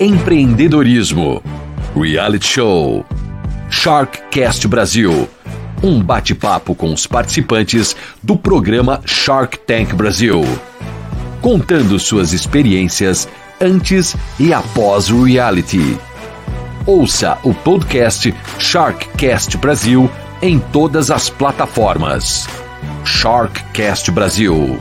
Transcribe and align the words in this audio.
empreendedorismo, 0.00 1.40
reality 1.94 2.46
show, 2.46 3.04
Sharkcast 3.70 4.66
Brasil. 4.66 5.28
Um 5.82 6.02
bate-papo 6.02 6.74
com 6.74 6.92
os 6.92 7.06
participantes 7.06 7.94
do 8.22 8.36
programa 8.36 9.00
Shark 9.04 9.58
Tank 9.58 9.94
Brasil, 9.94 10.42
contando 11.40 11.98
suas 11.98 12.32
experiências 12.32 13.28
antes 13.60 14.16
e 14.38 14.52
após 14.52 15.10
o 15.10 15.22
reality. 15.22 15.96
Ouça 16.86 17.38
o 17.44 17.54
podcast 17.54 18.34
Sharkcast 18.58 19.56
Brasil 19.58 20.10
em 20.42 20.58
todas 20.58 21.10
as 21.10 21.30
plataformas. 21.30 22.48
Sharkcast 23.04 24.10
Brasil. 24.10 24.78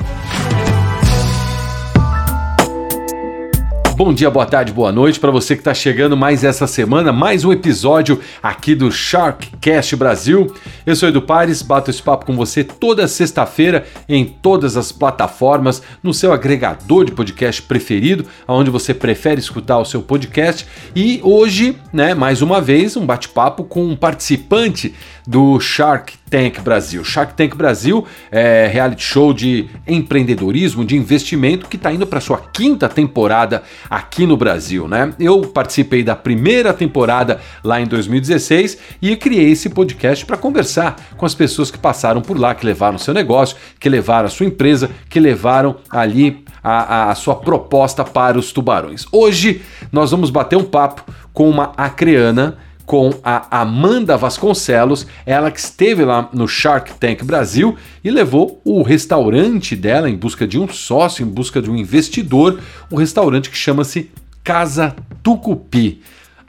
Bom 4.05 4.13
dia, 4.13 4.29
boa 4.29 4.45
tarde, 4.45 4.73
boa 4.73 4.91
noite 4.91 5.17
para 5.17 5.31
você 5.31 5.55
que 5.55 5.61
está 5.61 5.73
chegando 5.73 6.17
mais 6.17 6.43
essa 6.43 6.67
semana, 6.67 7.13
mais 7.13 7.45
um 7.45 7.53
episódio 7.53 8.19
aqui 8.43 8.75
do 8.75 8.91
Sharkcast 8.91 9.95
Brasil. 9.95 10.53
Eu 10.85 10.93
sou 10.93 11.07
Edu 11.07 11.21
Pares, 11.21 11.61
bato 11.61 11.89
esse 11.89 12.03
papo 12.03 12.25
com 12.25 12.35
você 12.35 12.65
toda 12.65 13.07
sexta-feira 13.07 13.85
em 14.09 14.25
todas 14.25 14.75
as 14.75 14.91
plataformas, 14.91 15.81
no 16.03 16.13
seu 16.13 16.33
agregador 16.33 17.05
de 17.05 17.13
podcast 17.13 17.61
preferido, 17.61 18.25
aonde 18.45 18.69
você 18.69 18.93
prefere 18.93 19.39
escutar 19.39 19.79
o 19.79 19.85
seu 19.85 20.01
podcast. 20.01 20.67
E 20.93 21.21
hoje, 21.23 21.77
né, 21.93 22.13
mais 22.13 22.41
uma 22.41 22.59
vez, 22.59 22.97
um 22.97 23.05
bate-papo 23.05 23.63
com 23.63 23.85
um 23.85 23.95
participante 23.95 24.93
do 25.25 25.59
Shark 25.59 26.13
Tank 26.29 26.61
Brasil. 26.61 27.03
Shark 27.03 27.33
Tank 27.35 27.55
Brasil 27.55 28.05
é 28.31 28.67
reality 28.67 29.03
show 29.03 29.33
de 29.33 29.69
empreendedorismo, 29.87 30.83
de 30.83 30.97
investimento 30.97 31.67
que 31.67 31.75
está 31.75 31.91
indo 31.91 32.07
para 32.07 32.19
sua 32.19 32.37
quinta 32.37 32.89
temporada 32.89 33.63
aqui 33.89 34.25
no 34.25 34.35
Brasil, 34.35 34.87
né? 34.87 35.13
Eu 35.19 35.41
participei 35.41 36.03
da 36.03 36.15
primeira 36.15 36.73
temporada 36.73 37.39
lá 37.63 37.79
em 37.79 37.85
2016 37.85 38.77
e 39.01 39.15
criei 39.15 39.51
esse 39.51 39.69
podcast 39.69 40.25
para 40.25 40.37
conversar 40.37 40.95
com 41.15 41.25
as 41.25 41.35
pessoas 41.35 41.69
que 41.69 41.77
passaram 41.77 42.21
por 42.21 42.37
lá, 42.39 42.55
que 42.55 42.65
levaram 42.65 42.97
seu 42.97 43.13
negócio, 43.13 43.55
que 43.79 43.89
levaram 43.89 44.25
a 44.25 44.31
sua 44.31 44.45
empresa, 44.45 44.89
que 45.09 45.19
levaram 45.19 45.77
ali 45.89 46.43
a, 46.63 47.11
a 47.11 47.15
sua 47.15 47.35
proposta 47.35 48.03
para 48.03 48.39
os 48.39 48.51
tubarões. 48.51 49.05
Hoje 49.11 49.61
nós 49.91 50.11
vamos 50.11 50.29
bater 50.29 50.55
um 50.55 50.63
papo 50.63 51.03
com 51.33 51.49
uma 51.49 51.73
acreana 51.77 52.57
com 52.85 53.13
a 53.23 53.61
Amanda 53.61 54.17
Vasconcelos, 54.17 55.07
ela 55.25 55.49
que 55.51 55.59
esteve 55.59 56.03
lá 56.03 56.29
no 56.33 56.47
Shark 56.47 56.93
Tank 56.99 57.23
Brasil 57.23 57.77
e 58.03 58.11
levou 58.11 58.61
o 58.63 58.81
restaurante 58.81 59.75
dela 59.75 60.09
em 60.09 60.15
busca 60.15 60.45
de 60.45 60.59
um 60.59 60.67
sócio, 60.67 61.25
em 61.25 61.29
busca 61.29 61.61
de 61.61 61.71
um 61.71 61.75
investidor, 61.75 62.59
um 62.91 62.97
restaurante 62.97 63.49
que 63.49 63.57
chama-se 63.57 64.11
Casa 64.43 64.95
Tucupi. 65.21 66.01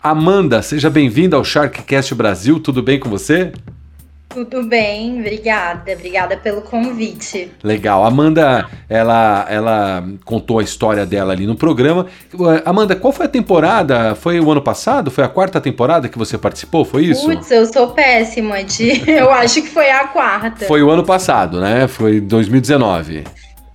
Amanda, 0.03 0.61
seja 0.61 0.91
bem-vinda 0.91 1.37
ao 1.37 1.45
Sharkcast 1.45 2.15
Brasil, 2.15 2.61
tudo 2.61 2.83
bem 2.83 2.99
com 2.99 3.09
você? 3.09 3.53
Tudo 4.35 4.65
bem, 4.65 5.21
obrigada. 5.21 5.93
Obrigada 5.93 6.37
pelo 6.37 6.61
convite. 6.61 7.53
Legal. 7.63 8.05
Amanda, 8.05 8.69
ela, 8.89 9.47
ela 9.49 10.05
contou 10.25 10.59
a 10.59 10.63
história 10.65 11.07
dela 11.07 11.33
ali 11.33 11.47
no 11.47 11.55
programa. 11.55 12.07
Amanda, 12.65 12.97
qual 12.97 13.13
foi 13.13 13.27
a 13.27 13.29
temporada? 13.29 14.17
Foi 14.17 14.41
o 14.41 14.51
ano 14.51 14.61
passado? 14.61 15.09
Foi 15.09 15.23
a 15.23 15.29
quarta 15.29 15.61
temporada 15.61 16.09
que 16.09 16.19
você 16.19 16.37
participou? 16.37 16.85
Foi 16.85 17.05
isso? 17.05 17.25
Putz, 17.27 17.49
eu 17.53 17.65
sou 17.65 17.93
péssima 17.93 18.65
de. 18.65 19.03
eu 19.09 19.31
acho 19.31 19.63
que 19.63 19.69
foi 19.69 19.89
a 19.89 20.09
quarta. 20.09 20.67
Foi 20.67 20.83
o 20.83 20.91
ano 20.91 21.05
passado, 21.05 21.61
né? 21.61 21.87
Foi 21.87 22.21
2019. 22.21 23.23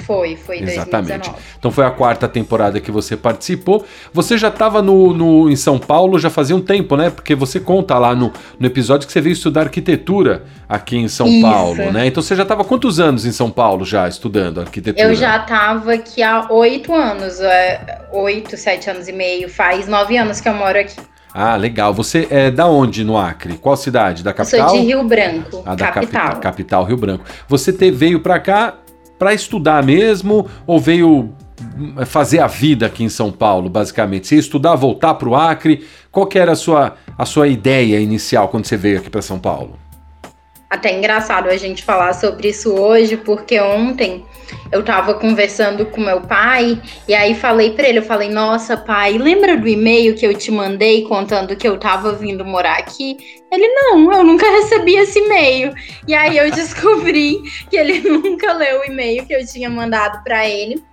Foi, 0.09 0.35
foi 0.35 0.57
Exatamente. 0.57 1.29
2019. 1.29 1.37
Então 1.59 1.69
foi 1.69 1.85
a 1.85 1.91
quarta 1.91 2.27
temporada 2.27 2.79
que 2.79 2.89
você 2.89 3.15
participou. 3.15 3.85
Você 4.11 4.39
já 4.39 4.47
estava 4.47 4.81
no, 4.81 5.13
no, 5.13 5.51
em 5.51 5.55
São 5.55 5.77
Paulo 5.77 6.17
já 6.17 6.31
fazia 6.31 6.55
um 6.55 6.61
tempo, 6.61 6.97
né? 6.97 7.11
Porque 7.11 7.35
você 7.35 7.59
conta 7.59 7.95
lá 7.99 8.15
no, 8.15 8.33
no 8.59 8.65
episódio 8.65 9.05
que 9.05 9.13
você 9.13 9.21
veio 9.21 9.33
estudar 9.33 9.61
arquitetura 9.61 10.45
aqui 10.67 10.97
em 10.97 11.07
São 11.07 11.27
Isso. 11.27 11.41
Paulo, 11.43 11.91
né? 11.91 12.07
Então 12.07 12.23
você 12.23 12.35
já 12.35 12.41
estava 12.41 12.63
quantos 12.63 12.99
anos 12.99 13.23
em 13.23 13.31
São 13.31 13.51
Paulo 13.51 13.85
já 13.85 14.07
estudando 14.07 14.59
arquitetura? 14.59 15.07
Eu 15.07 15.13
já 15.13 15.37
estava 15.37 15.93
aqui 15.93 16.23
há 16.23 16.47
oito 16.49 16.91
anos, 16.91 17.39
é, 17.39 18.01
oito, 18.11 18.57
sete 18.57 18.89
anos 18.89 19.07
e 19.07 19.13
meio. 19.13 19.47
Faz 19.47 19.87
nove 19.87 20.17
anos 20.17 20.41
que 20.41 20.49
eu 20.49 20.55
moro 20.55 20.79
aqui. 20.79 20.95
Ah, 21.31 21.55
legal. 21.55 21.93
Você 21.93 22.27
é 22.31 22.49
da 22.49 22.65
onde 22.65 23.03
no 23.03 23.15
Acre? 23.15 23.59
Qual 23.59 23.77
cidade? 23.77 24.23
Da 24.23 24.33
capital? 24.33 24.59
Eu 24.59 24.69
sou 24.69 24.79
de 24.79 24.85
Rio 24.87 25.03
Branco, 25.03 25.61
ah, 25.63 25.75
da 25.75 25.91
capital. 25.91 26.35
capital, 26.37 26.83
Rio 26.83 26.97
Branco. 26.97 27.25
Você 27.47 27.71
te, 27.71 27.91
veio 27.91 28.21
para 28.21 28.39
cá 28.39 28.73
para 29.19 29.33
estudar 29.33 29.83
mesmo 29.83 30.47
ou 30.65 30.79
veio 30.79 31.29
hum, 31.77 31.93
fazer 32.05 32.39
a 32.39 32.47
vida 32.47 32.85
aqui 32.85 33.03
em 33.03 33.09
São 33.09 33.31
Paulo, 33.31 33.69
basicamente? 33.69 34.25
Você 34.25 34.35
ia 34.35 34.39
estudar, 34.39 34.75
voltar 34.75 35.13
para 35.15 35.29
o 35.29 35.35
Acre? 35.35 35.85
Qual 36.09 36.25
que 36.25 36.39
era 36.39 36.53
a 36.53 36.55
sua, 36.55 36.95
a 37.17 37.25
sua 37.25 37.49
ideia 37.49 37.99
inicial 37.99 38.47
quando 38.47 38.65
você 38.65 38.77
veio 38.77 38.99
aqui 38.99 39.09
para 39.09 39.21
São 39.21 39.37
Paulo? 39.37 39.77
Até 40.69 40.95
engraçado 40.95 41.49
a 41.49 41.57
gente 41.57 41.83
falar 41.83 42.13
sobre 42.13 42.49
isso 42.49 42.71
hoje, 42.71 43.17
porque 43.17 43.59
ontem 43.59 44.23
eu 44.71 44.83
tava 44.83 45.15
conversando 45.15 45.87
com 45.87 45.99
meu 45.99 46.21
pai 46.21 46.79
e 47.07 47.13
aí 47.15 47.33
falei 47.33 47.71
para 47.71 47.89
ele, 47.89 47.97
eu 47.97 48.03
falei: 48.03 48.29
"Nossa, 48.29 48.77
pai, 48.77 49.17
lembra 49.17 49.57
do 49.57 49.67
e-mail 49.67 50.15
que 50.15 50.23
eu 50.23 50.33
te 50.35 50.51
mandei 50.51 51.01
contando 51.05 51.55
que 51.55 51.67
eu 51.67 51.79
tava 51.79 52.13
vindo 52.13 52.45
morar 52.45 52.77
aqui?" 52.77 53.17
Ele: 53.51 53.67
"Não, 53.67 54.13
eu 54.13 54.23
nunca 54.23 54.47
recebi 54.47 54.95
esse 54.95 55.17
e-mail". 55.17 55.73
E 56.07 56.13
aí 56.13 56.37
eu 56.37 56.51
descobri 56.53 57.41
que 57.67 57.75
ele 57.75 58.01
nunca 58.07 58.53
leu 58.53 58.81
o 58.81 58.85
e-mail 58.85 59.25
que 59.25 59.33
eu 59.33 59.43
tinha 59.43 59.71
mandado 59.71 60.23
para 60.23 60.47
ele. 60.47 60.83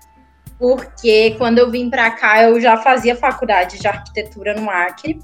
Porque 0.58 1.34
quando 1.36 1.58
eu 1.58 1.70
vim 1.70 1.90
para 1.90 2.10
cá, 2.12 2.44
eu 2.44 2.58
já 2.58 2.78
fazia 2.78 3.14
faculdade 3.14 3.78
de 3.78 3.86
arquitetura 3.86 4.54
no 4.54 4.70
Acre. 4.70 5.18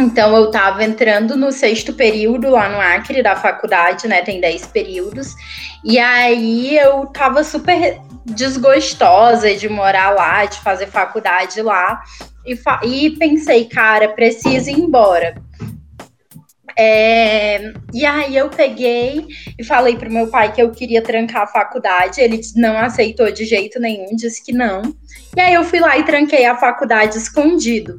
Então 0.00 0.34
eu 0.34 0.46
estava 0.46 0.82
entrando 0.82 1.36
no 1.36 1.52
sexto 1.52 1.92
período 1.92 2.48
lá 2.48 2.68
no 2.70 2.80
Acre 2.80 3.22
da 3.22 3.36
faculdade, 3.36 4.08
né? 4.08 4.22
Tem 4.22 4.40
dez 4.40 4.66
períodos. 4.66 5.34
E 5.84 5.98
aí 5.98 6.76
eu 6.78 7.06
tava 7.06 7.44
super 7.44 8.00
desgostosa 8.24 9.54
de 9.54 9.68
morar 9.68 10.10
lá, 10.10 10.46
de 10.46 10.58
fazer 10.60 10.86
faculdade 10.86 11.60
lá. 11.60 12.00
E, 12.46 12.56
fa 12.56 12.80
e 12.82 13.10
pensei, 13.10 13.66
cara, 13.66 14.08
preciso 14.08 14.70
ir 14.70 14.78
embora. 14.80 15.34
É, 16.78 17.72
e 17.92 18.06
aí 18.06 18.34
eu 18.34 18.48
peguei 18.48 19.26
e 19.58 19.62
falei 19.62 19.96
pro 19.96 20.10
meu 20.10 20.28
pai 20.28 20.50
que 20.50 20.62
eu 20.62 20.70
queria 20.70 21.02
trancar 21.02 21.42
a 21.42 21.46
faculdade. 21.46 22.22
Ele 22.22 22.40
não 22.56 22.78
aceitou 22.78 23.30
de 23.30 23.44
jeito 23.44 23.78
nenhum, 23.78 24.16
disse 24.16 24.42
que 24.42 24.52
não. 24.52 24.80
E 25.36 25.40
aí 25.40 25.52
eu 25.52 25.64
fui 25.64 25.78
lá 25.78 25.98
e 25.98 26.04
tranquei 26.04 26.46
a 26.46 26.56
faculdade 26.56 27.18
escondido. 27.18 27.98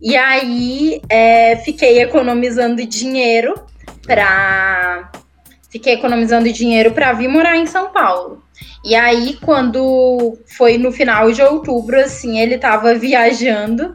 E 0.00 0.16
aí 0.16 1.00
é, 1.08 1.56
fiquei 1.56 2.02
economizando 2.02 2.84
dinheiro 2.84 3.54
para 4.06 5.10
fiquei 5.70 5.94
economizando 5.94 6.50
dinheiro 6.52 6.92
para 6.92 7.12
vir 7.12 7.28
morar 7.28 7.56
em 7.56 7.66
São 7.66 7.90
Paulo. 7.90 8.42
E 8.84 8.94
aí 8.94 9.38
quando 9.42 10.38
foi 10.56 10.78
no 10.78 10.92
final 10.92 11.32
de 11.32 11.42
outubro 11.42 11.98
assim, 12.00 12.38
ele 12.38 12.54
estava 12.54 12.94
viajando 12.98 13.94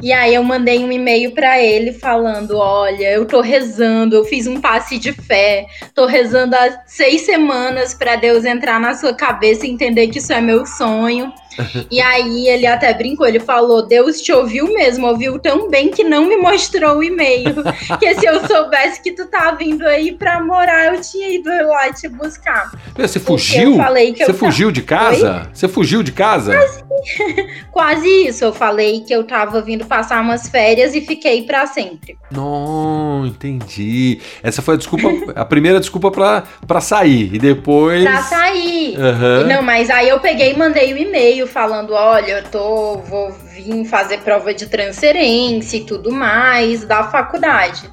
e 0.00 0.12
aí 0.12 0.32
eu 0.32 0.44
mandei 0.44 0.84
um 0.84 0.92
e-mail 0.92 1.32
para 1.32 1.60
ele 1.60 1.92
falando: 1.92 2.56
olha, 2.56 3.10
eu 3.10 3.26
tô 3.26 3.40
rezando, 3.40 4.14
eu 4.14 4.24
fiz 4.24 4.46
um 4.46 4.60
passe 4.60 4.96
de 4.96 5.12
fé, 5.12 5.66
tô 5.92 6.06
rezando 6.06 6.54
há 6.54 6.82
seis 6.86 7.22
semanas 7.22 7.94
para 7.94 8.14
Deus 8.14 8.44
entrar 8.44 8.78
na 8.78 8.94
sua 8.94 9.12
cabeça 9.12 9.66
e 9.66 9.70
entender 9.70 10.06
que 10.08 10.18
isso 10.18 10.32
é 10.32 10.40
meu 10.40 10.64
sonho. 10.64 11.32
e 11.90 12.00
aí 12.00 12.48
ele 12.48 12.66
até 12.66 12.92
brincou, 12.94 13.26
ele 13.26 13.40
falou: 13.40 13.86
Deus 13.86 14.20
te 14.20 14.32
ouviu 14.32 14.72
mesmo, 14.72 15.06
ouviu 15.06 15.38
tão 15.38 15.68
bem 15.68 15.90
que 15.90 16.04
não 16.04 16.26
me 16.26 16.36
mostrou 16.36 16.98
o 16.98 17.02
e-mail. 17.02 17.54
que 17.98 18.14
se 18.14 18.26
eu 18.26 18.46
soubesse 18.46 19.02
que 19.02 19.12
tu 19.12 19.26
tá 19.26 19.50
vindo 19.52 19.86
aí 19.86 20.12
pra 20.12 20.42
morar, 20.42 20.94
eu 20.94 21.00
tinha 21.00 21.28
ido 21.28 21.50
lá 21.68 21.92
te 21.92 22.08
buscar. 22.08 22.70
Você 22.96 23.18
fugiu? 23.18 23.78
Você 24.16 24.32
fugiu 24.32 24.70
de 24.70 24.82
casa? 24.82 25.42
Oi? 25.42 25.48
Você 25.52 25.68
fugiu 25.68 26.02
de 26.02 26.12
casa? 26.12 26.52
Quase, 26.52 26.84
quase 27.70 28.08
isso. 28.28 28.44
Eu 28.44 28.52
falei 28.52 29.00
que 29.00 29.12
eu 29.12 29.24
tava 29.24 29.60
vindo 29.60 29.86
passar 29.86 30.20
umas 30.22 30.48
férias 30.48 30.94
e 30.94 31.00
fiquei 31.00 31.42
para 31.42 31.66
sempre. 31.66 32.16
Não, 32.30 33.26
entendi. 33.26 34.20
Essa 34.42 34.62
foi 34.62 34.74
a 34.74 34.76
desculpa, 34.76 35.32
a 35.34 35.44
primeira 35.44 35.80
desculpa 35.80 36.10
pra, 36.10 36.44
pra 36.66 36.80
sair. 36.80 37.34
E 37.34 37.38
depois. 37.38 38.02
Pra 38.04 38.22
sair. 38.22 38.96
Uhum. 38.96 39.46
Não, 39.46 39.62
mas 39.62 39.90
aí 39.90 40.08
eu 40.08 40.20
peguei 40.20 40.52
e 40.52 40.56
mandei 40.56 40.92
o 40.92 40.96
um 40.96 40.98
e-mail 40.98 41.46
falando: 41.48 41.92
olha, 41.92 42.38
eu 42.38 42.44
tô, 42.44 42.98
vou 42.98 43.32
vir 43.32 43.84
fazer 43.86 44.18
prova 44.18 44.54
de 44.54 44.66
transferência 44.66 45.78
e 45.78 45.84
tudo 45.84 46.12
mais 46.12 46.84
da 46.84 47.04
faculdade. 47.04 47.90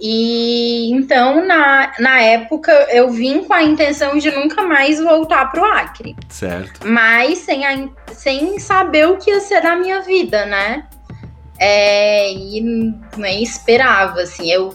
E 0.00 0.90
então, 0.92 1.46
na, 1.46 1.92
na 1.98 2.20
época, 2.22 2.72
eu 2.90 3.10
vim 3.10 3.44
com 3.44 3.52
a 3.52 3.62
intenção 3.62 4.16
de 4.16 4.30
nunca 4.30 4.62
mais 4.62 4.98
voltar 4.98 5.50
pro 5.52 5.64
Acre. 5.64 6.16
Certo. 6.28 6.86
Mas 6.86 7.38
sem, 7.38 7.66
a, 7.66 7.88
sem 8.12 8.58
saber 8.58 9.08
o 9.08 9.18
que 9.18 9.30
ia 9.30 9.40
ser 9.40 9.60
da 9.60 9.76
minha 9.76 10.00
vida, 10.00 10.46
né? 10.46 10.86
É, 11.58 12.32
e 12.32 12.94
nem 13.18 13.42
esperava, 13.42 14.22
assim. 14.22 14.50
Eu, 14.50 14.74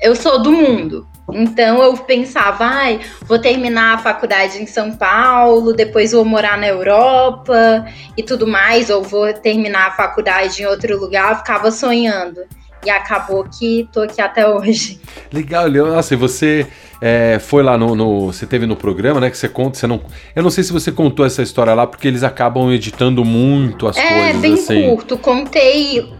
eu 0.00 0.14
sou 0.14 0.40
do 0.40 0.52
mundo. 0.52 1.08
Então 1.32 1.82
eu 1.82 1.96
pensava, 1.96 2.64
ai, 2.64 3.00
vou 3.22 3.38
terminar 3.38 3.94
a 3.94 3.98
faculdade 3.98 4.62
em 4.62 4.66
São 4.66 4.92
Paulo, 4.92 5.72
depois 5.72 6.12
vou 6.12 6.24
morar 6.24 6.58
na 6.58 6.68
Europa 6.68 7.86
e 8.16 8.22
tudo 8.22 8.46
mais, 8.46 8.90
ou 8.90 9.02
vou 9.02 9.32
terminar 9.32 9.88
a 9.88 9.92
faculdade 9.92 10.62
em 10.62 10.66
outro 10.66 10.98
lugar, 10.98 11.32
eu 11.32 11.38
ficava 11.38 11.70
sonhando. 11.70 12.40
E 12.84 12.90
acabou 12.90 13.44
que 13.44 13.88
tô 13.90 14.02
aqui 14.02 14.20
até 14.20 14.46
hoje. 14.48 15.00
Legal, 15.32 15.70
Nossa, 15.70 16.12
e 16.12 16.16
você 16.16 16.66
é, 17.00 17.38
foi 17.38 17.62
lá 17.62 17.76
no, 17.78 17.94
no, 17.94 18.26
Você 18.26 18.46
teve 18.46 18.66
no 18.66 18.76
programa, 18.76 19.20
né? 19.20 19.30
Que 19.30 19.38
você 19.38 19.48
conta. 19.48 19.78
Você 19.78 19.86
não, 19.86 20.00
eu 20.34 20.42
não 20.42 20.50
sei 20.50 20.62
se 20.62 20.72
você 20.72 20.92
contou 20.92 21.24
essa 21.24 21.42
história 21.42 21.74
lá, 21.74 21.86
porque 21.86 22.06
eles 22.06 22.22
acabam 22.22 22.70
editando 22.70 23.24
muito 23.24 23.86
as 23.86 23.96
é, 23.96 24.08
coisas. 24.08 24.34
É, 24.34 24.38
bem 24.38 24.54
assim. 24.54 24.88
curto. 24.88 25.18
Contei 25.18 26.12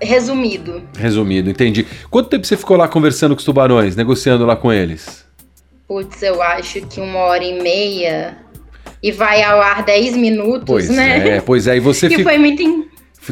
resumido. 0.00 0.82
Resumido, 0.96 1.50
entendi. 1.50 1.86
Quanto 2.10 2.28
tempo 2.28 2.46
você 2.46 2.56
ficou 2.56 2.76
lá 2.76 2.88
conversando 2.88 3.34
com 3.34 3.38
os 3.38 3.44
tubarões, 3.44 3.96
negociando 3.96 4.44
lá 4.44 4.56
com 4.56 4.72
eles? 4.72 5.24
Putz, 5.86 6.22
eu 6.22 6.42
acho 6.42 6.80
que 6.86 7.00
uma 7.00 7.18
hora 7.20 7.44
e 7.44 7.62
meia. 7.62 8.38
E 9.02 9.12
vai 9.12 9.42
ao 9.42 9.60
ar 9.60 9.84
10 9.84 10.16
minutos, 10.16 10.64
pois 10.66 10.88
né? 10.88 11.36
É, 11.36 11.40
pois 11.40 11.66
é, 11.66 11.76
e 11.76 11.80
você 11.80 12.08
foi 12.24 12.38
muito 12.38 12.62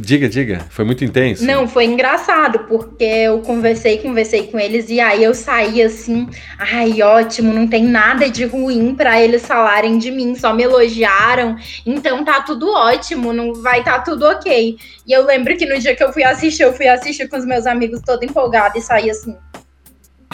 Diga, 0.00 0.28
diga. 0.28 0.66
Foi 0.70 0.84
muito 0.84 1.04
intenso. 1.04 1.44
Não, 1.44 1.68
foi 1.68 1.84
engraçado, 1.84 2.60
porque 2.60 3.04
eu 3.04 3.40
conversei, 3.40 3.98
conversei 3.98 4.46
com 4.46 4.58
eles 4.58 4.88
e 4.88 5.00
aí 5.00 5.22
eu 5.22 5.34
saí 5.34 5.82
assim, 5.82 6.28
ai, 6.58 7.02
ótimo, 7.02 7.52
não 7.52 7.66
tem 7.66 7.84
nada 7.84 8.30
de 8.30 8.44
ruim 8.44 8.94
para 8.94 9.20
eles 9.20 9.46
falarem 9.46 9.98
de 9.98 10.10
mim, 10.10 10.34
só 10.34 10.54
me 10.54 10.62
elogiaram, 10.62 11.56
então 11.84 12.24
tá 12.24 12.40
tudo 12.40 12.70
ótimo, 12.72 13.32
não 13.32 13.54
vai 13.54 13.82
tá 13.84 14.00
tudo 14.00 14.24
ok. 14.26 14.76
E 15.06 15.12
eu 15.12 15.24
lembro 15.24 15.56
que 15.56 15.66
no 15.66 15.78
dia 15.78 15.94
que 15.94 16.02
eu 16.02 16.12
fui 16.12 16.24
assistir, 16.24 16.62
eu 16.62 16.72
fui 16.72 16.88
assistir 16.88 17.28
com 17.28 17.36
os 17.36 17.44
meus 17.44 17.66
amigos 17.66 18.00
todo 18.00 18.24
empolgado 18.24 18.78
e 18.78 18.82
saí 18.82 19.10
assim, 19.10 19.36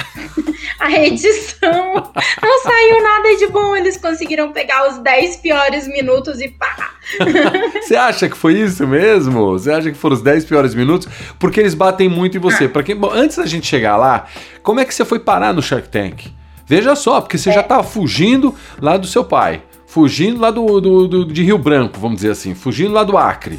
a 0.78 0.92
edição 0.92 2.12
não 2.42 2.62
saiu 2.62 3.02
nada 3.02 3.36
de 3.36 3.46
bom. 3.48 3.76
Eles 3.76 3.96
conseguiram 3.96 4.52
pegar 4.52 4.88
os 4.88 4.98
10 4.98 5.36
piores 5.36 5.86
minutos 5.88 6.40
e 6.40 6.48
pá. 6.48 6.90
Você 7.80 7.96
acha 7.96 8.28
que 8.28 8.36
foi 8.36 8.54
isso 8.54 8.86
mesmo? 8.86 9.52
Você 9.52 9.70
acha 9.70 9.90
que 9.90 9.96
foram 9.96 10.16
os 10.16 10.22
10 10.22 10.44
piores 10.44 10.74
minutos? 10.74 11.08
Porque 11.38 11.60
eles 11.60 11.74
batem 11.74 12.08
muito 12.08 12.36
em 12.36 12.40
você. 12.40 12.64
Ah. 12.64 12.68
Para 12.68 12.82
quem, 12.82 12.96
bom, 12.96 13.10
antes 13.12 13.36
da 13.36 13.46
gente 13.46 13.66
chegar 13.66 13.96
lá, 13.96 14.26
como 14.62 14.80
é 14.80 14.84
que 14.84 14.94
você 14.94 15.04
foi 15.04 15.18
parar 15.18 15.52
no 15.52 15.62
Shark 15.62 15.88
Tank? 15.88 16.26
Veja 16.66 16.94
só, 16.94 17.20
porque 17.20 17.38
você 17.38 17.50
é. 17.50 17.54
já 17.54 17.60
estava 17.60 17.82
fugindo 17.82 18.54
lá 18.80 18.96
do 18.98 19.06
seu 19.06 19.24
pai, 19.24 19.62
fugindo 19.86 20.38
lá 20.38 20.50
do, 20.50 20.80
do, 20.80 21.08
do, 21.08 21.24
de 21.24 21.42
Rio 21.42 21.56
Branco, 21.56 21.98
vamos 21.98 22.16
dizer 22.16 22.32
assim, 22.32 22.54
fugindo 22.54 22.92
lá 22.92 23.02
do 23.02 23.16
Acre. 23.16 23.58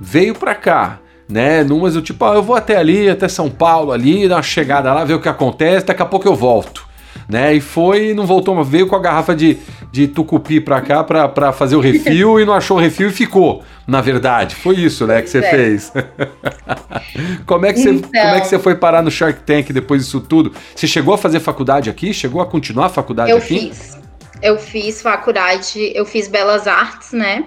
Veio 0.00 0.34
para 0.34 0.54
cá 0.54 1.00
né? 1.28 1.64
Numas 1.64 1.94
eu 1.94 2.02
tipo, 2.02 2.24
ah, 2.24 2.34
eu 2.34 2.42
vou 2.42 2.56
até 2.56 2.76
ali, 2.76 3.08
até 3.08 3.28
São 3.28 3.50
Paulo 3.50 3.92
ali, 3.92 4.28
dar 4.28 4.36
uma 4.36 4.42
chegada 4.42 4.92
lá, 4.92 5.04
ver 5.04 5.14
o 5.14 5.20
que 5.20 5.28
acontece, 5.28 5.86
daqui 5.86 6.02
a 6.02 6.06
pouco 6.06 6.26
eu 6.26 6.34
volto. 6.34 6.86
Né? 7.28 7.54
E 7.54 7.60
foi, 7.60 8.14
não 8.14 8.24
voltou, 8.24 8.62
veio 8.62 8.86
com 8.86 8.94
a 8.94 9.00
garrafa 9.00 9.34
de, 9.34 9.58
de 9.90 10.06
tucupi 10.06 10.60
pra 10.60 10.80
cá 10.80 11.02
pra, 11.02 11.28
pra 11.28 11.52
fazer 11.52 11.74
o 11.74 11.80
refil 11.80 12.38
e 12.38 12.44
não 12.44 12.52
achou 12.54 12.76
o 12.76 12.80
refil 12.80 13.08
e 13.08 13.12
ficou. 13.12 13.64
Na 13.84 14.00
verdade, 14.00 14.54
foi 14.54 14.76
isso, 14.76 15.06
né, 15.06 15.22
que 15.22 15.30
você 15.30 15.38
é. 15.38 15.50
fez. 15.50 15.92
como, 17.44 17.66
é 17.66 17.72
que 17.72 17.80
você, 17.80 17.90
então... 17.90 18.10
como 18.10 18.34
é 18.34 18.40
que 18.40 18.46
você 18.46 18.58
foi 18.58 18.76
parar 18.76 19.02
no 19.02 19.10
Shark 19.10 19.40
Tank 19.40 19.72
depois 19.72 20.04
disso 20.04 20.20
tudo? 20.20 20.52
Você 20.74 20.86
chegou 20.86 21.14
a 21.14 21.18
fazer 21.18 21.40
faculdade 21.40 21.90
aqui? 21.90 22.14
Chegou 22.14 22.40
a 22.40 22.46
continuar 22.46 22.86
a 22.86 22.90
faculdade 22.90 23.30
eu 23.30 23.38
aqui? 23.38 23.54
Eu 23.54 23.60
fiz. 23.74 23.98
Eu 24.42 24.58
fiz 24.58 25.02
faculdade, 25.02 25.92
eu 25.94 26.04
fiz 26.04 26.28
Belas 26.28 26.66
Artes, 26.66 27.12
né? 27.12 27.46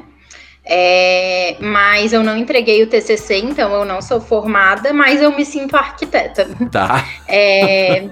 É, 0.72 1.56
mas 1.60 2.14
eu 2.14 2.22
não 2.22 2.38
entreguei 2.38 2.84
o 2.84 2.88
TCC, 2.88 3.38
então 3.38 3.74
eu 3.74 3.84
não 3.84 4.04
sou 4.04 4.22
formada, 4.22 4.94
mas 4.94 5.20
eu 5.20 5.36
me 5.36 5.44
sinto 5.44 5.76
arquiteta. 5.76 6.48
Tá. 6.72 7.04
É, 7.32 8.06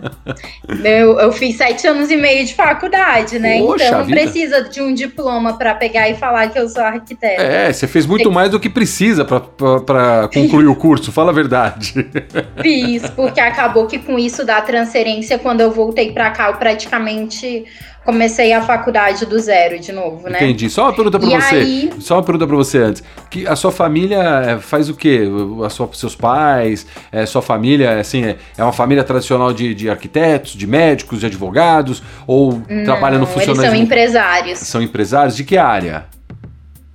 eu, 0.84 1.20
eu, 1.20 1.32
fiz 1.32 1.58
sete 1.58 1.88
anos 1.88 2.12
e 2.12 2.16
meio 2.16 2.46
de 2.46 2.54
faculdade, 2.54 3.40
né? 3.40 3.58
Poxa 3.58 3.88
então 3.88 4.00
não 4.00 4.06
precisa 4.06 4.62
de 4.70 4.80
um 4.80 4.94
diploma 4.94 5.58
para 5.58 5.74
pegar 5.74 6.08
e 6.08 6.14
falar 6.14 6.50
que 6.50 6.60
eu 6.60 6.70
sou 6.70 6.84
arquiteta. 6.84 7.42
É, 7.42 7.74
você 7.74 7.88
fez 7.88 8.06
muito 8.06 8.32
mais 8.32 8.52
do 8.52 8.60
que 8.60 8.70
precisa 8.70 9.26
para 9.26 10.30
concluir 10.32 10.68
o 10.68 10.76
curso, 10.76 11.12
fala 11.12 11.32
a 11.32 11.34
verdade. 11.34 11.94
Fiz, 12.62 13.10
porque 13.10 13.40
acabou 13.40 13.88
que 13.88 13.98
com 13.98 14.20
isso 14.20 14.46
da 14.46 14.62
transferência, 14.62 15.40
quando 15.40 15.62
eu 15.62 15.72
voltei 15.72 16.12
para 16.12 16.30
cá, 16.30 16.50
eu 16.50 16.56
praticamente 16.56 17.66
comecei 18.08 18.54
a 18.54 18.62
faculdade 18.62 19.26
do 19.26 19.38
zero 19.38 19.78
de 19.78 19.92
novo, 19.92 20.30
né? 20.30 20.38
Entendi. 20.38 20.70
Só 20.70 20.84
uma 20.84 20.94
pergunta 20.94 21.20
para 21.20 21.28
você. 21.28 21.56
Aí... 21.56 21.90
Só 22.00 22.16
uma 22.16 22.24
pergunta 22.24 22.48
para 22.48 22.56
você 22.56 22.78
antes. 22.78 23.04
Que 23.30 23.46
a 23.46 23.54
sua 23.54 23.70
família 23.70 24.22
é, 24.48 24.58
faz 24.60 24.88
o 24.88 24.96
quê? 24.96 25.28
A 25.66 25.70
sua, 25.70 25.90
seus 25.92 26.16
pais, 26.16 26.88
é, 27.12 27.26
sua 27.26 27.42
família, 27.42 28.00
assim, 28.00 28.24
é, 28.24 28.38
é 28.58 28.64
uma 28.64 28.72
família 28.72 29.04
tradicional 29.04 29.52
de, 29.52 29.76
de 29.76 29.90
arquitetos, 29.90 30.54
de 30.54 30.66
médicos, 30.66 31.20
de 31.20 31.26
advogados? 31.26 32.02
Ou 32.26 32.62
Não, 32.70 32.86
trabalha 32.86 33.18
no 33.18 33.26
funcionalismo? 33.26 33.66
Eles 33.66 33.76
são 33.76 33.84
empresários. 33.84 34.60
São 34.60 34.82
empresários 34.82 35.36
de 35.36 35.44
que 35.44 35.58
área? 35.58 36.06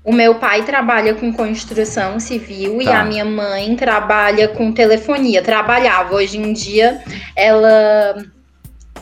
O 0.02 0.14
meu 0.14 0.36
pai 0.36 0.62
trabalha 0.62 1.14
com 1.14 1.30
construção 1.30 2.18
civil 2.18 2.78
tá. 2.78 2.82
e 2.84 2.88
a 2.88 3.04
minha 3.04 3.24
mãe 3.26 3.76
trabalha 3.76 4.48
com 4.48 4.72
telefonia. 4.72 5.42
Trabalhava. 5.42 6.14
Hoje 6.14 6.38
em 6.38 6.54
dia, 6.54 7.02
ela 7.36 8.16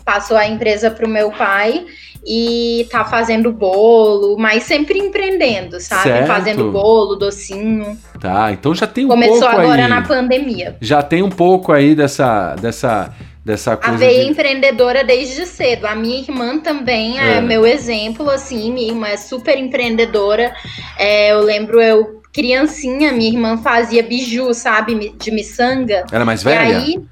passou 0.05 0.37
a 0.37 0.47
empresa 0.47 0.91
para 0.91 1.07
o 1.07 1.09
meu 1.09 1.31
pai 1.31 1.87
e 2.27 2.87
tá 2.91 3.05
fazendo 3.05 3.53
bolo, 3.53 4.37
mas 4.39 4.65
sempre 4.65 4.99
empreendendo, 4.99 5.81
sabe? 5.81 6.03
Certo. 6.03 6.27
Fazendo 6.27 6.71
bolo, 6.71 7.17
docinho. 7.17 7.99
Tá, 8.21 8.53
então 8.53 8.75
já 8.75 8.87
tem 8.87 9.07
um 9.07 9.09
Começou 9.09 9.39
pouco 9.39 9.51
Começou 9.51 9.65
agora 9.65 9.85
aí, 9.85 9.89
na 9.89 10.03
pandemia. 10.03 10.77
Já 10.81 11.03
tem 11.03 11.23
um 11.23 11.31
pouco 11.31 11.73
aí 11.73 11.95
dessa 11.95 12.55
dessa 12.57 13.15
dessa 13.45 13.77
coisa. 13.77 13.95
A 13.95 13.99
veia 13.99 14.25
de... 14.25 14.31
empreendedora 14.31 15.03
desde 15.03 15.47
cedo. 15.47 15.87
A 15.87 15.95
minha 15.95 16.19
irmã 16.19 16.59
também 16.59 17.19
é, 17.19 17.37
é 17.37 17.41
meu 17.41 17.67
exemplo, 17.67 18.29
assim, 18.29 18.73
minha 18.73 18.89
irmã 18.89 19.09
é 19.09 19.17
super 19.17 19.59
empreendedora. 19.59 20.55
É, 20.99 21.33
eu 21.33 21.41
lembro 21.41 21.81
eu 21.81 22.21
criancinha, 22.33 23.13
minha 23.13 23.31
irmã 23.31 23.57
fazia 23.57 24.03
biju, 24.03 24.53
sabe, 24.55 25.15
de 25.17 25.31
miçanga. 25.31 26.05
Ela 26.13 26.23
é 26.23 26.25
mais 26.25 26.43
velha? 26.43 26.69
E 26.69 26.75
aí 26.75 27.03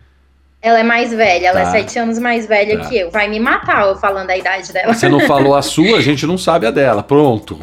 ela 0.61 0.81
é 0.81 0.83
mais 0.83 1.13
velha, 1.13 1.49
ela 1.49 1.61
é 1.61 1.63
tá. 1.65 1.69
é 1.69 1.73
sete 1.73 1.99
anos 1.99 2.19
mais 2.19 2.47
velha 2.47 2.79
tá. 2.79 2.89
que 2.89 2.99
eu. 2.99 3.11
Vai 3.11 3.29
me 3.29 3.39
matar 3.39 3.87
eu 3.87 3.97
falando 3.97 4.31
a 4.31 4.37
idade 4.37 4.73
dela. 4.73 4.93
Você 4.93 5.09
não 5.09 5.21
falou 5.21 5.55
a 5.55 5.63
sua, 5.63 5.99
a 5.99 6.01
gente 6.01 6.27
não 6.27 6.37
sabe 6.37 6.67
a 6.67 6.71
dela. 6.71 7.03
Pronto. 7.03 7.59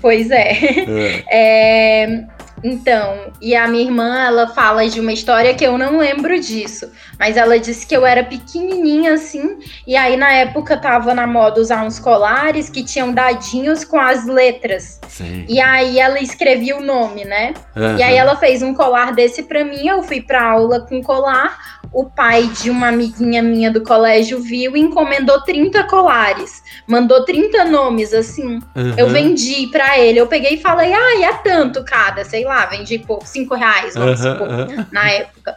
Pois 0.00 0.30
é. 0.30 0.52
é. 0.88 2.04
é 2.04 2.35
então, 2.64 3.32
e 3.40 3.54
a 3.54 3.68
minha 3.68 3.84
irmã, 3.84 4.24
ela 4.24 4.48
fala 4.48 4.88
de 4.88 4.98
uma 4.98 5.12
história 5.12 5.54
que 5.54 5.64
eu 5.64 5.76
não 5.76 5.98
lembro 5.98 6.38
disso, 6.40 6.90
mas 7.18 7.36
ela 7.36 7.58
disse 7.58 7.86
que 7.86 7.96
eu 7.96 8.04
era 8.04 8.24
pequenininha 8.24 9.14
assim, 9.14 9.58
e 9.86 9.96
aí 9.96 10.16
na 10.16 10.32
época 10.32 10.76
tava 10.76 11.14
na 11.14 11.26
moda 11.26 11.60
usar 11.60 11.84
uns 11.84 11.98
colares 11.98 12.70
que 12.70 12.82
tinham 12.82 13.12
dadinhos 13.12 13.84
com 13.84 13.98
as 13.98 14.26
letras. 14.26 15.00
Sim. 15.08 15.44
E 15.48 15.60
aí 15.60 15.98
ela 15.98 16.20
escrevia 16.20 16.76
o 16.76 16.82
nome, 16.82 17.24
né? 17.24 17.54
Uhum. 17.74 17.96
E 17.96 18.02
aí 18.02 18.16
ela 18.16 18.36
fez 18.36 18.62
um 18.62 18.74
colar 18.74 19.12
desse 19.12 19.42
para 19.42 19.64
mim, 19.64 19.86
eu 19.86 20.02
fui 20.02 20.20
para 20.20 20.50
aula 20.50 20.80
com 20.80 21.02
colar. 21.02 21.76
O 21.92 22.04
pai 22.04 22.50
de 22.60 22.68
uma 22.68 22.88
amiguinha 22.88 23.42
minha 23.42 23.70
do 23.70 23.82
colégio 23.82 24.42
viu 24.42 24.76
e 24.76 24.80
encomendou 24.80 25.40
30 25.42 25.84
colares. 25.84 26.62
Mandou 26.86 27.24
30 27.24 27.64
nomes 27.64 28.12
assim. 28.12 28.58
Uhum. 28.74 28.94
Eu 28.98 29.08
vendi 29.08 29.68
para 29.68 29.98
ele. 29.98 30.18
Eu 30.18 30.26
peguei 30.26 30.54
e 30.54 30.60
falei: 30.60 30.92
"Ah, 30.92 31.24
é 31.24 31.32
tanto 31.44 31.84
cada, 31.84 32.24
sei 32.24 32.44
lá, 32.46 32.66
vendi 32.66 32.98
por 32.98 33.26
5 33.26 33.54
reais, 33.54 33.94
vamos 33.94 34.24
uhum, 34.24 34.32
supor, 34.32 34.48
na 34.92 35.10
época". 35.10 35.56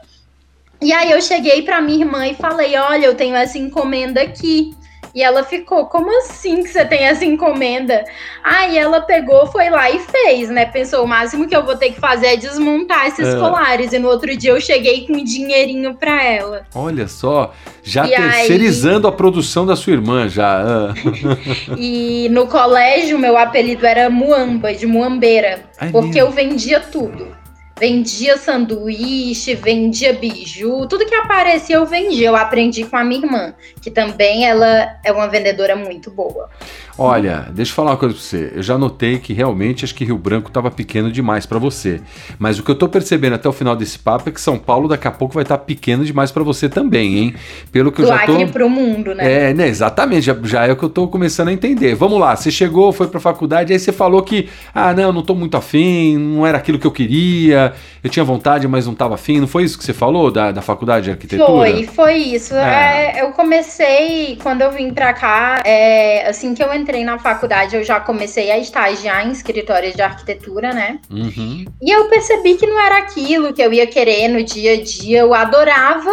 E 0.81 0.93
aí 0.93 1.11
eu 1.11 1.21
cheguei 1.21 1.61
para 1.61 1.81
minha 1.81 2.03
irmã 2.03 2.27
e 2.27 2.33
falei: 2.33 2.77
"Olha, 2.77 3.05
eu 3.05 3.15
tenho 3.15 3.35
essa 3.35 3.57
encomenda 3.57 4.21
aqui". 4.21 4.73
E 5.13 5.23
ela 5.23 5.43
ficou, 5.43 5.85
como 5.85 6.15
assim 6.19 6.63
que 6.63 6.69
você 6.69 6.85
tem 6.85 6.99
essa 6.99 7.25
encomenda? 7.25 8.03
Aí 8.43 8.77
ela 8.77 9.01
pegou, 9.01 9.47
foi 9.47 9.69
lá 9.69 9.89
e 9.89 9.99
fez, 9.99 10.49
né? 10.49 10.65
Pensou, 10.65 11.03
o 11.03 11.07
máximo 11.07 11.47
que 11.47 11.55
eu 11.55 11.65
vou 11.65 11.75
ter 11.75 11.91
que 11.91 11.99
fazer 11.99 12.27
é 12.27 12.37
desmontar 12.37 13.07
esses 13.07 13.27
é. 13.27 13.39
colares. 13.39 13.91
E 13.91 13.99
no 13.99 14.07
outro 14.07 14.35
dia 14.37 14.51
eu 14.51 14.61
cheguei 14.61 15.07
com 15.07 15.13
um 15.13 15.23
dinheirinho 15.23 15.95
pra 15.95 16.23
ela. 16.23 16.65
Olha 16.75 17.07
só, 17.07 17.53
já 17.83 18.05
e 18.05 18.11
terceirizando 18.11 19.07
aí... 19.07 19.13
a 19.13 19.15
produção 19.15 19.65
da 19.65 19.75
sua 19.75 19.93
irmã, 19.93 20.29
já. 20.29 20.61
Ah. 20.61 20.93
e 21.77 22.27
no 22.29 22.47
colégio, 22.47 23.17
meu 23.17 23.37
apelido 23.37 23.85
era 23.85 24.09
Muamba, 24.09 24.73
de 24.73 24.85
Muambeira. 24.85 25.63
Porque 25.91 26.19
eu 26.19 26.29
vendia 26.29 26.79
tudo. 26.79 27.38
Vendia 27.79 28.37
sanduíche, 28.37 29.55
vendia 29.55 30.11
biju, 30.11 30.85
tudo 30.87 31.05
que 31.05 31.15
aparecia 31.15 31.77
eu 31.77 31.85
vendia. 31.85 32.27
Eu 32.27 32.35
aprendi 32.35 32.83
com 32.83 32.97
a 32.97 33.03
minha 33.05 33.21
irmã, 33.21 33.53
que 33.81 33.89
também 33.89 34.45
ela 34.45 34.99
é 35.01 35.11
uma 35.13 35.29
vendedora 35.29 35.77
muito 35.77 36.11
boa. 36.11 36.49
Olha, 36.99 37.47
deixa 37.53 37.71
eu 37.71 37.75
falar 37.75 37.91
uma 37.91 37.97
coisa 37.97 38.13
pra 38.13 38.23
você. 38.23 38.51
Eu 38.55 38.61
já 38.61 38.77
notei 38.77 39.19
que 39.19 39.31
realmente 39.31 39.85
acho 39.85 39.95
que 39.95 40.03
Rio 40.03 40.17
Branco 40.17 40.51
tava 40.51 40.69
pequeno 40.69 41.09
demais 41.11 41.45
para 41.45 41.57
você. 41.57 42.01
Mas 42.37 42.59
o 42.59 42.63
que 42.63 42.69
eu 42.69 42.75
tô 42.75 42.89
percebendo 42.89 43.35
até 43.35 43.47
o 43.47 43.53
final 43.53 43.75
desse 43.75 43.97
papo 43.97 44.27
é 44.27 44.31
que 44.31 44.41
São 44.41 44.57
Paulo 44.57 44.87
daqui 44.87 45.07
a 45.07 45.11
pouco 45.11 45.33
vai 45.33 45.43
estar 45.43 45.57
tá 45.57 45.63
pequeno 45.63 46.03
demais 46.03 46.31
para 46.31 46.43
você 46.43 46.67
também, 46.67 47.17
hein? 47.17 47.35
Pelo 47.71 47.91
que 47.91 48.01
Do 48.01 48.03
eu 48.03 48.07
já 48.09 48.25
tô. 48.25 48.33
Acre 48.33 48.47
pro 48.47 48.69
mundo, 48.69 49.15
né? 49.15 49.49
É, 49.49 49.53
né? 49.53 49.67
Exatamente. 49.67 50.23
Já, 50.23 50.35
já 50.43 50.67
é 50.67 50.71
o 50.71 50.75
que 50.75 50.83
eu 50.83 50.89
tô 50.89 51.07
começando 51.07 51.47
a 51.47 51.53
entender. 51.53 51.95
Vamos 51.95 52.19
lá. 52.19 52.35
Você 52.35 52.51
chegou, 52.51 52.91
foi 52.91 53.07
pra 53.07 53.19
faculdade, 53.19 53.71
aí 53.71 53.79
você 53.79 53.93
falou 53.93 54.21
que, 54.21 54.49
ah, 54.75 54.93
não, 54.93 55.13
não 55.13 55.21
tô 55.21 55.33
muito 55.33 55.55
afim, 55.55 56.17
não 56.17 56.45
era 56.45 56.57
aquilo 56.57 56.77
que 56.77 56.87
eu 56.87 56.91
queria, 56.91 57.73
eu 58.03 58.09
tinha 58.09 58.25
vontade, 58.25 58.67
mas 58.67 58.85
não 58.85 58.93
tava 58.93 59.15
afim. 59.15 59.39
Não 59.39 59.47
foi 59.47 59.63
isso 59.63 59.77
que 59.77 59.85
você 59.85 59.93
falou 59.93 60.29
da, 60.29 60.51
da 60.51 60.61
faculdade 60.61 61.05
de 61.05 61.11
arquitetura? 61.11 61.47
Foi, 61.47 61.83
foi 61.87 62.15
isso. 62.17 62.53
É. 62.55 63.15
É, 63.15 63.21
eu 63.21 63.31
comecei, 63.31 64.37
quando 64.41 64.61
eu 64.61 64.71
vim 64.71 64.93
pra 64.93 65.13
cá, 65.13 65.61
é, 65.65 66.27
assim 66.27 66.53
que 66.53 66.61
eu 66.61 66.73
entrei 66.73 66.88
na 67.03 67.19
faculdade, 67.19 67.75
eu 67.75 67.83
já 67.83 67.99
comecei 67.99 68.51
a 68.51 68.57
estagiar 68.57 69.27
em 69.27 69.31
escritórios 69.31 69.95
de 69.95 70.01
arquitetura, 70.01 70.73
né? 70.73 70.99
Uhum. 71.09 71.65
E 71.81 71.89
eu 71.89 72.09
percebi 72.09 72.55
que 72.55 72.67
não 72.67 72.79
era 72.79 72.97
aquilo 72.97 73.53
que 73.53 73.61
eu 73.61 73.71
ia 73.71 73.87
querer 73.87 74.27
no 74.27 74.43
dia 74.43 74.73
a 74.73 74.83
dia. 74.83 75.19
Eu 75.19 75.33
adorava 75.33 76.11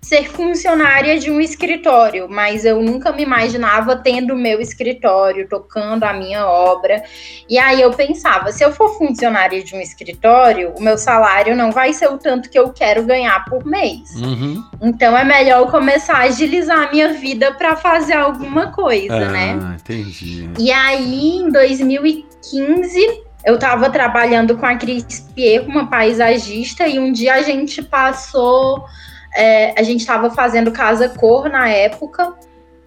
ser 0.00 0.30
funcionária 0.30 1.18
de 1.18 1.30
um 1.30 1.40
escritório, 1.40 2.26
mas 2.28 2.64
eu 2.64 2.82
nunca 2.82 3.12
me 3.12 3.22
imaginava 3.22 3.94
tendo 3.96 4.34
o 4.34 4.36
meu 4.36 4.60
escritório, 4.60 5.46
tocando 5.46 6.04
a 6.04 6.12
minha 6.12 6.46
obra. 6.46 7.02
E 7.48 7.58
aí 7.58 7.82
eu 7.82 7.90
pensava, 7.92 8.50
se 8.50 8.64
eu 8.64 8.72
for 8.72 8.96
funcionária 8.96 9.62
de 9.62 9.74
um 9.74 9.80
escritório, 9.80 10.72
o 10.76 10.82
meu 10.82 10.96
salário 10.96 11.54
não 11.54 11.70
vai 11.70 11.92
ser 11.92 12.08
o 12.08 12.16
tanto 12.16 12.48
que 12.48 12.58
eu 12.58 12.72
quero 12.72 13.04
ganhar 13.04 13.44
por 13.44 13.64
mês. 13.64 14.14
Uhum. 14.16 14.64
Então 14.80 15.16
é 15.16 15.24
melhor 15.24 15.60
eu 15.60 15.66
começar 15.66 16.14
a 16.14 16.22
agilizar 16.22 16.88
a 16.88 16.90
minha 16.90 17.12
vida 17.12 17.52
para 17.52 17.76
fazer 17.76 18.14
alguma 18.14 18.72
coisa, 18.72 19.14
ah, 19.14 19.28
né? 19.28 19.76
entendi. 19.78 20.48
E 20.58 20.72
aí, 20.72 21.36
em 21.36 21.50
2015, 21.50 23.22
eu 23.44 23.54
estava 23.54 23.90
trabalhando 23.90 24.56
com 24.56 24.66
a 24.66 24.76
Cris 24.76 25.28
Pierre, 25.34 25.66
uma 25.66 25.88
paisagista, 25.88 26.86
e 26.86 26.98
um 26.98 27.12
dia 27.12 27.34
a 27.34 27.42
gente 27.42 27.82
passou 27.82 28.84
é, 29.34 29.78
a 29.78 29.82
gente 29.82 30.00
estava 30.00 30.30
fazendo 30.30 30.70
casa 30.72 31.08
cor 31.08 31.48
na 31.48 31.68
época. 31.68 32.34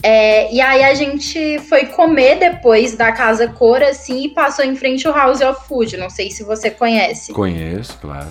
É, 0.01 0.53
e 0.53 0.59
aí 0.59 0.83
a 0.83 0.93
gente 0.93 1.59
foi 1.59 1.85
comer 1.85 2.37
depois 2.37 2.95
da 2.95 3.11
casa 3.13 3.47
cor, 3.47 3.81
assim, 3.81 4.25
e 4.25 4.29
passou 4.29 4.65
em 4.65 4.75
frente 4.75 5.07
ao 5.07 5.13
House 5.13 5.39
of 5.39 5.65
Food. 5.65 5.95
Não 5.95 6.09
sei 6.09 6.29
se 6.29 6.43
você 6.43 6.69
conhece. 6.69 7.31
Conheço, 7.31 7.97
claro. 7.99 8.27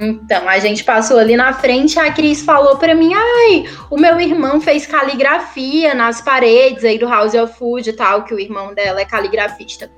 Então, 0.00 0.48
a 0.48 0.58
gente 0.58 0.82
passou 0.82 1.18
ali 1.18 1.36
na 1.36 1.52
frente, 1.52 1.98
a 1.98 2.10
Cris 2.10 2.40
falou 2.40 2.76
para 2.78 2.94
mim: 2.94 3.12
ai, 3.12 3.64
o 3.90 3.98
meu 3.98 4.18
irmão 4.18 4.58
fez 4.58 4.86
caligrafia 4.86 5.92
nas 5.92 6.22
paredes 6.22 6.82
aí 6.84 6.98
do 6.98 7.06
House 7.06 7.34
of 7.34 7.52
Food 7.58 7.90
e 7.90 7.92
tal, 7.92 8.24
que 8.24 8.32
o 8.32 8.40
irmão 8.40 8.72
dela 8.72 9.02
é 9.02 9.04
caligrafista. 9.04 9.90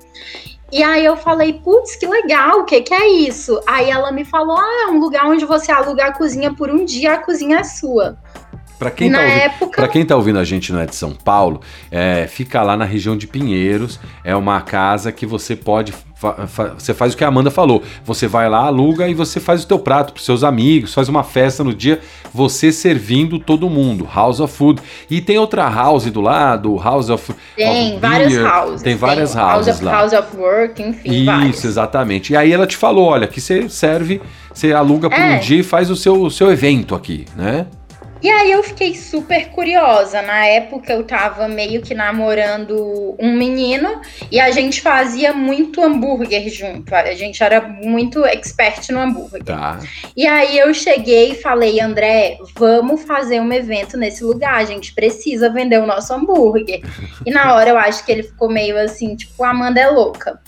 E 0.73 0.81
aí 0.81 1.05
eu 1.05 1.15
falei, 1.15 1.53
putz, 1.53 1.95
que 1.95 2.07
legal, 2.07 2.61
o 2.61 2.65
que, 2.65 2.81
que 2.81 2.95
é 2.95 3.07
isso? 3.07 3.61
Aí 3.67 3.91
ela 3.91 4.11
me 4.11 4.25
falou, 4.25 4.57
ah, 4.57 4.87
é 4.87 4.91
um 4.91 4.97
lugar 4.97 5.27
onde 5.27 5.45
você 5.45 5.71
aluga 5.71 6.07
a 6.07 6.11
cozinha 6.11 6.51
por 6.51 6.71
um 6.71 6.83
dia, 6.83 7.13
a 7.13 7.17
cozinha 7.19 7.59
é 7.59 7.63
sua. 7.63 8.17
Para 8.79 8.89
quem, 8.89 9.11
tá 9.11 9.19
ouvindo, 9.19 9.39
época... 9.39 9.87
quem 9.87 10.03
tá 10.03 10.15
ouvindo 10.15 10.39
a 10.39 10.43
gente 10.43 10.73
não 10.73 10.79
é 10.79 10.87
de 10.87 10.95
São 10.95 11.13
Paulo, 11.13 11.61
é, 11.91 12.25
fica 12.27 12.63
lá 12.63 12.75
na 12.75 12.85
região 12.85 13.15
de 13.15 13.27
Pinheiros. 13.27 13.99
É 14.23 14.35
uma 14.35 14.61
casa 14.61 15.11
que 15.11 15.27
você 15.27 15.55
pode. 15.55 15.93
Fa 16.47 16.73
você 16.77 16.93
faz 16.93 17.13
o 17.13 17.17
que 17.17 17.23
a 17.23 17.27
Amanda 17.27 17.51
falou. 17.51 17.83
Você 18.05 18.27
vai 18.27 18.47
lá, 18.49 18.65
aluga 18.65 19.07
e 19.07 19.13
você 19.13 19.39
faz 19.39 19.63
o 19.63 19.67
teu 19.67 19.77
prato 19.79 20.13
para 20.13 20.21
seus 20.23 20.43
amigos, 20.43 20.93
faz 20.93 21.09
uma 21.09 21.23
festa 21.23 21.63
no 21.63 21.73
dia, 21.73 21.99
você 22.33 22.71
servindo 22.71 23.39
todo 23.39 23.69
mundo. 23.69 24.07
House 24.13 24.39
of 24.39 24.55
Food. 24.55 24.81
E 25.09 25.19
tem 25.21 25.37
outra 25.37 25.69
house 25.69 26.05
do 26.09 26.21
lado, 26.21 26.77
House 26.77 27.09
of. 27.09 27.33
Tem 27.55 27.91
of 27.93 27.99
várias 27.99 28.33
houses. 28.37 28.81
Tem 28.81 28.95
várias 28.95 29.33
tem 29.33 29.41
houses 29.41 29.67
house 29.67 29.77
of, 29.77 29.85
lá. 29.85 29.91
House 29.91 30.13
of 30.13 30.37
Work, 30.37 30.81
enfim. 30.81 31.11
Isso, 31.11 31.25
vários. 31.25 31.65
exatamente. 31.65 32.33
E 32.33 32.37
aí 32.37 32.51
ela 32.53 32.65
te 32.65 32.77
falou: 32.77 33.05
olha, 33.07 33.27
que 33.27 33.41
você 33.41 33.67
serve, 33.67 34.21
você 34.53 34.71
aluga 34.71 35.09
por 35.09 35.19
É. 35.19 35.35
um 35.35 35.39
dia 35.39 35.59
e 35.59 35.63
faz 35.63 35.89
o 35.89 35.95
seu, 35.95 36.21
o 36.21 36.31
seu 36.31 36.51
evento 36.51 36.95
aqui, 36.95 37.25
né? 37.35 37.67
E 38.23 38.29
aí 38.29 38.53
eu 38.53 38.63
fiquei 38.63 38.95
super 38.95 39.49
curiosa. 39.49 40.21
Na 40.21 40.45
época 40.45 40.93
eu 40.93 41.03
tava 41.03 41.45
meio 41.49 41.81
que 41.81 41.93
namorando 41.93 43.17
um 43.19 43.35
menino 43.35 43.99
e 44.31 44.39
a 44.39 44.49
gente 44.49 44.79
fazia 44.79 45.33
muito 45.33 45.83
hambúrguer 45.83 46.47
junto. 46.49 46.95
A 46.95 47.13
gente 47.13 47.43
era 47.43 47.59
muito 47.59 48.23
expert 48.23 48.89
no 48.91 49.01
hambúrguer. 49.01 49.43
Tá. 49.43 49.77
E 50.15 50.25
aí 50.25 50.57
eu 50.57 50.73
cheguei 50.73 51.33
e 51.33 51.41
falei, 51.41 51.81
André, 51.81 52.37
vamos 52.55 53.03
fazer 53.03 53.41
um 53.41 53.51
evento 53.51 53.97
nesse 53.97 54.23
lugar. 54.23 54.55
A 54.55 54.63
gente 54.63 54.93
precisa 54.93 55.49
vender 55.49 55.81
o 55.81 55.85
nosso 55.85 56.13
hambúrguer. 56.13 56.81
E 57.25 57.29
na 57.29 57.53
hora 57.53 57.71
eu 57.71 57.77
acho 57.77 58.05
que 58.05 58.11
ele 58.13 58.23
ficou 58.23 58.49
meio 58.49 58.79
assim, 58.79 59.17
tipo, 59.17 59.43
Amanda 59.43 59.81
é 59.81 59.89
louca. 59.89 60.39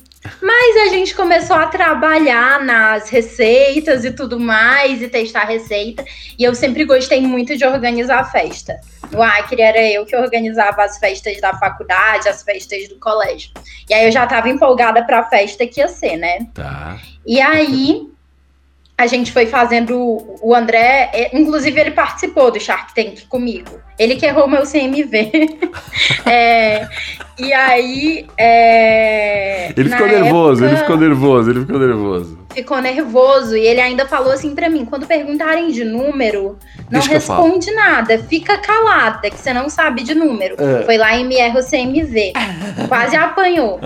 Mas 0.41 0.77
a 0.77 0.87
gente 0.87 1.15
começou 1.15 1.55
a 1.55 1.67
trabalhar 1.67 2.63
nas 2.63 3.09
receitas 3.09 4.05
e 4.05 4.11
tudo 4.11 4.39
mais, 4.39 5.01
e 5.01 5.07
testar 5.07 5.45
receita. 5.45 6.03
E 6.37 6.43
eu 6.43 6.53
sempre 6.55 6.85
gostei 6.85 7.21
muito 7.21 7.57
de 7.57 7.65
organizar 7.65 8.19
a 8.19 8.25
festa. 8.25 8.79
No 9.11 9.21
Acre 9.21 9.61
era 9.61 9.81
eu 9.81 10.05
que 10.05 10.15
organizava 10.15 10.83
as 10.83 10.97
festas 10.97 11.39
da 11.39 11.53
faculdade, 11.53 12.27
as 12.27 12.43
festas 12.43 12.87
do 12.89 12.99
colégio. 12.99 13.51
E 13.89 13.93
aí 13.93 14.05
eu 14.05 14.11
já 14.11 14.23
estava 14.23 14.49
empolgada 14.49 15.03
para 15.03 15.19
a 15.19 15.23
festa 15.23 15.65
que 15.67 15.79
ia 15.79 15.87
ser, 15.87 16.17
né? 16.17 16.47
Tá. 16.53 16.99
E 17.25 17.39
aí 17.39 18.14
a 18.97 19.07
gente 19.07 19.31
foi 19.31 19.45
fazendo. 19.45 19.95
O 20.41 20.55
André, 20.55 21.09
é, 21.13 21.37
inclusive, 21.37 21.79
ele 21.79 21.91
participou 21.91 22.51
do 22.51 22.59
Shark 22.59 22.93
Tank 22.95 23.25
comigo. 23.27 23.79
Ele 23.99 24.15
que 24.15 24.25
errou 24.25 24.47
meu 24.47 24.63
CMV. 24.63 25.31
É, 26.25 26.87
e 27.37 27.53
aí. 27.53 28.25
é, 28.37 29.73
Ele 29.77 29.89
ficou 29.89 30.07
nervoso, 30.07 30.63
ele 30.63 30.73
época, 30.73 30.85
ficou 30.85 30.97
nervoso, 30.97 31.51
ele 31.51 31.59
ficou 31.61 31.79
nervoso. 31.79 32.44
Ficou 32.55 32.81
nervoso. 32.81 33.55
E 33.55 33.67
ele 33.67 33.81
ainda 33.81 34.07
falou 34.07 34.31
assim 34.31 34.55
pra 34.55 34.69
mim: 34.69 34.85
quando 34.85 35.05
perguntarem 35.05 35.69
de 35.71 35.83
número, 35.83 36.57
não 36.89 36.99
Deixa 36.99 37.09
responde 37.09 37.71
nada, 37.73 38.17
fica 38.17 38.57
calada, 38.57 39.29
que 39.29 39.37
você 39.37 39.53
não 39.53 39.69
sabe 39.69 40.03
de 40.03 40.15
número. 40.15 40.55
É. 40.57 40.83
Foi 40.83 40.97
lá 40.97 41.15
e 41.15 41.23
me 41.23 41.35
erra 41.35 41.59
o 41.59 41.63
CMV. 41.63 42.33
Quase 42.87 43.15
apanhou. 43.15 43.79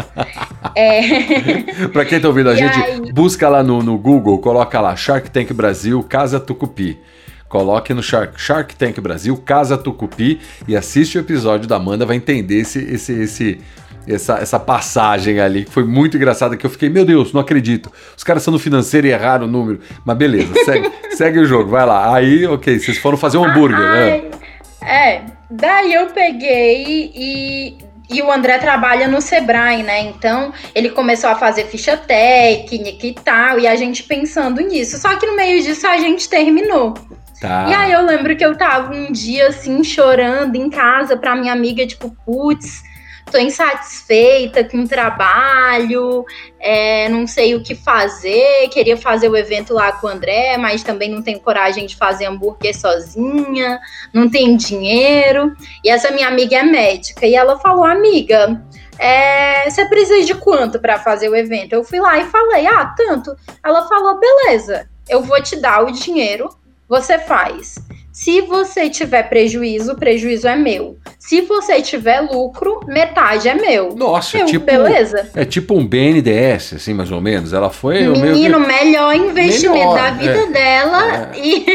É, 0.75 1.87
Pra 1.91 2.05
quem 2.05 2.19
tá 2.21 2.27
ouvindo 2.27 2.49
a 2.49 2.53
E 2.53 2.57
gente, 2.57 2.77
aí? 2.79 3.11
busca 3.11 3.49
lá 3.49 3.63
no, 3.63 3.81
no 3.81 3.97
Google, 3.97 4.37
coloca 4.37 4.79
lá 4.79 4.95
Shark 4.95 5.29
Tank 5.31 5.51
Brasil, 5.53 6.01
Casa 6.03 6.39
Tucupi. 6.39 6.99
Coloque 7.47 7.95
no 7.95 8.03
Shark, 8.03 8.39
Shark 8.39 8.75
Tank 8.75 8.99
Brasil, 9.01 9.35
Casa 9.43 9.75
Tucupi 9.75 10.39
e 10.67 10.75
assiste 10.75 11.17
o 11.17 11.21
episódio 11.21 11.67
da 11.67 11.77
Amanda, 11.77 12.05
vai 12.05 12.15
entender 12.15 12.59
esse, 12.59 12.77
esse, 12.79 13.11
esse, 13.13 13.61
essa, 14.07 14.39
essa 14.39 14.59
passagem 14.59 15.39
ali, 15.39 15.65
que 15.65 15.71
foi 15.71 15.83
muito 15.83 16.17
engraçada, 16.17 16.57
que 16.57 16.65
eu 16.65 16.69
fiquei, 16.69 16.89
meu 16.89 17.05
Deus, 17.05 17.33
não 17.33 17.41
acredito. 17.41 17.91
Os 18.15 18.23
caras 18.23 18.43
são 18.43 18.51
no 18.51 18.59
financeiro 18.59 19.07
e 19.07 19.11
erraram 19.11 19.45
o 19.45 19.49
número. 19.49 19.79
Mas 20.03 20.17
beleza, 20.17 20.53
segue, 20.65 20.91
segue 21.11 21.39
o 21.39 21.45
jogo, 21.45 21.69
vai 21.69 21.85
lá. 21.85 22.15
Aí, 22.15 22.45
ok, 22.45 22.79
vocês 22.79 22.97
foram 22.97 23.17
fazer 23.17 23.37
um 23.37 23.45
hambúrguer, 23.45 23.79
né? 23.79 24.23
Ai, 24.81 25.15
É, 25.15 25.21
daí 25.49 25.93
eu 25.93 26.07
peguei 26.07 27.11
e, 27.13 27.77
e 28.09 28.21
o 28.21 28.31
André 28.31 28.57
trabalha 28.57 29.07
no 29.07 29.21
Sebrae, 29.21 29.83
né? 29.83 30.01
Então 30.01 30.51
ele 30.73 30.89
começou 30.89 31.29
a 31.29 31.35
fazer 31.35 31.65
ficha 31.65 31.95
técnica 31.95 33.05
e 33.05 33.13
tal, 33.13 33.59
e 33.59 33.67
a 33.67 33.75
gente 33.75 34.03
pensando 34.03 34.61
nisso. 34.61 34.97
Só 34.97 35.15
que 35.15 35.27
no 35.27 35.35
meio 35.35 35.61
disso 35.61 35.85
a 35.87 35.97
gente 35.97 36.27
terminou. 36.27 36.95
Tá. 37.39 37.67
E 37.69 37.73
aí 37.73 37.91
eu 37.93 38.05
lembro 38.05 38.35
que 38.35 38.43
eu 38.43 38.57
tava 38.57 38.93
um 38.93 39.11
dia 39.11 39.47
assim, 39.47 39.81
chorando 39.83 40.55
em 40.55 40.69
casa 40.69 41.15
pra 41.15 41.35
minha 41.35 41.53
amiga, 41.53 41.87
tipo, 41.87 42.13
putz, 42.25 42.83
tô 43.29 43.37
insatisfeita 43.37 44.63
com 44.63 44.83
o 44.83 44.87
trabalho, 44.87 46.25
é, 46.59 47.07
não 47.09 47.27
sei 47.27 47.55
o 47.55 47.63
que 47.63 47.75
fazer, 47.75 48.67
queria 48.69 48.97
fazer 48.97 49.29
o 49.29 49.37
evento 49.37 49.73
lá 49.73 49.91
com 49.93 50.07
o 50.07 50.09
André, 50.09 50.57
mas 50.57 50.83
também 50.83 51.09
não 51.09 51.21
tenho 51.21 51.39
coragem 51.39 51.85
de 51.85 51.95
fazer 51.95 52.25
hambúrguer 52.25 52.77
sozinha, 52.77 53.79
não 54.13 54.29
tenho 54.29 54.57
dinheiro. 54.57 55.55
E 55.83 55.89
essa 55.89 56.11
minha 56.11 56.27
amiga 56.27 56.57
é 56.57 56.63
médica, 56.63 57.25
e 57.25 57.35
ela 57.35 57.57
falou, 57.59 57.85
amiga. 57.85 58.61
é, 58.99 59.69
você 59.69 59.85
precisa 59.85 60.25
de 60.25 60.35
quanto 60.35 60.79
para 60.79 60.99
fazer 60.99 61.29
o 61.29 61.35
evento? 61.35 61.73
Eu 61.73 61.83
fui 61.85 61.99
lá 61.99 62.19
e 62.19 62.25
falei, 62.25 62.67
ah, 62.67 62.93
tanto. 62.97 63.35
Ela 63.63 63.87
falou, 63.87 64.19
beleza, 64.19 64.89
eu 65.07 65.23
vou 65.23 65.41
te 65.41 65.55
dar 65.55 65.85
o 65.85 65.91
dinheiro, 65.91 66.49
você 66.87 67.17
faz. 67.17 67.75
Se 68.21 68.41
você 68.41 68.89
tiver 68.89 69.23
prejuízo, 69.29 69.93
o 69.93 69.95
prejuízo 69.95 70.45
é 70.45 70.53
meu. 70.53 70.97
Se 71.17 71.39
você 71.39 71.81
tiver 71.81 72.19
lucro, 72.19 72.81
metade 72.85 73.47
é 73.47 73.55
meu. 73.55 73.95
Nossa, 73.95 74.39
eu, 74.39 74.45
tipo, 74.45 74.65
beleza. 74.65 75.29
é 75.33 75.45
tipo 75.45 75.73
um 75.73 75.87
BNDES, 75.87 76.73
assim, 76.73 76.93
mais 76.93 77.13
ou 77.13 77.21
menos. 77.21 77.53
Ela 77.53 77.69
foi 77.69 78.09
o 78.09 78.11
meio 78.11 78.33
Menino, 78.33 78.59
melhor 78.59 79.15
investimento 79.15 79.71
Melhor, 79.77 79.95
da 79.95 80.11
vida 80.11 80.37
é. 80.37 80.47
dela 80.47 81.31
E, 81.41 81.65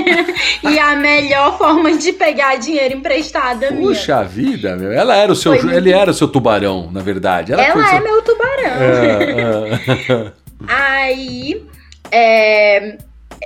e 0.70 0.78
a 0.78 0.94
melhor 0.96 1.56
forma 1.56 1.96
de 1.96 2.12
pegar 2.12 2.56
dinheiro 2.56 2.94
emprestado 2.98 3.60
minha. 3.72 3.88
Puxa 3.88 4.22
vida, 4.22 4.76
meu. 4.76 4.92
Ela 4.92 5.16
era 5.16 5.32
o 5.32 5.34
seu, 5.34 5.52
Foi 5.54 5.62
muito- 5.62 5.74
ele 5.78 5.92
era 5.92 6.10
o 6.10 6.14
seu 6.14 6.28
tubarão, 6.28 6.90
na 6.92 7.00
verdade. 7.00 7.54
Ela, 7.54 7.64
Ela 7.64 7.86
seu- 7.88 7.96
é 7.96 8.00
meu 8.02 8.20
tubarão. 8.20 8.82
É, 8.82 10.10
é. 10.12 10.32
Aí, 10.68 11.64
é, 12.10 12.98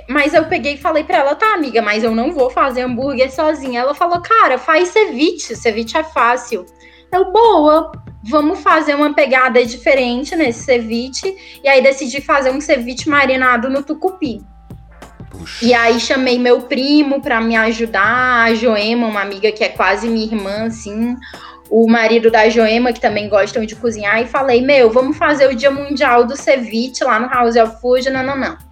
mas 0.09 0.33
eu 0.33 0.45
peguei 0.45 0.73
e 0.73 0.77
falei 0.77 1.03
pra 1.03 1.19
ela, 1.19 1.35
tá, 1.35 1.53
amiga, 1.53 1.83
mas 1.83 2.03
eu 2.03 2.15
não 2.15 2.31
vou 2.31 2.49
fazer 2.49 2.81
hambúrguer 2.81 3.31
sozinha. 3.31 3.81
Ela 3.81 3.93
falou, 3.93 4.19
cara, 4.19 4.57
faz 4.57 4.89
ceviche, 4.89 5.55
ceviche 5.55 5.95
é 5.95 6.03
fácil. 6.03 6.65
Eu, 7.13 7.31
boa, 7.31 7.91
vamos 8.23 8.59
fazer 8.59 8.95
uma 8.95 9.13
pegada 9.13 9.63
diferente 9.63 10.35
nesse 10.35 10.63
ceviche. 10.63 11.59
E 11.63 11.69
aí 11.69 11.83
decidi 11.83 12.21
fazer 12.21 12.49
um 12.49 12.59
ceviche 12.59 13.07
marinado 13.07 13.69
no 13.69 13.83
tucupi. 13.83 14.41
Puxa. 15.29 15.63
E 15.63 15.75
aí 15.75 15.99
chamei 15.99 16.39
meu 16.39 16.63
primo 16.63 17.21
para 17.21 17.39
me 17.39 17.55
ajudar, 17.55 18.45
a 18.45 18.53
Joema, 18.55 19.05
uma 19.05 19.21
amiga 19.21 19.51
que 19.51 19.63
é 19.63 19.69
quase 19.69 20.09
minha 20.09 20.25
irmã, 20.25 20.65
assim, 20.65 21.15
o 21.69 21.87
marido 21.87 22.31
da 22.31 22.49
Joema, 22.49 22.91
que 22.91 22.99
também 22.99 23.29
gostam 23.29 23.63
de 23.63 23.75
cozinhar, 23.75 24.19
e 24.19 24.25
falei, 24.25 24.59
meu, 24.63 24.89
vamos 24.89 25.17
fazer 25.17 25.47
o 25.47 25.55
Dia 25.55 25.69
Mundial 25.69 26.25
do 26.25 26.35
Ceviche 26.35 27.03
lá 27.03 27.19
no 27.19 27.29
House 27.29 27.55
of 27.55 27.79
Food, 27.79 28.09
não, 28.09 28.23
não, 28.23 28.35
não. 28.35 28.68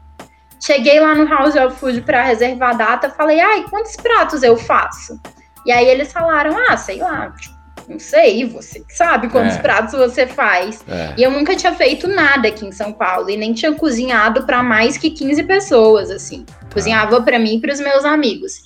Cheguei 0.59 0.99
lá 0.99 1.13
no 1.13 1.27
House 1.27 1.55
of 1.55 1.77
Food 1.77 2.01
para 2.01 2.23
reservar 2.23 2.71
a 2.71 2.73
data, 2.73 3.09
falei, 3.09 3.39
ai, 3.39 3.63
quantos 3.69 3.95
pratos 3.95 4.43
eu 4.43 4.57
faço? 4.57 5.19
E 5.65 5.71
aí 5.71 5.87
eles 5.87 6.11
falaram, 6.11 6.55
ah, 6.69 6.77
sei 6.77 6.99
lá, 6.99 7.31
tipo, 7.31 7.57
não 7.87 7.99
sei, 7.99 8.45
você 8.45 8.83
sabe 8.89 9.29
quantos 9.29 9.55
é. 9.55 9.59
pratos 9.59 9.93
você 9.93 10.27
faz. 10.27 10.83
É. 10.87 11.13
E 11.17 11.23
eu 11.23 11.31
nunca 11.31 11.55
tinha 11.55 11.73
feito 11.73 12.07
nada 12.07 12.49
aqui 12.49 12.65
em 12.65 12.71
São 12.71 12.91
Paulo 12.91 13.29
e 13.29 13.37
nem 13.37 13.53
tinha 13.53 13.71
cozinhado 13.73 14.45
para 14.45 14.61
mais 14.61 14.97
que 14.97 15.09
15 15.09 15.43
pessoas, 15.43 16.11
assim. 16.11 16.45
Cozinhava 16.73 17.21
para 17.21 17.39
mim 17.39 17.55
e 17.55 17.61
para 17.61 17.71
os 17.71 17.79
meus 17.79 18.03
amigos. 18.03 18.61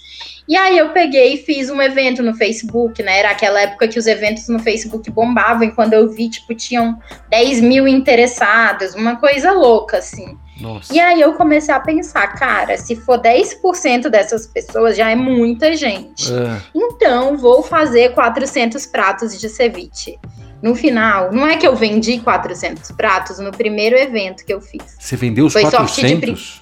E 0.48 0.58
aí 0.58 0.78
eu 0.78 0.90
peguei 0.90 1.36
e 1.36 1.38
fiz 1.38 1.70
um 1.70 1.80
evento 1.80 2.24
no 2.24 2.34
Facebook, 2.34 3.02
né? 3.04 3.20
Era 3.20 3.30
aquela 3.30 3.62
época 3.62 3.88
que 3.88 4.00
os 4.00 4.08
eventos 4.08 4.48
no 4.48 4.60
Facebook 4.60 5.10
bombavam, 5.12 5.64
e 5.64 5.72
quando 5.72 5.94
eu 5.94 6.10
vi, 6.10 6.30
tipo, 6.30 6.56
tinham 6.56 7.00
10 7.30 7.62
mil 7.62 7.88
interessados, 7.88 8.96
uma 8.96 9.18
coisa 9.18 9.52
louca, 9.52 9.98
assim. 9.98 10.38
Nossa. 10.62 10.94
E 10.94 11.00
aí 11.00 11.20
eu 11.20 11.34
comecei 11.34 11.74
a 11.74 11.80
pensar, 11.80 12.28
cara, 12.28 12.78
se 12.78 12.96
for 12.96 13.20
10% 13.20 14.10
dessas 14.10 14.48
pessoas, 14.48 14.96
já 14.96 15.10
é 15.10 15.16
muita 15.16 15.76
gente. 15.76 16.32
É. 16.32 16.62
Então, 16.74 17.38
vou 17.38 17.64
fazer 17.64 18.14
400 18.14 18.86
pratos 18.86 19.40
de 19.40 19.50
ceviche. 19.50 20.18
No 20.62 20.76
final, 20.76 21.32
não 21.32 21.48
é 21.48 21.58
que 21.58 21.68
eu 21.68 21.76
vendi 21.76 22.20
400 22.20 22.92
pratos 22.92 23.40
no 23.40 23.52
primeiro 23.52 23.98
evento 23.98 24.46
que 24.46 24.54
eu 24.54 24.62
fiz. 24.62 24.96
Você 25.00 25.16
vendeu 25.16 25.48
os 25.48 25.54
Foi 25.54 25.64
400? 25.64 26.62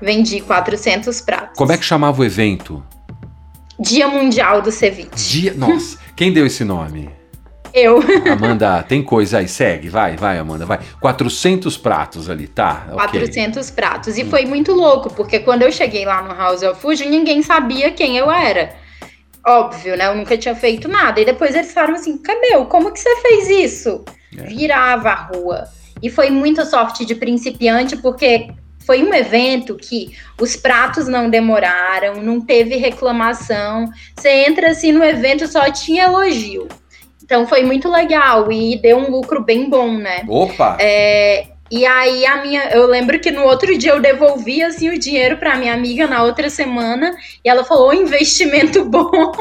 Vendi 0.00 0.40
400 0.40 1.20
pratos. 1.20 1.56
Como 1.56 1.72
é 1.72 1.76
que 1.76 1.84
chamava 1.84 2.20
o 2.20 2.24
evento? 2.24 2.82
Dia 3.78 4.08
Mundial 4.08 4.62
do 4.62 4.72
Ceviche. 4.72 5.10
Dia... 5.14 5.54
Nossa, 5.54 5.98
quem 6.14 6.32
deu 6.32 6.46
esse 6.46 6.64
nome? 6.64 7.10
Eu. 7.76 8.00
Amanda, 8.32 8.82
tem 8.82 9.02
coisa 9.02 9.36
aí, 9.36 9.46
segue, 9.46 9.90
vai, 9.90 10.16
vai, 10.16 10.38
Amanda, 10.38 10.64
vai. 10.64 10.80
400 10.98 11.76
pratos 11.76 12.30
ali, 12.30 12.46
tá? 12.46 12.86
400 12.90 13.68
okay. 13.68 13.76
pratos. 13.76 14.16
E 14.16 14.24
hum. 14.24 14.30
foi 14.30 14.46
muito 14.46 14.72
louco, 14.72 15.12
porque 15.12 15.40
quando 15.40 15.60
eu 15.60 15.70
cheguei 15.70 16.06
lá 16.06 16.22
no 16.22 16.34
House 16.34 16.62
of 16.62 16.80
Food, 16.80 17.04
ninguém 17.04 17.42
sabia 17.42 17.90
quem 17.90 18.16
eu 18.16 18.30
era. 18.30 18.74
Óbvio, 19.46 19.94
né? 19.94 20.06
Eu 20.06 20.14
nunca 20.14 20.38
tinha 20.38 20.54
feito 20.54 20.88
nada. 20.88 21.20
E 21.20 21.26
depois 21.26 21.54
eles 21.54 21.70
falaram 21.70 21.96
assim: 21.96 22.16
Cameu, 22.16 22.64
como 22.64 22.90
que 22.90 22.98
você 22.98 23.14
fez 23.16 23.50
isso? 23.50 24.02
É. 24.34 24.44
Virava 24.44 25.10
a 25.10 25.14
rua. 25.14 25.64
E 26.02 26.08
foi 26.08 26.30
muita 26.30 26.64
sorte 26.64 27.04
de 27.04 27.14
principiante, 27.14 27.94
porque 27.94 28.48
foi 28.86 29.02
um 29.02 29.12
evento 29.12 29.76
que 29.76 30.16
os 30.40 30.56
pratos 30.56 31.08
não 31.08 31.28
demoraram, 31.28 32.22
não 32.22 32.40
teve 32.40 32.76
reclamação. 32.76 33.90
Você 34.16 34.30
entra 34.46 34.70
assim 34.70 34.92
no 34.92 35.04
evento 35.04 35.46
só 35.46 35.70
tinha 35.70 36.04
elogio. 36.04 36.66
Então 37.26 37.44
foi 37.44 37.64
muito 37.64 37.90
legal 37.90 38.50
e 38.52 38.78
deu 38.78 38.98
um 38.98 39.10
lucro 39.10 39.42
bem 39.42 39.68
bom, 39.68 39.90
né? 39.98 40.24
Opa! 40.28 40.76
É, 40.80 41.48
e 41.68 41.84
aí 41.84 42.24
a 42.24 42.42
minha, 42.42 42.70
eu 42.70 42.86
lembro 42.86 43.18
que 43.18 43.32
no 43.32 43.42
outro 43.42 43.76
dia 43.76 43.90
eu 43.90 44.00
devolvi 44.00 44.62
assim 44.62 44.88
o 44.88 44.98
dinheiro 44.98 45.36
para 45.36 45.56
minha 45.56 45.74
amiga 45.74 46.06
na 46.06 46.22
outra 46.22 46.48
semana 46.48 47.16
e 47.44 47.48
ela 47.48 47.64
falou 47.64 47.92
investimento 47.92 48.84
bom, 48.86 49.32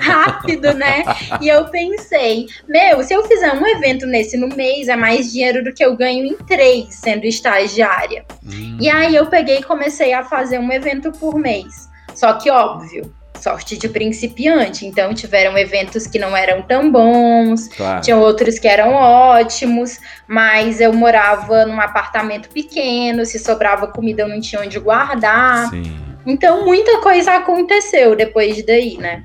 rápido, 0.00 0.74
né? 0.74 1.04
E 1.40 1.48
eu 1.48 1.66
pensei, 1.66 2.46
meu, 2.66 3.04
se 3.04 3.14
eu 3.14 3.22
fizer 3.28 3.52
um 3.52 3.64
evento 3.64 4.04
nesse 4.06 4.36
no 4.36 4.48
mês 4.48 4.88
é 4.88 4.96
mais 4.96 5.32
dinheiro 5.32 5.62
do 5.62 5.72
que 5.72 5.84
eu 5.84 5.96
ganho 5.96 6.26
em 6.26 6.34
três 6.34 6.96
sendo 6.96 7.24
estagiária. 7.24 8.24
Hum. 8.44 8.78
E 8.80 8.90
aí 8.90 9.14
eu 9.14 9.26
peguei 9.26 9.58
e 9.58 9.62
comecei 9.62 10.12
a 10.12 10.24
fazer 10.24 10.58
um 10.58 10.72
evento 10.72 11.12
por 11.12 11.38
mês. 11.38 11.88
Só 12.12 12.32
que 12.32 12.50
óbvio, 12.50 13.14
sorte 13.40 13.76
de 13.76 13.88
principiante. 13.88 14.86
Então, 14.86 15.14
tiveram 15.14 15.56
eventos 15.56 16.06
que 16.06 16.18
não 16.18 16.36
eram 16.36 16.62
tão 16.62 16.90
bons, 16.90 17.68
claro. 17.68 18.00
tinham 18.02 18.20
outros 18.20 18.58
que 18.58 18.68
eram 18.68 18.92
ótimos, 18.92 19.98
mas 20.26 20.80
eu 20.80 20.92
morava 20.92 21.64
num 21.66 21.80
apartamento 21.80 22.48
pequeno, 22.48 23.24
se 23.24 23.38
sobrava 23.38 23.86
comida 23.86 24.22
eu 24.22 24.28
não 24.28 24.40
tinha 24.40 24.60
onde 24.60 24.78
guardar. 24.78 25.70
Sim. 25.70 25.94
Então, 26.26 26.64
muita 26.64 27.00
coisa 27.00 27.36
aconteceu 27.36 28.14
depois 28.14 28.64
daí, 28.66 28.98
né? 28.98 29.24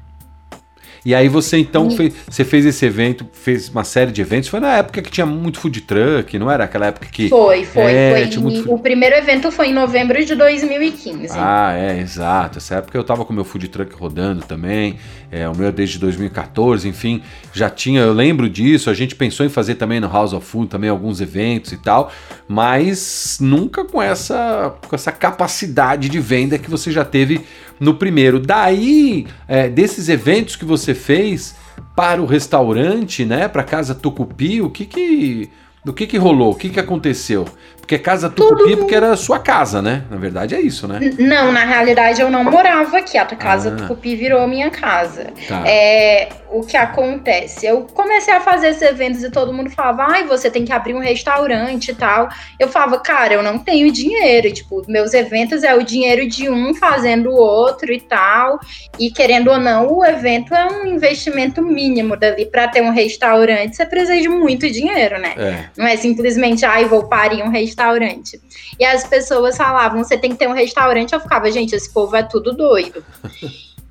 E 1.05 1.13
aí 1.13 1.27
você 1.27 1.57
então 1.57 1.91
fez, 1.91 2.13
você 2.29 2.45
fez 2.45 2.65
esse 2.65 2.85
evento, 2.85 3.27
fez 3.33 3.69
uma 3.69 3.83
série 3.83 4.11
de 4.11 4.21
eventos. 4.21 4.49
Foi 4.49 4.59
na 4.59 4.77
época 4.77 5.01
que 5.01 5.11
tinha 5.11 5.25
muito 5.25 5.59
food 5.59 5.81
truck, 5.81 6.37
não 6.39 6.49
era 6.49 6.63
aquela 6.63 6.87
época 6.87 7.07
que. 7.11 7.29
Foi, 7.29 7.65
foi. 7.65 7.93
É, 7.93 8.29
foi. 8.31 8.63
O 8.67 8.79
primeiro 8.79 9.15
evento 9.15 9.51
foi 9.51 9.67
em 9.67 9.73
novembro 9.73 10.23
de 10.23 10.35
2015. 10.35 11.33
Ah, 11.37 11.73
é, 11.75 11.99
exato. 11.99 12.57
Essa 12.57 12.75
época 12.75 12.97
eu 12.97 13.03
tava 13.03 13.25
com 13.25 13.33
meu 13.33 13.43
food 13.43 13.67
truck 13.67 13.93
rodando 13.95 14.45
também. 14.45 14.97
É, 15.35 15.49
o 15.49 15.57
meu 15.57 15.71
desde 15.71 15.97
2014, 15.97 16.87
enfim, 16.87 17.23
já 17.51 17.67
tinha, 17.67 18.01
eu 18.01 18.13
lembro 18.13 18.47
disso. 18.47 18.91
A 18.91 18.93
gente 18.93 19.15
pensou 19.15 19.43
em 19.43 19.49
fazer 19.49 19.73
também 19.73 19.99
no 19.99 20.07
House 20.07 20.31
of 20.31 20.45
Food 20.45 20.67
também 20.67 20.91
alguns 20.91 21.19
eventos 21.21 21.71
e 21.71 21.77
tal, 21.77 22.11
mas 22.47 23.39
nunca 23.41 23.83
com 23.83 23.99
essa, 23.99 24.75
com 24.87 24.95
essa 24.95 25.11
capacidade 25.11 26.07
de 26.07 26.19
venda 26.19 26.59
que 26.59 26.69
você 26.69 26.91
já 26.91 27.03
teve 27.03 27.41
no 27.79 27.95
primeiro. 27.95 28.39
Daí, 28.39 29.25
é, 29.47 29.67
desses 29.67 30.07
eventos 30.07 30.55
que 30.55 30.65
você 30.65 30.93
fez 30.93 31.55
para 31.95 32.21
o 32.21 32.27
restaurante, 32.27 33.25
né, 33.25 33.47
para 33.47 33.63
casa 33.63 33.95
Tucupi, 33.95 34.61
o 34.61 34.69
que 34.69 34.85
que, 34.85 35.49
o 35.83 35.91
que 35.91 36.05
que 36.05 36.17
rolou? 36.17 36.51
O 36.51 36.55
que 36.55 36.69
que 36.69 36.79
aconteceu? 36.79 37.47
Porque 37.83 37.99
casa 37.99 38.29
Tucupi 38.29 38.63
Tudo... 38.63 38.77
porque 38.77 38.95
era 38.95 39.13
sua 39.17 39.39
casa, 39.39 39.81
né? 39.81 40.05
Na 40.09 40.15
verdade 40.15 40.55
é 40.55 40.61
isso, 40.61 40.87
né? 40.87 41.01
Não, 41.19 41.51
na 41.51 41.65
realidade 41.65 42.21
eu 42.21 42.29
não 42.29 42.41
morava 42.41 42.97
aqui. 42.97 43.17
A 43.17 43.25
casa 43.25 43.73
ah. 43.73 43.75
Tucupi 43.75 44.15
virou 44.15 44.47
minha 44.47 44.69
casa. 44.69 45.33
Tá. 45.49 45.67
É, 45.67 46.29
o 46.49 46.63
que 46.63 46.77
acontece? 46.77 47.65
Eu 47.65 47.81
comecei 47.93 48.33
a 48.33 48.39
fazer 48.39 48.69
esses 48.69 48.81
eventos 48.81 49.21
e 49.21 49.29
todo 49.29 49.51
mundo 49.51 49.69
falava, 49.69 50.05
ai, 50.13 50.25
você 50.25 50.49
tem 50.49 50.63
que 50.63 50.71
abrir 50.71 50.93
um 50.93 51.01
restaurante 51.01 51.91
e 51.91 51.93
tal. 51.93 52.29
Eu 52.57 52.69
falava, 52.69 52.97
cara, 52.99 53.33
eu 53.33 53.43
não 53.43 53.59
tenho 53.59 53.91
dinheiro. 53.91 54.53
Tipo, 54.53 54.81
meus 54.87 55.13
eventos 55.13 55.61
é 55.61 55.75
o 55.75 55.83
dinheiro 55.83 56.25
de 56.25 56.49
um 56.49 56.73
fazendo 56.73 57.31
o 57.31 57.35
outro 57.35 57.91
e 57.91 57.99
tal. 57.99 58.61
E 58.97 59.11
querendo 59.11 59.51
ou 59.51 59.59
não, 59.59 59.91
o 59.91 60.05
evento 60.05 60.55
é 60.55 60.65
um 60.67 60.87
investimento 60.87 61.61
mínimo 61.61 62.15
dali 62.15 62.45
para 62.45 62.65
ter 62.69 62.81
um 62.81 62.91
restaurante. 62.91 63.75
Você 63.75 63.85
precisa 63.85 64.15
de 64.17 64.29
muito 64.29 64.71
dinheiro, 64.71 65.19
né? 65.19 65.33
É. 65.35 65.65
Não 65.75 65.85
é 65.85 65.97
simplesmente, 65.97 66.63
ai, 66.63 66.85
vou 66.85 67.09
parir 67.09 67.43
um 67.43 67.49
restaurante 67.49 67.72
restaurante. 67.73 68.39
E 68.79 68.85
as 68.85 69.05
pessoas 69.05 69.57
falavam, 69.57 70.03
você 70.03 70.17
tem 70.17 70.31
que 70.31 70.37
ter 70.37 70.47
um 70.47 70.53
restaurante. 70.53 71.13
Eu 71.13 71.19
ficava, 71.19 71.51
gente, 71.51 71.75
esse 71.75 71.91
povo 71.91 72.15
é 72.15 72.23
tudo 72.23 72.53
doido. 72.53 73.03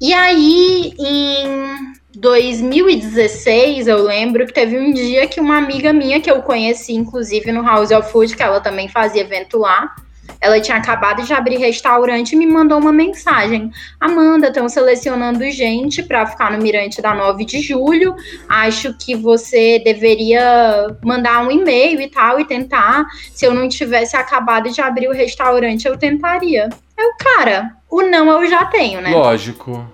e 0.00 0.12
aí, 0.14 0.94
em 0.98 1.92
2016, 2.14 3.88
eu 3.88 4.02
lembro 4.02 4.46
que 4.46 4.52
teve 4.52 4.78
um 4.78 4.92
dia 4.92 5.26
que 5.26 5.40
uma 5.40 5.58
amiga 5.58 5.92
minha, 5.92 6.20
que 6.20 6.30
eu 6.30 6.40
conheci, 6.42 6.94
inclusive, 6.94 7.50
no 7.50 7.62
House 7.62 7.90
of 7.90 8.10
Food, 8.10 8.36
que 8.36 8.42
ela 8.42 8.60
também 8.60 8.88
fazia 8.88 9.22
evento 9.22 9.58
lá, 9.58 9.94
ela 10.42 10.60
tinha 10.60 10.76
acabado 10.76 11.22
de 11.22 11.32
abrir 11.32 11.56
restaurante 11.56 12.32
e 12.32 12.36
me 12.36 12.46
mandou 12.46 12.78
uma 12.78 12.92
mensagem. 12.92 13.70
Amanda, 14.00 14.48
estão 14.48 14.68
selecionando 14.68 15.48
gente 15.52 16.02
para 16.02 16.26
ficar 16.26 16.50
no 16.50 16.60
Mirante 16.60 17.00
da 17.00 17.14
9 17.14 17.44
de 17.44 17.60
julho. 17.60 18.16
Acho 18.48 18.92
que 18.98 19.14
você 19.14 19.78
deveria 19.78 20.96
mandar 21.04 21.46
um 21.46 21.50
e-mail 21.50 22.00
e 22.00 22.08
tal 22.08 22.40
e 22.40 22.44
tentar. 22.44 23.06
Se 23.32 23.46
eu 23.46 23.54
não 23.54 23.68
tivesse 23.68 24.16
acabado 24.16 24.68
de 24.68 24.80
abrir 24.80 25.06
o 25.06 25.12
restaurante, 25.12 25.86
eu 25.86 25.96
tentaria. 25.96 26.68
Eu, 26.98 27.12
cara, 27.16 27.76
o 27.88 28.02
não 28.02 28.28
eu 28.28 28.50
já 28.50 28.64
tenho, 28.64 29.00
né? 29.00 29.10
Lógico. 29.10 29.88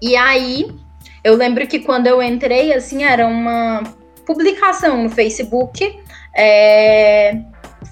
E 0.00 0.16
aí, 0.16 0.70
eu 1.24 1.34
lembro 1.34 1.66
que 1.66 1.80
quando 1.80 2.06
eu 2.06 2.22
entrei, 2.22 2.72
assim, 2.72 3.02
era 3.02 3.26
uma 3.26 3.82
publicação 4.24 5.02
no 5.02 5.10
Facebook. 5.10 5.98
É, 6.36 7.36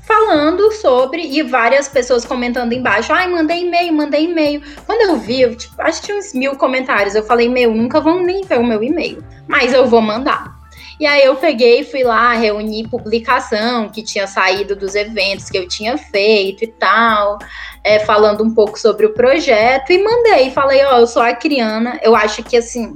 falando 0.06 0.72
sobre 0.72 1.22
e 1.22 1.42
várias 1.42 1.88
pessoas 1.88 2.24
comentando 2.24 2.72
embaixo. 2.72 3.12
Ai, 3.12 3.28
mandei 3.28 3.62
e-mail, 3.62 3.92
mandei 3.92 4.24
e-mail. 4.24 4.62
Quando 4.86 5.10
eu 5.10 5.16
vi, 5.16 5.42
eu, 5.42 5.54
tipo, 5.54 5.74
acho 5.82 6.00
que 6.00 6.06
tinha 6.06 6.18
uns 6.18 6.32
mil 6.32 6.56
comentários. 6.56 7.14
Eu 7.14 7.24
falei, 7.24 7.48
meu, 7.48 7.74
nunca 7.74 8.00
vão 8.00 8.22
nem 8.22 8.42
ver 8.42 8.60
o 8.60 8.64
meu 8.64 8.82
e-mail, 8.82 9.22
mas 9.48 9.74
eu 9.74 9.86
vou 9.86 10.00
mandar. 10.00 10.56
E 10.98 11.04
aí 11.04 11.24
eu 11.24 11.36
peguei, 11.36 11.84
fui 11.84 12.02
lá, 12.02 12.32
reuni 12.32 12.88
publicação 12.88 13.90
que 13.90 14.02
tinha 14.02 14.26
saído 14.26 14.74
dos 14.74 14.94
eventos 14.94 15.50
que 15.50 15.58
eu 15.58 15.68
tinha 15.68 15.98
feito 15.98 16.64
e 16.64 16.68
tal, 16.68 17.38
é, 17.84 17.98
falando 17.98 18.42
um 18.42 18.54
pouco 18.54 18.78
sobre 18.78 19.04
o 19.04 19.12
projeto 19.12 19.90
e 19.90 20.02
mandei. 20.02 20.50
Falei, 20.50 20.82
ó, 20.84 20.94
oh, 20.94 21.00
eu 21.00 21.06
sou 21.06 21.20
a 21.20 21.34
Criana. 21.34 21.98
Eu 22.02 22.16
acho 22.16 22.42
que 22.42 22.56
assim, 22.56 22.94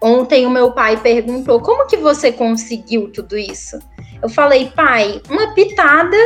ontem 0.00 0.46
o 0.46 0.50
meu 0.50 0.70
pai 0.72 0.98
perguntou 0.98 1.60
como 1.60 1.86
que 1.86 1.96
você 1.96 2.30
conseguiu 2.30 3.10
tudo 3.10 3.36
isso? 3.36 3.78
Eu 4.24 4.30
falei, 4.30 4.72
pai, 4.74 5.20
uma 5.28 5.52
pitada 5.52 6.16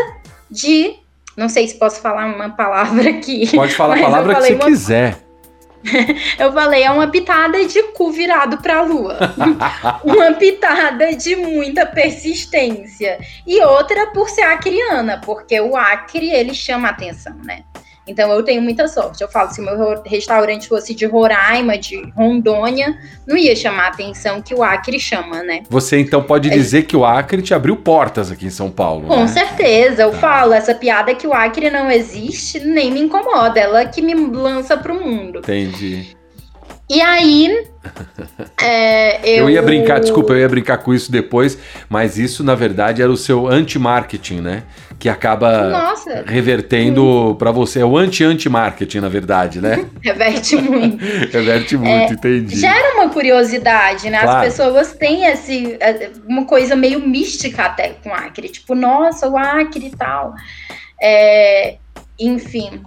de. 0.48 0.94
Não 1.36 1.48
sei 1.48 1.66
se 1.66 1.76
posso 1.76 2.00
falar 2.00 2.26
uma 2.26 2.48
palavra 2.50 3.10
aqui. 3.10 3.50
Pode 3.50 3.74
falar 3.74 3.98
a 3.98 4.02
palavra 4.02 4.34
que 4.36 4.40
você 4.40 4.54
uma... 4.54 4.64
quiser. 4.66 5.18
Eu 6.38 6.52
falei, 6.52 6.84
é 6.84 6.90
uma 6.92 7.08
pitada 7.08 7.66
de 7.66 7.82
cu 7.94 8.12
virado 8.12 8.58
para 8.58 8.78
a 8.78 8.82
lua. 8.82 9.18
uma 10.04 10.32
pitada 10.34 11.12
de 11.16 11.34
muita 11.34 11.86
persistência. 11.86 13.18
E 13.44 13.60
outra 13.64 14.06
por 14.12 14.28
ser 14.28 14.42
acriana, 14.42 15.20
porque 15.24 15.60
o 15.60 15.76
acre, 15.76 16.30
ele 16.30 16.54
chama 16.54 16.90
atenção, 16.90 17.34
né? 17.44 17.64
Então 18.08 18.30
eu 18.32 18.42
tenho 18.42 18.62
muita 18.62 18.88
sorte. 18.88 19.22
Eu 19.22 19.28
falo, 19.28 19.50
se 19.50 19.60
o 19.60 19.64
meu 19.64 20.02
restaurante 20.04 20.68
fosse 20.68 20.94
de 20.94 21.06
Roraima, 21.06 21.76
de 21.76 22.00
Rondônia, 22.16 22.96
não 23.26 23.36
ia 23.36 23.54
chamar 23.54 23.84
a 23.84 23.88
atenção 23.88 24.40
que 24.40 24.54
o 24.54 24.62
Acre 24.62 24.98
chama, 24.98 25.42
né? 25.42 25.62
Você 25.68 25.98
então 25.98 26.22
pode 26.22 26.48
é. 26.48 26.52
dizer 26.52 26.82
que 26.84 26.96
o 26.96 27.04
Acre 27.04 27.42
te 27.42 27.54
abriu 27.54 27.76
portas 27.76 28.30
aqui 28.30 28.46
em 28.46 28.50
São 28.50 28.70
Paulo. 28.70 29.08
Com 29.08 29.20
né? 29.20 29.26
certeza. 29.26 30.02
Eu 30.02 30.12
tá. 30.12 30.18
falo, 30.18 30.52
essa 30.52 30.74
piada 30.74 31.14
que 31.14 31.26
o 31.26 31.32
Acre 31.32 31.70
não 31.70 31.90
existe 31.90 32.60
nem 32.60 32.90
me 32.90 33.00
incomoda. 33.00 33.60
Ela 33.60 33.84
que 33.86 34.02
me 34.02 34.14
lança 34.14 34.76
pro 34.76 34.94
mundo. 34.94 35.38
Entendi. 35.40 36.17
E 36.88 37.00
aí. 37.00 37.66
É, 38.60 39.20
eu... 39.24 39.44
eu... 39.44 39.50
ia 39.50 39.62
brincar, 39.62 40.00
desculpa, 40.00 40.32
eu 40.32 40.40
ia 40.40 40.48
brincar 40.48 40.78
com 40.78 40.92
isso 40.92 41.12
depois, 41.12 41.56
mas 41.88 42.18
isso 42.18 42.42
na 42.42 42.56
verdade 42.56 43.00
era 43.00 43.10
o 43.10 43.16
seu 43.16 43.46
anti-marketing, 43.46 44.40
né? 44.40 44.64
Que 44.98 45.08
acaba 45.08 45.68
Nossa. 45.68 46.24
revertendo 46.26 47.36
para 47.38 47.52
você. 47.52 47.80
É 47.80 47.84
o 47.84 47.96
anti-anti-marketing, 47.96 48.98
na 48.98 49.08
verdade, 49.08 49.60
né? 49.60 49.86
Reverte 50.02 50.56
muito. 50.56 51.02
Reverte 51.32 51.76
muito, 51.76 51.90
é, 51.90 52.12
entendi. 52.12 52.56
Gera 52.56 52.94
uma 52.96 53.08
curiosidade, 53.10 54.10
né? 54.10 54.20
Claro. 54.20 54.38
As 54.38 54.44
pessoas 54.44 54.92
têm 54.92 55.24
esse, 55.26 55.76
é, 55.80 56.10
uma 56.26 56.44
coisa 56.44 56.74
meio 56.74 57.00
mística 57.00 57.62
até 57.62 57.90
com 58.02 58.10
o 58.10 58.14
Acre. 58.14 58.48
Tipo, 58.48 58.74
nossa, 58.74 59.28
o 59.28 59.36
Acre 59.36 59.86
e 59.86 59.96
tal. 59.96 60.34
É, 61.00 61.76
enfim, 62.18 62.82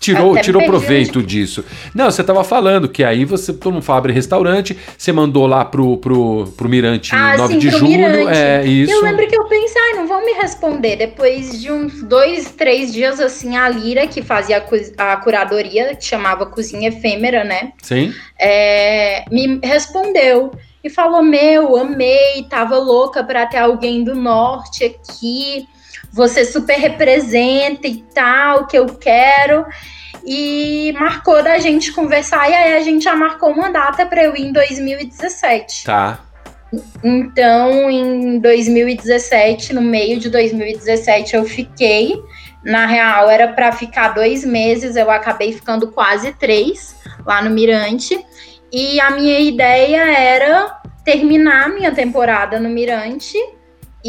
Tirou, 0.00 0.40
tirou 0.40 0.64
proveito 0.64 1.20
disso. 1.22 1.64
Não, 1.92 2.10
você 2.10 2.20
estava 2.20 2.44
falando 2.44 2.88
que 2.88 3.02
aí 3.02 3.24
você, 3.24 3.52
todo 3.52 3.72
mundo 3.74 3.84
abre 3.92 4.12
restaurante, 4.12 4.78
você 4.96 5.10
mandou 5.12 5.46
lá 5.46 5.64
pro, 5.64 5.96
pro, 5.96 6.46
pro 6.56 6.68
Mirante 6.68 7.14
ah, 7.14 7.36
9 7.36 7.54
sim, 7.54 7.58
de 7.58 7.70
julho. 7.70 7.88
Mirante. 7.88 8.32
É, 8.32 8.64
isso. 8.64 8.92
Eu 8.92 9.02
lembro 9.02 9.26
que 9.26 9.36
eu 9.36 9.44
pensei, 9.46 9.80
ah, 9.82 9.96
não 9.96 10.06
vão 10.06 10.24
me 10.24 10.32
responder. 10.34 10.96
Depois 10.96 11.60
de 11.60 11.72
uns 11.72 12.02
dois, 12.04 12.52
três 12.52 12.92
dias, 12.92 13.18
assim, 13.18 13.56
a 13.56 13.68
Lira, 13.68 14.06
que 14.06 14.22
fazia 14.22 14.64
a, 14.96 15.12
a 15.12 15.16
curadoria, 15.16 15.96
que 15.96 16.04
chamava 16.04 16.46
Cozinha 16.46 16.90
Efêmera, 16.90 17.42
né? 17.42 17.72
Sim. 17.82 18.14
É, 18.38 19.24
me 19.30 19.58
respondeu 19.64 20.52
e 20.82 20.88
falou: 20.88 21.22
Meu, 21.24 21.76
amei, 21.76 22.44
tava 22.48 22.78
louca 22.78 23.24
para 23.24 23.46
ter 23.46 23.58
alguém 23.58 24.04
do 24.04 24.14
norte 24.14 24.84
aqui 24.84 25.66
você 26.18 26.44
super 26.44 26.76
representa 26.76 27.86
e 27.86 28.02
tal, 28.12 28.66
que 28.66 28.76
eu 28.76 28.86
quero. 28.86 29.64
E 30.26 30.92
marcou 30.98 31.42
da 31.42 31.58
gente 31.58 31.92
conversar, 31.92 32.50
e 32.50 32.54
aí 32.54 32.76
a 32.76 32.80
gente 32.80 33.04
já 33.04 33.14
marcou 33.14 33.50
uma 33.50 33.70
data 33.70 34.04
para 34.04 34.24
eu 34.24 34.36
ir 34.36 34.46
em 34.46 34.52
2017. 34.52 35.84
Tá. 35.84 36.18
Então, 37.02 37.88
em 37.88 38.38
2017, 38.40 39.72
no 39.72 39.80
meio 39.80 40.18
de 40.18 40.28
2017, 40.28 41.36
eu 41.36 41.44
fiquei. 41.44 42.20
Na 42.64 42.84
real, 42.84 43.30
era 43.30 43.48
para 43.52 43.70
ficar 43.70 44.08
dois 44.08 44.44
meses, 44.44 44.96
eu 44.96 45.08
acabei 45.10 45.52
ficando 45.52 45.92
quase 45.92 46.32
três 46.32 46.96
lá 47.24 47.40
no 47.40 47.48
Mirante. 47.48 48.18
E 48.70 49.00
a 49.00 49.12
minha 49.12 49.38
ideia 49.38 50.02
era 50.02 50.78
terminar 51.04 51.70
minha 51.70 51.92
temporada 51.92 52.58
no 52.58 52.68
Mirante 52.68 53.38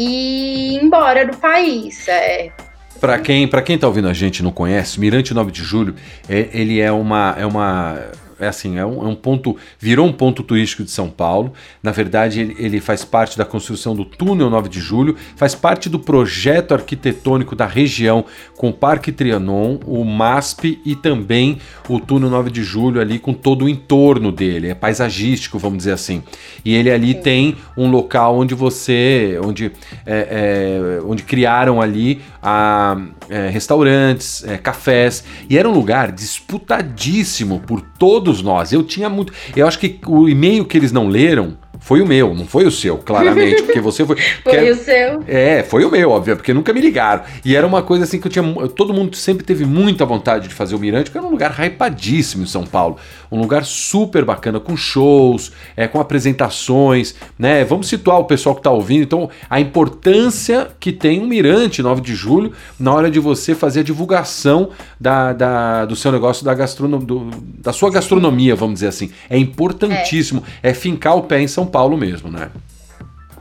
e 0.00 0.76
ir 0.76 0.82
embora 0.82 1.26
do 1.26 1.36
país. 1.36 2.08
É. 2.08 2.50
Para 2.98 3.18
quem, 3.18 3.46
para 3.46 3.62
quem 3.62 3.78
tá 3.78 3.86
ouvindo 3.86 4.08
a 4.08 4.12
gente 4.12 4.42
não 4.42 4.50
conhece, 4.50 4.98
Mirante 4.98 5.34
9 5.34 5.50
de 5.50 5.62
Julho, 5.62 5.94
é, 6.28 6.48
ele 6.52 6.80
é 6.80 6.90
uma, 6.90 7.34
é 7.38 7.44
uma 7.44 7.98
é 8.40 8.48
assim, 8.48 8.78
é 8.78 8.84
um, 8.84 9.04
é 9.04 9.08
um, 9.08 9.14
ponto, 9.14 9.56
virou 9.78 10.06
um 10.06 10.12
ponto 10.12 10.42
turístico 10.42 10.82
de 10.82 10.90
São 10.90 11.08
Paulo. 11.08 11.52
Na 11.82 11.90
verdade, 11.90 12.40
ele, 12.40 12.56
ele, 12.58 12.80
faz 12.80 13.04
parte 13.04 13.36
da 13.36 13.44
construção 13.44 13.94
do 13.94 14.04
túnel 14.04 14.50
9 14.50 14.68
de 14.68 14.80
julho, 14.80 15.16
faz 15.36 15.54
parte 15.54 15.88
do 15.88 15.98
projeto 15.98 16.72
arquitetônico 16.72 17.54
da 17.54 17.66
região 17.66 18.24
com 18.56 18.70
o 18.70 18.72
Parque 18.72 19.12
Trianon, 19.12 19.78
o 19.86 20.04
MASP 20.04 20.80
e 20.84 20.96
também 20.96 21.58
o 21.88 22.00
túnel 22.00 22.30
9 22.30 22.50
de 22.50 22.62
julho 22.62 23.00
ali 23.00 23.18
com 23.18 23.32
todo 23.32 23.64
o 23.64 23.68
entorno 23.68 24.32
dele. 24.32 24.68
É 24.68 24.74
paisagístico, 24.74 25.58
vamos 25.58 25.78
dizer 25.78 25.92
assim. 25.92 26.22
E 26.64 26.74
ele 26.74 26.90
ali 26.90 27.14
tem 27.14 27.56
um 27.76 27.90
local 27.90 28.38
onde 28.38 28.54
você, 28.54 29.38
onde, 29.44 29.72
é, 30.06 30.98
é, 31.00 31.02
onde 31.04 31.22
criaram 31.22 31.80
ali 31.80 32.20
a, 32.42 32.96
é, 33.30 33.48
restaurantes, 33.48 34.44
é, 34.44 34.58
cafés, 34.58 35.24
e 35.48 35.56
era 35.56 35.68
um 35.68 35.72
lugar 35.72 36.10
disputadíssimo 36.10 37.60
por 37.60 37.80
todos 37.80 38.42
nós. 38.42 38.72
Eu 38.72 38.82
tinha 38.82 39.08
muito. 39.08 39.32
Eu 39.54 39.66
acho 39.66 39.78
que 39.78 40.00
o 40.06 40.28
e-mail 40.28 40.64
que 40.64 40.76
eles 40.76 40.90
não 40.90 41.08
leram 41.08 41.56
foi 41.80 42.02
o 42.02 42.06
meu, 42.06 42.34
não 42.34 42.44
foi 42.44 42.66
o 42.66 42.70
seu, 42.70 42.98
claramente, 42.98 43.62
porque 43.62 43.80
você 43.80 44.04
foi. 44.04 44.16
foi 44.44 44.70
o 44.70 44.74
seu. 44.74 45.24
É, 45.26 45.62
foi 45.62 45.84
o 45.84 45.90
meu, 45.90 46.10
óbvio, 46.10 46.36
porque 46.36 46.52
nunca 46.52 46.72
me 46.72 46.80
ligaram. 46.80 47.22
E 47.42 47.56
era 47.56 47.66
uma 47.66 47.82
coisa 47.82 48.04
assim 48.04 48.20
que 48.20 48.26
eu 48.26 48.30
tinha. 48.30 48.44
Todo 48.68 48.92
mundo 48.92 49.16
sempre 49.16 49.44
teve 49.44 49.64
muita 49.64 50.04
vontade 50.04 50.46
de 50.46 50.54
fazer 50.54 50.74
o 50.74 50.78
Mirante, 50.78 51.04
porque 51.04 51.18
era 51.18 51.26
um 51.26 51.30
lugar 51.30 51.58
hypadíssimo 51.58 52.42
em 52.42 52.46
São 52.46 52.64
Paulo. 52.64 52.98
Um 53.30 53.40
lugar 53.40 53.64
super 53.64 54.24
bacana, 54.24 54.58
com 54.58 54.76
shows, 54.76 55.52
é, 55.76 55.86
com 55.86 56.00
apresentações, 56.00 57.14
né? 57.38 57.64
Vamos 57.64 57.88
situar 57.88 58.18
o 58.18 58.24
pessoal 58.24 58.54
que 58.54 58.60
está 58.60 58.70
ouvindo. 58.70 59.02
Então, 59.02 59.30
a 59.48 59.60
importância 59.60 60.68
que 60.80 60.92
tem 60.92 61.20
o 61.20 61.26
Mirante 61.26 61.82
9 61.82 62.00
de 62.00 62.14
julho 62.14 62.52
na 62.78 62.92
hora 62.92 63.10
de 63.10 63.20
você 63.20 63.54
fazer 63.54 63.80
a 63.80 63.84
divulgação 63.84 64.70
da, 64.98 65.32
da 65.32 65.84
do 65.84 65.96
seu 65.96 66.10
negócio, 66.10 66.44
da, 66.44 66.54
gastronom, 66.54 66.98
do, 66.98 67.30
da 67.58 67.72
sua 67.72 67.90
gastronomia, 67.90 68.54
vamos 68.54 68.74
dizer 68.74 68.88
assim. 68.88 69.10
É 69.28 69.38
importantíssimo. 69.38 70.42
É, 70.62 70.70
é 70.70 70.74
fincar 70.74 71.16
o 71.16 71.22
pé 71.22 71.40
em 71.40 71.48
São 71.48 71.66
Paulo 71.66 71.96
mesmo, 71.96 72.30
né? 72.30 72.50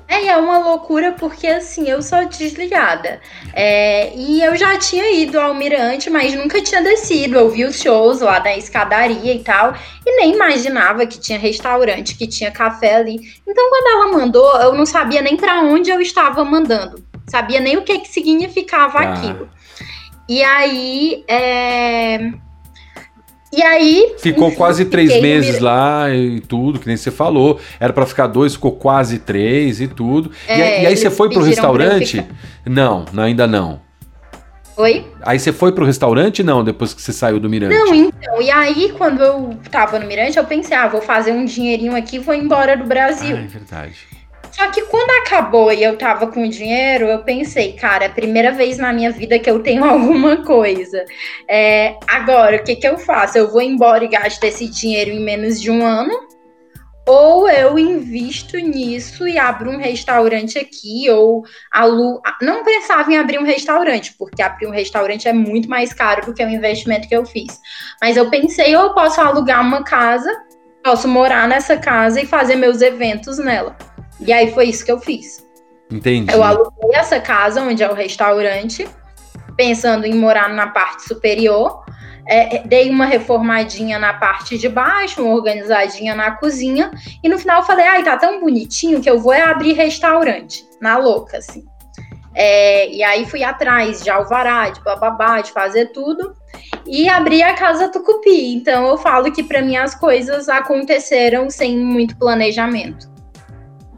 É, 0.09 0.25
é 0.25 0.37
uma 0.37 0.57
loucura 0.57 1.11
porque 1.11 1.45
assim, 1.45 1.87
eu 1.87 2.01
sou 2.01 2.27
desligada. 2.27 3.21
É, 3.53 4.11
e 4.15 4.41
eu 4.41 4.55
já 4.55 4.75
tinha 4.79 5.11
ido 5.11 5.39
ao 5.39 5.53
Mirante, 5.53 6.09
mas 6.09 6.33
nunca 6.33 6.59
tinha 6.61 6.81
descido. 6.81 7.37
Eu 7.37 7.49
vi 7.51 7.63
os 7.63 7.79
shows 7.79 8.19
lá 8.19 8.39
da 8.39 8.57
escadaria 8.57 9.35
e 9.35 9.43
tal, 9.43 9.75
e 10.03 10.15
nem 10.15 10.33
imaginava 10.33 11.05
que 11.05 11.19
tinha 11.19 11.37
restaurante, 11.37 12.17
que 12.17 12.25
tinha 12.25 12.49
café 12.49 12.95
ali. 12.95 13.19
Então, 13.47 13.69
quando 13.69 13.87
ela 13.87 14.17
mandou, 14.17 14.59
eu 14.61 14.73
não 14.73 14.85
sabia 14.85 15.21
nem 15.21 15.37
para 15.37 15.61
onde 15.61 15.91
eu 15.91 16.01
estava 16.01 16.43
mandando. 16.43 17.03
Sabia 17.29 17.59
nem 17.59 17.77
o 17.77 17.83
que, 17.83 17.99
que 17.99 18.07
significava 18.07 18.97
ah. 18.97 19.13
aquilo. 19.13 19.47
E 20.27 20.43
aí, 20.43 21.23
é 21.27 22.31
e 23.51 23.61
aí. 23.63 24.15
Ficou 24.19 24.47
enfim, 24.47 24.57
quase 24.57 24.85
três 24.85 25.21
meses 25.21 25.59
lá 25.59 26.09
e 26.13 26.39
tudo, 26.39 26.79
que 26.79 26.87
nem 26.87 26.95
você 26.95 27.09
falou. 27.09 27.59
Era 27.79 27.91
para 27.91 28.05
ficar 28.05 28.27
dois, 28.27 28.53
ficou 28.53 28.73
quase 28.73 29.19
três 29.19 29.81
e 29.81 29.87
tudo. 29.87 30.31
É, 30.47 30.81
e, 30.81 30.83
e, 30.83 30.87
aí 30.87 30.95
você 30.95 31.09
foi 31.09 31.29
pro 31.29 31.41
restaurante? 31.41 32.23
Não, 32.65 33.05
ainda 33.17 33.47
não. 33.47 33.81
Oi? 34.77 35.05
Aí 35.23 35.37
você 35.37 35.51
foi 35.51 35.73
pro 35.73 35.85
restaurante, 35.85 36.41
não, 36.41 36.63
depois 36.63 36.93
que 36.93 37.01
você 37.01 37.11
saiu 37.11 37.37
do 37.37 37.49
Mirante? 37.49 37.75
Não, 37.75 37.93
então. 37.93 38.41
E 38.41 38.49
aí, 38.49 38.93
quando 38.97 39.21
eu 39.21 39.57
tava 39.69 39.99
no 39.99 40.07
Mirante, 40.07 40.37
eu 40.37 40.45
pensei, 40.45 40.77
ah, 40.77 40.87
vou 40.87 41.01
fazer 41.01 41.33
um 41.33 41.43
dinheirinho 41.43 41.95
aqui 41.95 42.15
e 42.15 42.19
vou 42.19 42.33
embora 42.33 42.77
do 42.77 42.85
Brasil. 42.85 43.35
Ah, 43.35 43.41
é 43.41 43.47
verdade. 43.47 44.18
Só 44.51 44.69
que 44.71 44.81
quando 44.83 45.09
acabou 45.21 45.71
e 45.71 45.83
eu 45.83 45.97
tava 45.97 46.27
com 46.27 46.47
dinheiro, 46.47 47.05
eu 47.05 47.23
pensei, 47.23 47.73
cara, 47.73 48.05
é 48.05 48.07
a 48.07 48.11
primeira 48.11 48.51
vez 48.51 48.77
na 48.77 48.91
minha 48.91 49.11
vida 49.11 49.39
que 49.39 49.49
eu 49.49 49.59
tenho 49.59 49.83
alguma 49.85 50.43
coisa. 50.43 51.03
É, 51.47 51.95
agora, 52.07 52.57
o 52.57 52.63
que, 52.63 52.75
que 52.75 52.87
eu 52.87 52.97
faço? 52.97 53.37
Eu 53.37 53.51
vou 53.51 53.61
embora 53.61 54.03
e 54.03 54.07
gasto 54.07 54.43
esse 54.43 54.67
dinheiro 54.67 55.11
em 55.11 55.23
menos 55.23 55.61
de 55.61 55.71
um 55.71 55.85
ano? 55.85 56.27
Ou 57.07 57.49
eu 57.49 57.79
invisto 57.79 58.55
nisso 58.57 59.27
e 59.27 59.39
abro 59.39 59.71
um 59.71 59.77
restaurante 59.77 60.59
aqui, 60.59 61.09
ou 61.09 61.43
alu... 61.71 62.21
não 62.39 62.63
pensava 62.63 63.11
em 63.11 63.17
abrir 63.17 63.39
um 63.39 63.43
restaurante, 63.43 64.13
porque 64.15 64.43
abrir 64.43 64.67
um 64.67 64.71
restaurante 64.71 65.27
é 65.27 65.33
muito 65.33 65.67
mais 65.67 65.91
caro 65.91 66.23
do 66.27 66.35
que 66.35 66.43
o 66.43 66.49
investimento 66.49 67.07
que 67.07 67.15
eu 67.15 67.25
fiz. 67.25 67.59
Mas 67.99 68.15
eu 68.15 68.29
pensei, 68.29 68.75
ou 68.75 68.83
eu 68.83 68.93
posso 68.93 69.19
alugar 69.19 69.59
uma 69.59 69.83
casa, 69.83 70.31
posso 70.83 71.07
morar 71.07 71.47
nessa 71.47 71.77
casa 71.77 72.21
e 72.21 72.27
fazer 72.27 72.55
meus 72.55 72.79
eventos 72.79 73.39
nela. 73.39 73.75
E 74.19 74.33
aí 74.33 74.51
foi 74.51 74.65
isso 74.65 74.85
que 74.85 74.91
eu 74.91 74.99
fiz. 74.99 75.47
Entendi. 75.91 76.31
Eu 76.31 76.43
aluguei 76.43 76.91
essa 76.93 77.19
casa 77.19 77.61
onde 77.61 77.83
é 77.83 77.89
o 77.89 77.93
restaurante, 77.93 78.87
pensando 79.55 80.05
em 80.05 80.13
morar 80.13 80.49
na 80.49 80.67
parte 80.67 81.03
superior. 81.03 81.83
É, 82.27 82.57
é, 82.57 82.63
dei 82.63 82.91
uma 82.91 83.05
reformadinha 83.05 83.97
na 83.97 84.13
parte 84.13 84.55
de 84.55 84.69
baixo, 84.69 85.23
uma 85.23 85.33
organizadinha 85.33 86.13
na 86.13 86.31
cozinha, 86.31 86.91
e 87.23 87.27
no 87.27 87.39
final 87.39 87.61
eu 87.61 87.65
falei, 87.65 87.87
ai, 87.87 88.03
tá 88.03 88.17
tão 88.17 88.39
bonitinho 88.39 89.01
que 89.01 89.09
eu 89.09 89.19
vou 89.19 89.33
abrir 89.33 89.73
restaurante, 89.73 90.63
na 90.79 90.95
louca, 90.97 91.37
assim. 91.37 91.65
É, 92.35 92.87
e 92.93 93.03
aí 93.03 93.25
fui 93.25 93.43
atrás 93.43 94.03
de 94.03 94.11
alvará, 94.11 94.69
de 94.69 94.79
bababá, 94.83 95.41
de 95.41 95.51
fazer 95.51 95.87
tudo, 95.87 96.35
e 96.85 97.09
abri 97.09 97.41
a 97.41 97.55
Casa 97.55 97.89
Tucupi. 97.89 98.53
Então 98.53 98.87
eu 98.87 98.97
falo 98.97 99.31
que 99.31 99.43
para 99.43 99.61
mim 99.61 99.75
as 99.75 99.95
coisas 99.95 100.47
aconteceram 100.47 101.49
sem 101.49 101.77
muito 101.77 102.15
planejamento. 102.15 103.09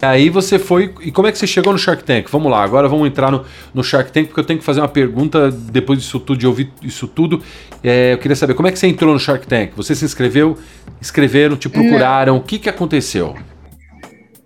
Aí 0.01 0.29
você 0.29 0.57
foi. 0.57 0.93
E 1.01 1.11
como 1.11 1.27
é 1.27 1.31
que 1.31 1.37
você 1.37 1.45
chegou 1.45 1.71
no 1.71 1.77
Shark 1.77 2.03
Tank? 2.03 2.29
Vamos 2.31 2.51
lá, 2.51 2.63
agora 2.63 2.87
vamos 2.87 3.07
entrar 3.07 3.29
no, 3.29 3.45
no 3.71 3.83
Shark 3.83 4.11
Tank, 4.11 4.27
porque 4.27 4.39
eu 4.39 4.43
tenho 4.43 4.57
que 4.57 4.65
fazer 4.65 4.81
uma 4.81 4.87
pergunta 4.87 5.51
depois 5.51 5.99
disso 5.99 6.19
tudo, 6.19 6.39
de 6.39 6.47
ouvir 6.47 6.73
isso 6.81 7.07
tudo. 7.07 7.43
É, 7.83 8.13
eu 8.13 8.17
queria 8.17 8.35
saber 8.35 8.55
como 8.55 8.67
é 8.67 8.71
que 8.71 8.79
você 8.79 8.87
entrou 8.87 9.13
no 9.13 9.19
Shark 9.19 9.45
Tank? 9.45 9.73
Você 9.75 9.93
se 9.93 10.03
inscreveu, 10.03 10.57
escreveram, 10.99 11.55
te 11.55 11.69
procuraram, 11.69 12.33
Não. 12.33 12.41
o 12.41 12.43
que, 12.43 12.57
que 12.57 12.69
aconteceu? 12.69 13.35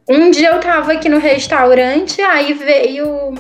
Um 0.10 0.30
dia 0.30 0.50
eu 0.50 0.60
tava 0.60 0.92
aqui 0.92 1.08
no 1.08 1.20
restaurante, 1.20 2.22
aí 2.22 2.54
veio. 2.54 3.34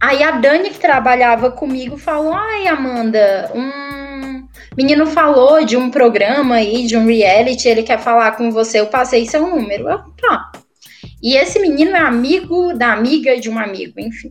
Aí 0.00 0.22
a 0.22 0.32
Dani, 0.32 0.70
que 0.70 0.80
trabalhava 0.80 1.50
comigo, 1.50 1.98
falou: 1.98 2.32
Ai, 2.32 2.66
Amanda, 2.66 3.50
um 3.54 4.46
menino 4.76 5.06
falou 5.06 5.64
de 5.64 5.76
um 5.76 5.90
programa 5.90 6.56
aí, 6.56 6.86
de 6.86 6.96
um 6.96 7.06
reality, 7.06 7.68
ele 7.68 7.82
quer 7.82 7.98
falar 7.98 8.32
com 8.32 8.50
você, 8.50 8.80
eu 8.80 8.86
passei 8.86 9.26
seu 9.26 9.46
número. 9.46 9.88
Eu, 9.88 9.98
tá. 10.20 10.50
E 11.26 11.36
esse 11.36 11.58
menino 11.58 11.96
é 11.96 11.98
amigo 11.98 12.72
da 12.72 12.92
amiga 12.92 13.36
de 13.36 13.50
um 13.50 13.58
amigo, 13.58 13.98
enfim. 13.98 14.30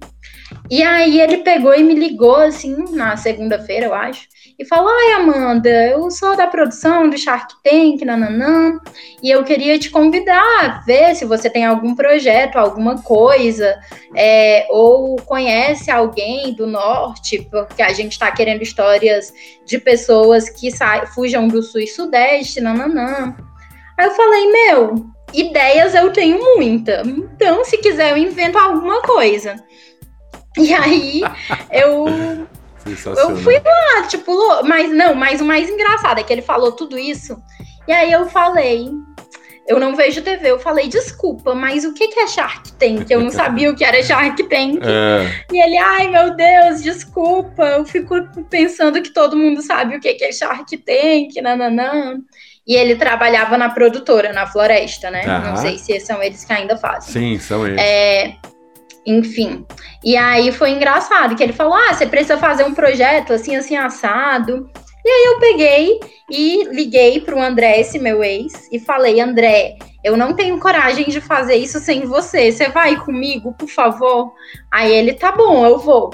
E 0.72 0.82
aí 0.82 1.20
ele 1.20 1.40
pegou 1.40 1.76
e 1.76 1.84
me 1.84 1.94
ligou 1.94 2.38
assim 2.38 2.74
na 2.92 3.18
segunda-feira, 3.18 3.88
eu 3.88 3.94
acho, 3.94 4.26
e 4.58 4.64
falou: 4.64 4.90
Ai, 4.90 5.12
Amanda, 5.12 5.70
eu 5.90 6.10
sou 6.10 6.38
da 6.38 6.48
produção 6.48 7.10
do 7.10 7.18
Shark 7.18 7.54
Tank, 7.62 8.02
nananã, 8.06 8.80
e 9.22 9.30
eu 9.30 9.44
queria 9.44 9.78
te 9.78 9.90
convidar 9.90 10.42
a 10.62 10.84
ver 10.86 11.14
se 11.16 11.26
você 11.26 11.50
tem 11.50 11.66
algum 11.66 11.94
projeto, 11.94 12.56
alguma 12.56 13.02
coisa, 13.02 13.78
é, 14.16 14.66
ou 14.70 15.18
conhece 15.18 15.92
alguém 15.92 16.54
do 16.54 16.66
norte, 16.66 17.46
porque 17.52 17.82
a 17.82 17.92
gente 17.92 18.14
está 18.14 18.32
querendo 18.32 18.62
histórias 18.62 19.34
de 19.66 19.78
pessoas 19.80 20.50
que 20.50 20.70
fujam 21.14 21.50
do 21.50 21.62
sul 21.62 21.82
e 21.82 21.88
sudeste, 21.88 22.62
nananã. 22.62 23.36
Aí 23.98 24.06
eu 24.08 24.12
falei: 24.12 24.50
Meu, 24.50 25.14
ideias 25.41 25.95
eu 25.95 26.12
tenho 26.12 26.39
muita, 26.56 27.02
então 27.06 27.63
se 27.65 27.78
quiser 27.78 28.12
eu 28.12 28.17
invento 28.17 28.58
alguma 28.58 29.02
coisa. 29.02 29.56
E 30.58 30.74
aí 30.74 31.21
eu 31.71 32.06
eu 33.17 33.36
fui 33.38 33.60
lá, 33.60 34.08
tipo, 34.08 34.32
mas 34.63 34.91
não, 34.91 35.15
mas 35.15 35.41
o 35.41 35.45
mais 35.45 35.69
engraçado 35.69 36.19
é 36.19 36.24
que 36.24 36.32
ele 36.32 36.41
falou 36.41 36.71
tudo 36.71 36.98
isso. 36.98 37.36
E 37.88 37.91
aí 37.91 38.12
eu 38.12 38.30
falei, 38.30 38.91
eu 39.67 39.80
não 39.80 39.95
vejo 39.95 40.21
TV. 40.21 40.52
Eu 40.52 40.60
falei, 40.60 40.88
desculpa, 40.88 41.56
mas 41.56 41.84
o 41.84 41.93
que 41.93 42.19
é 42.19 42.28
Shark 42.28 42.74
Tank? 42.74 43.10
Eu 43.10 43.21
não 43.21 43.32
sabia 43.32 43.71
o 43.71 43.76
que 43.76 43.84
era 43.84 44.02
Shark 44.04 44.41
Tank. 44.43 44.80
É. 44.84 45.43
E 45.52 45.62
ele, 45.62 45.78
ai 45.78 46.08
meu 46.08 46.36
Deus, 46.36 46.84
desculpa. 46.84 47.63
Eu 47.63 47.86
fico 47.86 48.15
pensando 48.50 49.02
que 49.02 49.12
todo 49.12 49.38
mundo 49.38 49.62
sabe 49.62 49.95
o 49.95 50.00
que 50.00 50.24
é 50.24 50.32
Shark 50.32 50.78
Tank, 50.78 51.41
nananã. 51.41 52.19
E 52.67 52.75
ele 52.75 52.95
trabalhava 52.95 53.58
na 53.58 53.69
produtora, 53.69 54.34
na 54.34 54.47
Floresta, 54.47 55.12
né? 55.12 55.23
Não 55.45 55.56
sei 55.56 55.78
se 55.78 55.99
são 55.99 56.21
eles 56.21 56.43
que 56.43 56.51
ainda 56.51 56.75
fazem. 56.78 57.13
Sim, 57.13 57.39
são 57.39 57.65
eles. 57.65 57.80
É, 57.80 58.36
enfim. 59.06 59.65
E 60.04 60.17
aí 60.17 60.51
foi 60.51 60.71
engraçado 60.71 61.36
que 61.36 61.43
ele 61.43 61.54
falou: 61.54 61.75
ah, 61.75 61.93
você 61.93 62.08
precisa 62.08 62.38
fazer 62.38 62.63
um 62.63 62.73
projeto 62.73 63.34
assim, 63.34 63.56
assim, 63.56 63.75
assado. 63.75 64.69
E 65.06 65.10
aí 65.10 65.25
eu 65.25 65.39
peguei 65.39 65.99
e 66.32 66.63
liguei 66.71 67.21
para 67.21 67.36
o 67.36 67.41
André, 67.41 67.80
esse 67.80 67.99
meu 67.99 68.23
ex, 68.23 68.67
e 68.71 68.80
falei: 68.80 69.21
André, 69.21 69.75
eu 70.04 70.17
não 70.17 70.34
tenho 70.34 70.60
coragem 70.60 71.06
de 71.06 71.21
fazer 71.21 71.56
isso 71.56 71.80
sem 71.80 72.01
você. 72.01 72.51
Você 72.51 72.69
vai 72.69 72.95
comigo, 72.97 73.54
por 73.54 73.69
favor? 73.69 74.34
Aí 74.71 74.91
ele: 74.91 75.13
tá 75.13 75.32
bom, 75.32 75.63
eu 75.63 75.78
vou. 75.78 76.12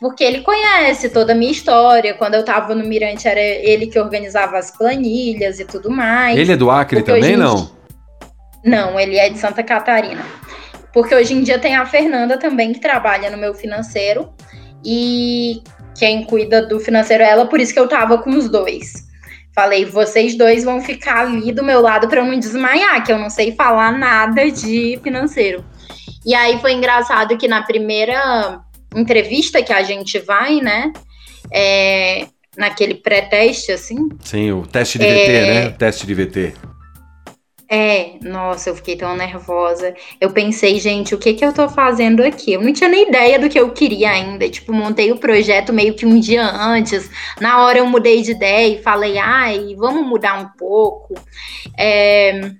Porque 0.00 0.24
ele 0.24 0.40
conhece 0.40 1.10
toda 1.10 1.32
a 1.32 1.36
minha 1.36 1.52
história. 1.52 2.14
Quando 2.14 2.34
eu 2.34 2.40
estava 2.40 2.74
no 2.74 2.88
Mirante, 2.88 3.28
era 3.28 3.40
ele 3.40 3.86
que 3.86 3.98
organizava 3.98 4.56
as 4.56 4.70
planilhas 4.70 5.60
e 5.60 5.64
tudo 5.66 5.90
mais. 5.90 6.38
Ele 6.38 6.52
é 6.52 6.56
do 6.56 6.70
Acre 6.70 7.02
também, 7.02 7.36
não? 7.36 7.70
Não, 8.64 8.98
ele 8.98 9.16
é 9.16 9.28
de 9.28 9.38
Santa 9.38 9.62
Catarina. 9.62 10.24
Porque 10.92 11.14
hoje 11.14 11.34
em 11.34 11.42
dia 11.42 11.58
tem 11.58 11.76
a 11.76 11.86
Fernanda 11.86 12.38
também 12.38 12.72
que 12.72 12.80
trabalha 12.80 13.30
no 13.30 13.36
meu 13.36 13.54
financeiro 13.54 14.32
e 14.84 15.62
quem 15.96 16.24
cuida 16.24 16.66
do 16.66 16.80
financeiro 16.80 17.22
é 17.22 17.30
ela, 17.30 17.46
por 17.46 17.60
isso 17.60 17.72
que 17.72 17.78
eu 17.78 17.86
tava 17.86 18.18
com 18.18 18.30
os 18.30 18.48
dois. 18.48 19.08
Falei, 19.54 19.84
vocês 19.84 20.36
dois 20.36 20.64
vão 20.64 20.80
ficar 20.80 21.26
ali 21.26 21.52
do 21.52 21.62
meu 21.62 21.80
lado 21.80 22.08
para 22.08 22.20
eu 22.20 22.24
não 22.24 22.38
desmaiar, 22.38 23.04
que 23.04 23.12
eu 23.12 23.18
não 23.18 23.28
sei 23.28 23.52
falar 23.52 23.92
nada 23.92 24.50
de 24.50 24.98
financeiro. 25.02 25.64
E 26.24 26.34
aí 26.34 26.58
foi 26.60 26.72
engraçado 26.72 27.36
que 27.36 27.46
na 27.46 27.62
primeira 27.62 28.60
entrevista 28.94 29.62
que 29.62 29.72
a 29.72 29.82
gente 29.82 30.18
vai, 30.18 30.60
né? 30.60 30.92
É, 31.52 32.26
naquele 32.56 32.94
pré-teste, 32.94 33.72
assim. 33.72 34.08
Sim, 34.22 34.52
o 34.52 34.66
teste 34.66 34.98
de 34.98 35.04
VT, 35.04 35.30
é, 35.30 35.54
né? 35.54 35.68
O 35.68 35.72
teste 35.72 36.06
de 36.06 36.14
VT. 36.14 36.54
É, 37.72 38.14
nossa, 38.20 38.68
eu 38.68 38.74
fiquei 38.74 38.96
tão 38.96 39.16
nervosa. 39.16 39.94
Eu 40.20 40.30
pensei, 40.32 40.80
gente, 40.80 41.14
o 41.14 41.18
que 41.18 41.34
que 41.34 41.44
eu 41.44 41.52
tô 41.52 41.68
fazendo 41.68 42.20
aqui? 42.20 42.54
Eu 42.54 42.62
não 42.62 42.72
tinha 42.72 42.90
nem 42.90 43.08
ideia 43.08 43.38
do 43.38 43.48
que 43.48 43.60
eu 43.60 43.70
queria 43.70 44.10
ainda. 44.10 44.50
Tipo, 44.50 44.72
montei 44.72 45.12
o 45.12 45.18
projeto 45.18 45.72
meio 45.72 45.94
que 45.94 46.04
um 46.04 46.18
dia 46.18 46.44
antes. 46.44 47.08
Na 47.40 47.64
hora 47.64 47.78
eu 47.78 47.86
mudei 47.86 48.22
de 48.22 48.32
ideia 48.32 48.74
e 48.74 48.82
falei, 48.82 49.18
ai, 49.18 49.76
vamos 49.78 50.04
mudar 50.04 50.40
um 50.40 50.48
pouco. 50.58 51.14
É, 51.78 52.50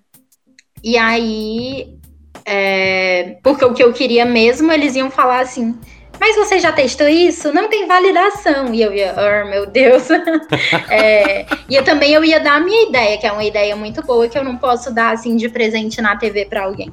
e 0.82 0.96
aí, 0.96 1.98
é, 2.44 3.36
porque 3.42 3.64
o 3.64 3.74
que 3.74 3.82
eu 3.82 3.92
queria 3.92 4.24
mesmo, 4.24 4.70
eles 4.70 4.94
iam 4.94 5.10
falar 5.10 5.40
assim: 5.40 5.76
mas 6.20 6.37
você 6.37 6.59
já 6.59 6.70
testou 6.70 7.09
isso? 7.09 7.50
Não 7.50 7.68
tem 7.70 7.88
validação. 7.88 8.74
E 8.74 8.83
eu 8.83 8.92
ia, 8.92 9.14
oh, 9.16 9.48
meu 9.48 9.64
Deus. 9.64 10.06
é, 10.90 11.46
e 11.66 11.74
eu 11.74 11.83
também 11.83 12.12
eu 12.12 12.22
ia 12.22 12.38
dar 12.38 12.56
a 12.56 12.61
minha 12.61 12.87
ideia, 12.87 13.16
que 13.16 13.26
é 13.26 13.33
uma 13.33 13.42
ideia 13.42 13.74
muito 13.74 14.02
boa 14.02 14.28
que 14.28 14.37
eu 14.38 14.44
não 14.44 14.56
posso 14.56 14.92
dar 14.92 15.14
assim 15.14 15.35
de 15.35 15.48
presente 15.48 16.02
na 16.02 16.14
TV 16.16 16.44
para 16.44 16.64
alguém. 16.64 16.92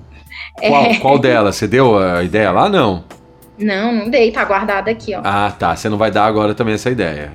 Qual, 0.57 0.85
é... 0.85 0.95
qual 0.95 1.19
dela? 1.19 1.51
Você 1.51 1.67
deu 1.67 1.99
a 1.99 2.23
ideia 2.23 2.51
lá? 2.51 2.69
Não. 2.69 3.03
Não, 3.59 3.91
não 3.91 4.09
dei, 4.09 4.31
tá 4.31 4.45
guardada 4.45 4.89
aqui, 4.89 5.13
ó. 5.13 5.21
Ah, 5.23 5.51
tá. 5.51 5.75
Você 5.75 5.89
não 5.89 5.97
vai 5.97 6.09
dar 6.09 6.25
agora 6.25 6.53
também 6.53 6.75
essa 6.75 6.89
ideia. 6.89 7.33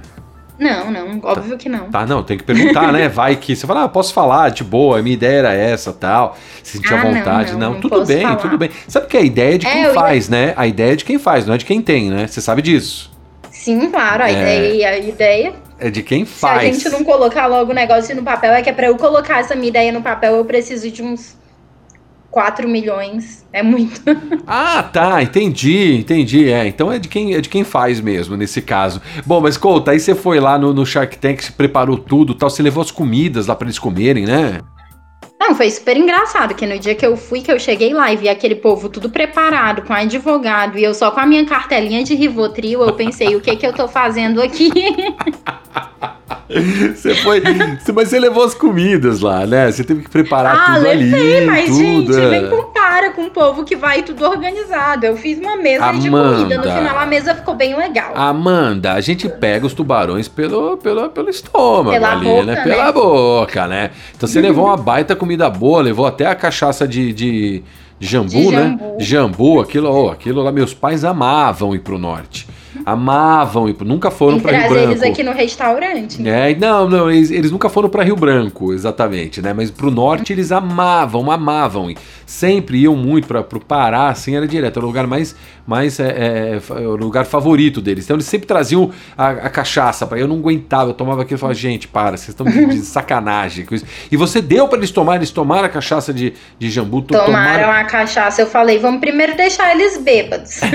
Não, 0.63 0.93
não, 0.93 1.21
óbvio 1.25 1.53
tá, 1.53 1.57
que 1.57 1.69
não. 1.69 1.91
Tá, 1.91 2.07
não, 2.07 2.23
tem 2.23 2.39
que 2.39 2.45
perguntar, 2.45 2.93
né? 2.93 3.09
Vai 3.11 3.35
que 3.35 3.57
você 3.57 3.67
fala, 3.67 3.85
ah, 3.85 3.89
posso 3.89 4.15
falar, 4.15 4.51
de 4.51 4.63
boa, 4.63 5.01
a 5.01 5.03
minha 5.03 5.15
ideia 5.15 5.39
era 5.39 5.53
essa, 5.53 5.93
tal. 5.93 6.39
Se 6.63 6.77
sentir 6.77 6.95
ah, 6.95 7.01
à 7.01 7.03
vontade. 7.03 7.53
Não, 7.53 7.59
não, 7.59 7.73
não 7.73 7.81
tudo 7.81 8.07
bem, 8.07 8.23
falar. 8.23 8.37
tudo 8.37 8.59
bem. 8.59 8.71
Sabe 8.87 9.09
que 9.09 9.17
a 9.17 9.21
ideia 9.21 9.57
é 9.57 9.59
de 9.59 9.67
quem 9.67 9.85
é, 9.85 9.93
faz, 9.93 10.29
ia... 10.29 10.31
né? 10.31 10.55
A 10.57 10.67
ideia 10.67 10.93
é 10.93 10.97
de 10.97 11.05
quem 11.05 11.19
faz, 11.19 11.47
não 11.47 11.55
é 11.55 11.59
de 11.59 11.65
quem 11.65 11.83
tem, 11.83 12.11
né? 12.11 12.29
Você 12.29 12.41
sabe 12.41 12.63
disso. 12.63 13.11
Sim, 13.51 13.91
claro, 13.91 14.23
a 14.23 14.31
é... 14.31 14.33
ideia, 14.33 14.89
a 14.91 14.99
ideia 14.99 15.55
é 15.81 15.91
de 15.91 16.03
quem 16.03 16.25
faz. 16.25 16.61
Se 16.61 16.67
a 16.67 16.73
gente 16.73 16.89
não 16.91 17.05
colocar 17.05 17.47
logo 17.47 17.73
o 17.73 17.75
negócio 17.75 18.15
no 18.15 18.23
papel, 18.23 18.53
é 18.53 18.63
que 18.63 18.71
é 18.71 18.73
para 18.73 18.87
eu 18.87 18.97
colocar 18.97 19.41
essa 19.41 19.57
minha 19.57 19.69
ideia 19.69 19.91
no 19.91 20.01
papel, 20.01 20.37
eu 20.37 20.45
preciso 20.45 20.89
de 20.91 21.03
uns 21.03 21.37
4 22.33 22.67
milhões 22.67 23.47
é 23.53 23.63
muito. 23.63 24.01
ah, 24.47 24.83
tá, 24.83 25.23
entendi, 25.23 25.95
entendi. 25.97 26.51
É, 26.51 26.67
então 26.67 26.91
é 26.91 26.99
de 26.99 27.07
quem 27.07 27.35
é 27.35 27.41
de 27.41 27.49
quem 27.51 27.63
faz 27.63 28.01
mesmo 28.01 28.37
nesse 28.37 28.63
caso. 28.63 29.03
Bom, 29.27 29.41
mas 29.41 29.59
conta, 29.59 29.91
aí 29.91 30.01
você 30.01 30.15
foi 30.15 30.41
lá 30.41 30.59
no, 30.59 30.73
no 30.73 30.87
Shark 30.87 31.19
Tank, 31.19 31.45
se 31.45 31.53
preparou 31.53 31.99
tudo, 31.99 32.35
tal, 32.35 32.49
você 32.49 32.63
levou 32.63 32.83
as 32.83 32.91
comidas 32.91 33.47
lá 33.47 33.55
para 33.55 33.67
eles 33.67 33.79
comerem, 33.79 34.25
né? 34.25 34.61
Não, 35.43 35.57
foi 35.57 35.69
super 35.73 35.97
engraçado 35.97 36.55
que 36.55 36.65
no 36.65 36.79
dia 36.79 36.95
que 36.95 37.05
eu 37.05 37.17
fui, 37.17 37.41
que 37.41 37.51
eu 37.51 37.59
cheguei 37.59 37.93
lá 37.93 38.13
e 38.13 38.17
vi 38.17 38.29
aquele 38.29 38.55
povo 38.55 38.89
tudo 38.89 39.11
preparado, 39.11 39.83
com 39.83 39.93
advogado, 39.93 40.79
e 40.79 40.85
eu 40.85 40.95
só 40.95 41.11
com 41.11 41.19
a 41.19 41.27
minha 41.27 41.45
cartelinha 41.45 42.05
de 42.05 42.15
Rivotril, 42.15 42.81
eu 42.81 42.93
pensei, 42.93 43.35
o 43.35 43.41
que 43.41 43.57
que 43.57 43.67
eu 43.67 43.73
tô 43.73 43.89
fazendo 43.89 44.41
aqui? 44.41 44.71
Você 46.95 47.15
foi. 47.17 47.43
Mas 47.95 48.09
você 48.09 48.19
levou 48.19 48.45
as 48.45 48.55
comidas 48.55 49.21
lá, 49.21 49.47
né? 49.47 49.71
Você 49.71 49.83
teve 49.83 50.03
que 50.03 50.11
preparar 50.11 50.55
ah, 50.55 50.75
tudo 50.75 50.83
levei, 50.83 51.39
ali. 51.39 51.47
Mas, 51.47 51.67
tudo, 51.67 52.13
gente, 52.13 52.27
é. 52.27 52.41
nem 52.41 52.51
compara 52.51 53.11
com 53.11 53.25
o 53.25 53.31
povo 53.31 53.65
que 53.65 53.75
vai 53.75 54.03
tudo 54.03 54.25
organizado. 54.25 55.07
Eu 55.07 55.17
fiz 55.17 55.39
uma 55.39 55.57
mesa 55.57 55.87
Amanda, 55.87 56.01
de 56.01 56.11
comida. 56.11 56.57
No 56.57 56.63
final 56.63 56.99
a 56.99 57.07
mesa 57.07 57.35
ficou 57.35 57.55
bem 57.55 57.75
legal. 57.75 58.13
Amanda, 58.15 58.93
a 58.93 59.01
gente 59.01 59.29
pega 59.29 59.67
os 59.67 59.73
tubarões 59.73 60.29
pelo, 60.29 60.77
pelo, 60.77 61.09
pelo 61.09 61.31
estômago 61.31 61.91
Pela 61.91 62.13
ali, 62.13 62.27
boca, 62.27 62.45
né? 62.45 62.55
né? 62.55 62.63
Pela 62.63 62.93
boca, 62.93 63.67
né? 63.67 63.91
Então 64.15 64.29
você 64.29 64.41
levou 64.41 64.67
uma 64.67 64.77
baita 64.77 65.17
comida 65.33 65.49
boa, 65.49 65.83
levou 65.83 66.07
até 66.07 66.27
a 66.27 66.35
cachaça 66.35 66.87
de, 66.87 67.13
de, 67.13 67.63
de 67.99 68.07
jambu, 68.07 68.51
de 68.51 68.57
né? 68.57 68.79
Jambu. 68.99 69.61
Aquilo, 69.61 69.91
oh, 69.91 70.11
aquilo 70.11 70.43
lá, 70.43 70.53
meus 70.53 70.75
pais 70.75 71.05
amavam 71.05 71.75
ir 71.75 71.81
pro 71.81 71.99
norte 71.99 72.47
amavam 72.85 73.69
ir, 73.69 73.77
nunca 73.83 74.11
foram 74.11 74.41
para 74.41 74.53
Rio 74.53 74.69
Branco. 74.71 74.91
eles 74.91 75.03
aqui 75.03 75.23
no 75.23 75.33
restaurante. 75.33 76.27
É, 76.27 76.55
não, 76.55 76.89
não, 76.89 77.11
eles, 77.11 77.31
eles 77.31 77.51
nunca 77.51 77.69
foram 77.69 77.89
para 77.89 78.03
Rio 78.03 78.17
Branco, 78.17 78.73
exatamente, 78.73 79.41
né? 79.41 79.53
Mas 79.53 79.71
pro 79.71 79.91
norte 79.91 80.33
eles 80.33 80.53
amavam, 80.53 81.31
amavam 81.31 81.91
ir. 81.91 81.97
Sempre 82.27 82.79
iam 82.79 82.97
muito 82.97 83.29
para 83.29 83.43
pro 83.43 83.61
Pará, 83.61 84.09
assim, 84.09 84.37
era 84.37 84.47
direto, 84.47 84.79
era 84.79 84.85
o 84.85 84.89
lugar 84.89 85.07
mais, 85.07 85.35
mais 85.67 86.01
é, 86.01 86.09
é, 86.09 86.61
é, 86.71 86.87
o 86.87 86.97
lugar 86.97 87.27
favorito 87.27 87.81
deles. 87.81 88.05
Então 88.05 88.17
eles 88.17 88.27
sempre 88.27 88.47
traziam 88.47 88.91
a, 89.17 89.29
a 89.29 89.51
cachaça 89.51 90.07
para 90.07 90.19
eu 90.19 90.29
não 90.29 90.37
aguentava, 90.37 90.91
eu 90.91 90.95
tomava 90.95 91.23
aquilo 91.23 91.37
e 91.37 91.41
falava, 91.41 91.59
gente, 91.59 91.89
para, 91.89 92.17
vocês 92.17 92.31
estão 92.31 92.47
de, 92.47 92.67
de 92.67 92.79
sacanagem 92.87 93.65
com 93.65 93.75
isso. 93.75 93.85
E 94.11 94.17
você 94.17 94.41
deu 94.41 94.69
para 94.69 94.79
eles 94.79 94.91
tomar, 94.91 95.17
eles 95.17 95.31
tomaram 95.31 95.65
a 95.65 95.69
cachaça 95.69 96.13
de, 96.13 96.33
de 96.59 96.71
jambu, 96.71 97.03
tomaram, 97.03 97.27
tomaram 97.27 97.71
a 97.71 97.85
cachaça. 97.85 98.43
Eu 98.43 98.47
falei, 98.47 98.79
vamos 98.79 99.01
primeiro 99.01 99.37
deixar 99.37 99.73
eles 99.73 99.99
bêbados. 99.99 100.61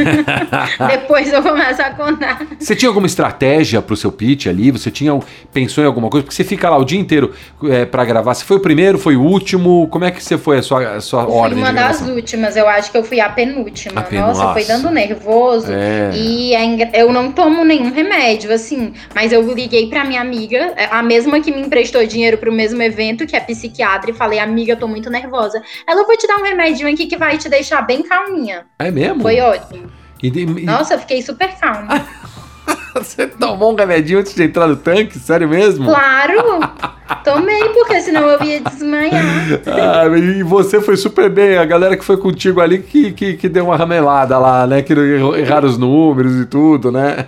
Depois 0.87 1.31
eu 1.31 1.41
começo 1.41 1.81
a 1.81 1.91
contar. 1.97 2.39
Você 2.59 2.75
tinha 2.75 2.87
alguma 2.89 3.07
estratégia 3.07 3.81
pro 3.81 3.97
seu 3.97 4.11
pitch 4.11 4.47
ali? 4.47 4.71
Você 4.71 4.89
tinha 4.91 5.17
pensou 5.51 5.83
em 5.83 5.87
alguma 5.87 6.09
coisa? 6.09 6.23
Porque 6.23 6.35
você 6.35 6.43
fica 6.43 6.69
lá 6.69 6.77
o 6.77 6.85
dia 6.85 6.99
inteiro 6.99 7.33
é, 7.65 7.85
para 7.85 8.05
gravar. 8.05 8.33
Você 8.33 8.45
foi 8.45 8.57
o 8.57 8.59
primeiro, 8.59 8.97
foi 8.97 9.15
o 9.15 9.21
último? 9.21 9.87
Como 9.89 10.05
é 10.05 10.11
que 10.11 10.23
você 10.23 10.37
foi 10.37 10.59
a 10.59 10.61
sua, 10.63 10.95
a 10.95 11.01
sua 11.01 11.23
Eu 11.23 11.31
ordem 11.31 11.57
fui 11.59 11.67
uma 11.67 11.73
das 11.73 12.01
últimas, 12.01 12.55
eu 12.55 12.67
acho 12.69 12.91
que 12.91 12.97
eu 12.97 13.03
fui 13.03 13.19
a 13.19 13.29
penúltima. 13.29 13.99
A 13.99 14.03
pen- 14.03 14.19
Nossa, 14.19 14.53
foi 14.53 14.63
dando 14.63 14.89
nervoso. 14.91 15.67
É. 15.71 16.11
E 16.13 16.53
é 16.53 17.01
eu 17.01 17.11
não 17.11 17.31
tomo 17.31 17.63
nenhum 17.65 17.91
remédio, 17.91 18.53
assim. 18.53 18.93
Mas 19.15 19.31
eu 19.31 19.41
liguei 19.53 19.87
pra 19.89 20.05
minha 20.05 20.21
amiga, 20.21 20.73
a 20.91 21.01
mesma 21.01 21.39
que 21.41 21.51
me 21.51 21.61
emprestou 21.61 22.05
dinheiro 22.05 22.37
pro 22.37 22.51
mesmo 22.51 22.81
evento, 22.81 23.25
que 23.25 23.35
é 23.35 23.39
psiquiatra, 23.39 24.11
e 24.11 24.13
falei, 24.13 24.39
amiga, 24.39 24.73
eu 24.73 24.77
tô 24.77 24.87
muito 24.87 25.09
nervosa. 25.09 25.61
Ela, 25.87 26.01
eu 26.01 26.05
vou 26.05 26.15
te 26.17 26.27
dar 26.27 26.37
um 26.37 26.43
remedinho 26.43 26.89
aqui 26.91 27.07
que 27.07 27.17
vai 27.17 27.37
te 27.37 27.49
deixar 27.49 27.81
bem 27.81 28.03
calminha. 28.03 28.65
É 28.79 28.91
mesmo? 28.91 29.21
Foi 29.21 29.39
ótimo. 29.39 29.89
E, 30.21 30.29
de- 30.29 30.41
e- 30.41 30.65
Nossa, 30.65 30.95
eu 30.95 30.99
fiquei 30.99 31.21
super 31.21 31.53
calma. 31.59 32.05
você 32.95 33.27
tomou 33.27 33.71
um 33.73 33.75
remedinho 33.75 34.19
antes 34.19 34.33
de 34.33 34.43
entrar 34.43 34.67
no 34.67 34.75
tanque? 34.75 35.17
Sério 35.19 35.47
mesmo? 35.47 35.85
Claro! 35.85 36.59
Tomei, 37.23 37.69
porque 37.69 38.01
senão 38.01 38.29
eu 38.29 38.43
ia 38.43 38.61
desmaiar. 38.61 39.23
Ah, 39.65 40.17
e 40.17 40.43
você 40.43 40.81
foi 40.81 40.97
super 40.97 41.29
bem. 41.29 41.57
A 41.57 41.65
galera 41.65 41.95
que 41.95 42.03
foi 42.03 42.17
contigo 42.17 42.61
ali 42.61 42.79
que, 42.79 43.11
que, 43.11 43.33
que 43.35 43.49
deu 43.49 43.65
uma 43.65 43.75
ramelada 43.75 44.37
lá, 44.37 44.67
né? 44.67 44.81
Que 44.81 44.93
erraram 44.93 45.67
os 45.67 45.77
números 45.77 46.35
e 46.35 46.45
tudo, 46.45 46.91
né? 46.91 47.25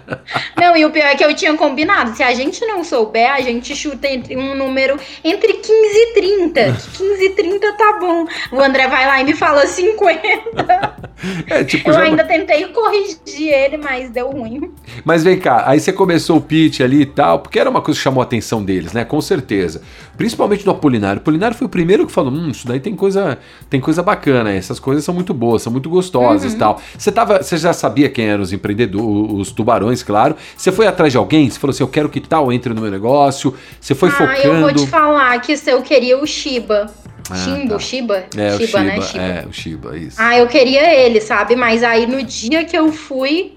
Não, 0.60 0.76
e 0.76 0.86
o 0.86 0.92
pior 0.92 1.06
é 1.06 1.16
que 1.16 1.24
eu 1.24 1.34
tinha 1.34 1.54
combinado. 1.56 2.16
Se 2.16 2.24
a 2.24 2.34
gente 2.34 2.66
não 2.66 2.84
souber, 2.84 3.32
a 3.32 3.42
gente 3.42 3.76
chuta 3.76 4.08
entre 4.08 4.36
um 4.36 4.56
número 4.56 4.98
entre 5.24 5.54
15 5.54 5.70
e 5.72 6.14
30. 6.14 6.74
Que 6.74 6.98
15 6.98 7.26
e 7.26 7.30
30 7.32 7.74
tá 7.74 7.98
bom. 8.00 8.26
O 8.52 8.62
André 8.62 8.88
vai 8.88 9.06
lá 9.06 9.22
e 9.22 9.24
me 9.24 9.34
fala 9.34 9.66
50. 9.66 11.00
É, 11.50 11.66
tipo, 11.66 11.90
Eu 11.90 11.94
já... 11.96 12.02
ainda 12.04 12.24
tentei 12.24 12.66
corrigir 12.68 13.50
ele, 13.50 13.76
mas 13.76 14.10
deu 14.10 14.30
ruim. 14.30 14.72
Mas 15.04 15.22
vem 15.22 15.38
cá, 15.38 15.64
aí 15.68 15.78
você 15.78 15.92
começou 15.92 16.38
o 16.38 16.42
pitch 16.42 16.80
ali 16.80 17.02
e 17.02 17.06
tal, 17.06 17.40
porque 17.40 17.60
era 17.60 17.70
uma 17.70 17.82
coisa 17.82 18.00
que 18.00 18.04
chamou 18.04 18.22
a 18.22 18.24
atenção 18.24 18.64
deles, 18.64 18.94
né? 18.94 19.04
Com 19.04 19.20
certeza. 19.20 19.69
Principalmente 20.18 20.64
do 20.64 20.72
Apolinário. 20.72 21.20
O 21.20 21.22
Apolinário 21.22 21.56
foi 21.56 21.68
o 21.68 21.70
primeiro 21.70 22.06
que 22.06 22.12
falou: 22.12 22.32
hum, 22.32 22.50
isso 22.50 22.68
daí 22.68 22.80
tem 22.80 22.96
coisa, 22.96 23.38
tem 23.70 23.80
coisa 23.80 24.02
bacana, 24.02 24.52
essas 24.52 24.80
coisas 24.80 25.04
são 25.04 25.14
muito 25.14 25.34
boas, 25.34 25.62
são 25.62 25.72
muito 25.72 25.90
gostosas 25.90 26.52
e 26.52 26.54
Uhum. 26.56 26.60
tal. 26.60 26.82
Você, 26.98 27.12
tava, 27.12 27.42
você 27.44 27.58
já 27.58 27.74
sabia 27.74 28.10
quem 28.10 28.26
eram 28.26 28.42
os 28.44 28.52
empreendedores, 28.54 29.08
os 29.34 29.52
tubarões, 29.52 30.02
claro. 30.04 30.36
Você 30.56 30.72
foi 30.72 30.88
atrás 30.88 31.12
de 31.12 31.18
alguém? 31.18 31.50
Você 31.50 31.60
falou 31.60 31.72
assim: 31.72 31.84
eu 31.84 31.88
quero 31.88 32.10
que 32.10 32.20
tal 32.20 32.52
entre 32.52 32.74
no 32.74 32.82
meu 32.82 32.92
negócio. 32.92 33.54
Você 33.80 33.94
foi 33.94 34.10
ah, 34.10 34.14
focando. 34.14 34.40
eu 34.48 34.62
vou 34.62 34.74
te 34.74 34.88
falar 34.88 35.40
que 35.42 35.54
eu 35.68 35.82
queria 35.82 36.18
o 36.22 36.26
Shiba. 36.26 36.92
Ah, 37.32 37.36
Chimbo, 37.36 37.74
tá. 37.74 37.80
Shiba? 37.80 38.24
É, 38.36 38.56
o 38.56 38.58
Shiba, 38.60 38.80
né? 38.82 39.02
Shiba. 39.02 39.24
é, 39.24 39.46
o 39.48 39.54
Shiba, 39.54 39.98
isso. 39.98 40.18
Ah, 40.20 40.36
eu 40.38 40.48
queria 40.48 40.94
ele, 40.96 41.22
sabe? 41.22 41.56
Mas 41.56 41.84
aí 41.84 42.08
no 42.08 42.24
dia 42.24 42.66
que 42.66 42.76
eu 42.76 42.92
fui, 42.92 43.54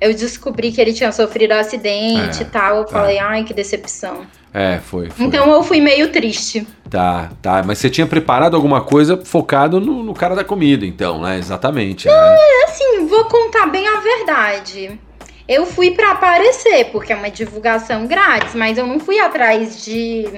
eu 0.00 0.14
descobri 0.14 0.72
que 0.72 0.80
ele 0.80 0.94
tinha 0.94 1.12
sofrido 1.12 1.52
acidente 1.52 2.38
É, 2.38 2.42
e 2.42 2.44
tal. 2.46 2.76
Eu 2.78 2.88
falei, 2.88 3.18
ai, 3.18 3.44
que 3.44 3.52
decepção. 3.52 4.22
É, 4.52 4.78
foi, 4.78 5.08
foi. 5.10 5.26
Então 5.26 5.50
eu 5.50 5.62
fui 5.62 5.80
meio 5.80 6.10
triste. 6.10 6.66
Tá, 6.88 7.30
tá. 7.40 7.62
Mas 7.64 7.78
você 7.78 7.88
tinha 7.88 8.06
preparado 8.06 8.56
alguma 8.56 8.80
coisa 8.80 9.16
focado 9.16 9.80
no, 9.80 10.02
no 10.02 10.12
cara 10.12 10.34
da 10.34 10.42
comida, 10.44 10.84
então, 10.84 11.20
né? 11.22 11.38
Exatamente. 11.38 12.08
né? 12.08 12.36
Assim, 12.64 13.06
vou 13.06 13.24
contar 13.26 13.66
bem 13.66 13.86
a 13.86 14.00
verdade. 14.00 14.98
Eu 15.46 15.66
fui 15.66 15.92
pra 15.92 16.12
aparecer, 16.12 16.86
porque 16.92 17.12
é 17.12 17.16
uma 17.16 17.30
divulgação 17.30 18.06
grátis, 18.06 18.54
mas 18.54 18.78
eu 18.78 18.86
não 18.86 19.00
fui 19.00 19.18
atrás 19.18 19.84
de 19.84 20.28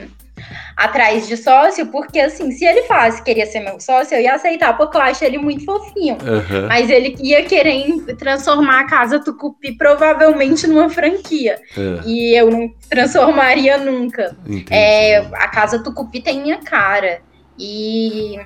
atrás 0.76 1.26
de 1.26 1.36
sócio, 1.36 1.86
porque 1.86 2.18
assim, 2.20 2.50
se 2.50 2.64
ele 2.64 2.82
falasse 2.82 3.18
que 3.18 3.24
queria 3.24 3.46
ser 3.46 3.60
meu 3.60 3.78
sócio, 3.80 4.16
eu 4.16 4.20
ia 4.20 4.34
aceitar, 4.34 4.76
porque 4.76 4.96
eu 4.96 5.00
acho 5.00 5.24
ele 5.24 5.38
muito 5.38 5.64
fofinho. 5.64 6.16
Aham. 6.20 6.66
Mas 6.68 6.90
ele 6.90 7.16
ia 7.20 7.44
querer 7.44 7.86
transformar 8.18 8.80
a 8.80 8.86
Casa 8.86 9.20
Tucupi 9.20 9.76
provavelmente 9.76 10.66
numa 10.66 10.88
franquia. 10.88 11.60
É, 11.76 12.00
E 12.06 12.34
eu 12.38 12.50
não 12.50 12.70
transformaria 12.88 13.78
nunca. 13.78 14.36
É, 14.70 15.18
a 15.18 15.48
Casa 15.48 15.82
Tucupi 15.82 16.20
tem 16.20 16.42
minha 16.42 16.58
cara. 16.58 17.20
E 17.58 18.38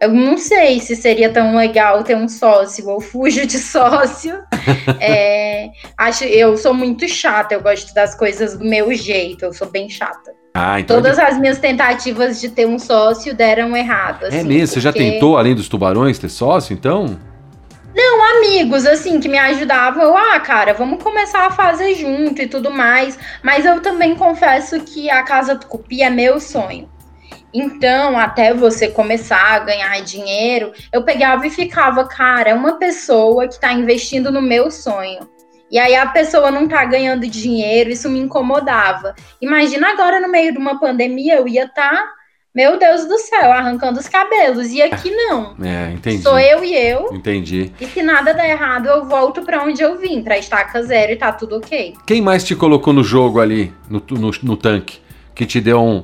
eu 0.00 0.12
não 0.12 0.36
sei 0.36 0.80
se 0.80 0.96
seria 0.96 1.32
tão 1.32 1.54
legal 1.56 2.02
ter 2.02 2.16
um 2.16 2.28
sócio. 2.28 2.88
Eu 2.90 3.00
fujo 3.00 3.46
de 3.46 3.58
sócio. 3.58 4.42
É, 5.00 5.70
acho, 5.98 6.22
eu 6.22 6.56
sou 6.56 6.72
muito 6.72 7.08
chata, 7.08 7.52
eu 7.52 7.60
gosto 7.60 7.92
das 7.92 8.14
coisas 8.14 8.56
do 8.56 8.64
meu 8.64 8.94
jeito, 8.94 9.44
eu 9.44 9.52
sou 9.52 9.68
bem 9.68 9.88
chata. 9.88 10.32
Ah, 10.54 10.80
então. 10.80 10.96
Todas 10.96 11.18
as 11.18 11.38
minhas 11.38 11.58
tentativas 11.58 12.40
de 12.40 12.48
ter 12.50 12.66
um 12.66 12.78
sócio 12.78 13.34
deram 13.34 13.76
errado. 13.76 14.24
É 14.24 14.28
assim, 14.28 14.44
mesmo? 14.44 14.66
Você 14.74 14.80
já 14.80 14.92
porque- 14.92 15.12
tentou, 15.12 15.36
além 15.38 15.54
dos 15.54 15.68
tubarões, 15.68 16.18
ter 16.18 16.28
sócio, 16.28 16.74
então? 16.74 17.18
amigos, 18.42 18.86
assim, 18.86 19.20
que 19.20 19.28
me 19.28 19.38
ajudavam. 19.38 20.02
Eu, 20.02 20.16
ah, 20.16 20.38
cara, 20.40 20.74
vamos 20.74 21.02
começar 21.02 21.46
a 21.46 21.50
fazer 21.50 21.94
junto 21.94 22.40
e 22.42 22.46
tudo 22.46 22.70
mais. 22.70 23.18
Mas 23.42 23.64
eu 23.64 23.80
também 23.80 24.14
confesso 24.14 24.80
que 24.80 25.10
a 25.10 25.22
Casa 25.22 25.54
do 25.54 25.66
Cupi 25.66 26.02
é 26.02 26.10
meu 26.10 26.40
sonho. 26.40 26.88
Então, 27.54 28.18
até 28.18 28.54
você 28.54 28.88
começar 28.88 29.54
a 29.54 29.58
ganhar 29.58 30.00
dinheiro, 30.00 30.72
eu 30.92 31.02
pegava 31.02 31.46
e 31.46 31.50
ficava, 31.50 32.06
cara, 32.06 32.50
é 32.50 32.54
uma 32.54 32.78
pessoa 32.78 33.46
que 33.46 33.60
tá 33.60 33.72
investindo 33.72 34.32
no 34.32 34.40
meu 34.40 34.70
sonho. 34.70 35.28
E 35.72 35.78
aí 35.78 35.96
a 35.96 36.04
pessoa 36.04 36.50
não 36.50 36.68
tá 36.68 36.84
ganhando 36.84 37.26
dinheiro, 37.26 37.88
isso 37.88 38.10
me 38.10 38.18
incomodava. 38.18 39.14
Imagina 39.40 39.90
agora 39.90 40.20
no 40.20 40.28
meio 40.28 40.52
de 40.52 40.58
uma 40.58 40.78
pandemia, 40.78 41.36
eu 41.36 41.48
ia 41.48 41.64
estar, 41.64 42.12
meu 42.54 42.78
Deus 42.78 43.06
do 43.06 43.18
céu, 43.18 43.50
arrancando 43.50 43.98
os 43.98 44.06
cabelos. 44.06 44.70
E 44.70 44.82
aqui 44.82 45.10
não. 45.10 45.56
É, 45.64 45.92
entendi. 45.92 46.22
Sou 46.22 46.38
eu 46.38 46.62
e 46.62 46.76
eu, 46.76 47.08
Entendi. 47.14 47.72
e 47.80 47.86
se 47.86 48.02
nada 48.02 48.34
der 48.34 48.50
errado, 48.50 48.86
eu 48.86 49.06
volto 49.06 49.40
pra 49.40 49.64
onde 49.64 49.80
eu 49.80 49.98
vim, 49.98 50.22
pra 50.22 50.36
estaca 50.36 50.82
zero 50.82 51.12
e 51.12 51.16
tá 51.16 51.32
tudo 51.32 51.56
ok. 51.56 51.94
Quem 52.06 52.20
mais 52.20 52.44
te 52.44 52.54
colocou 52.54 52.92
no 52.92 53.02
jogo 53.02 53.40
ali, 53.40 53.72
no, 53.88 54.02
no, 54.10 54.30
no 54.42 54.56
tanque? 54.58 55.00
Que 55.34 55.46
te 55.46 55.58
deu 55.58 55.80
um, 55.82 56.02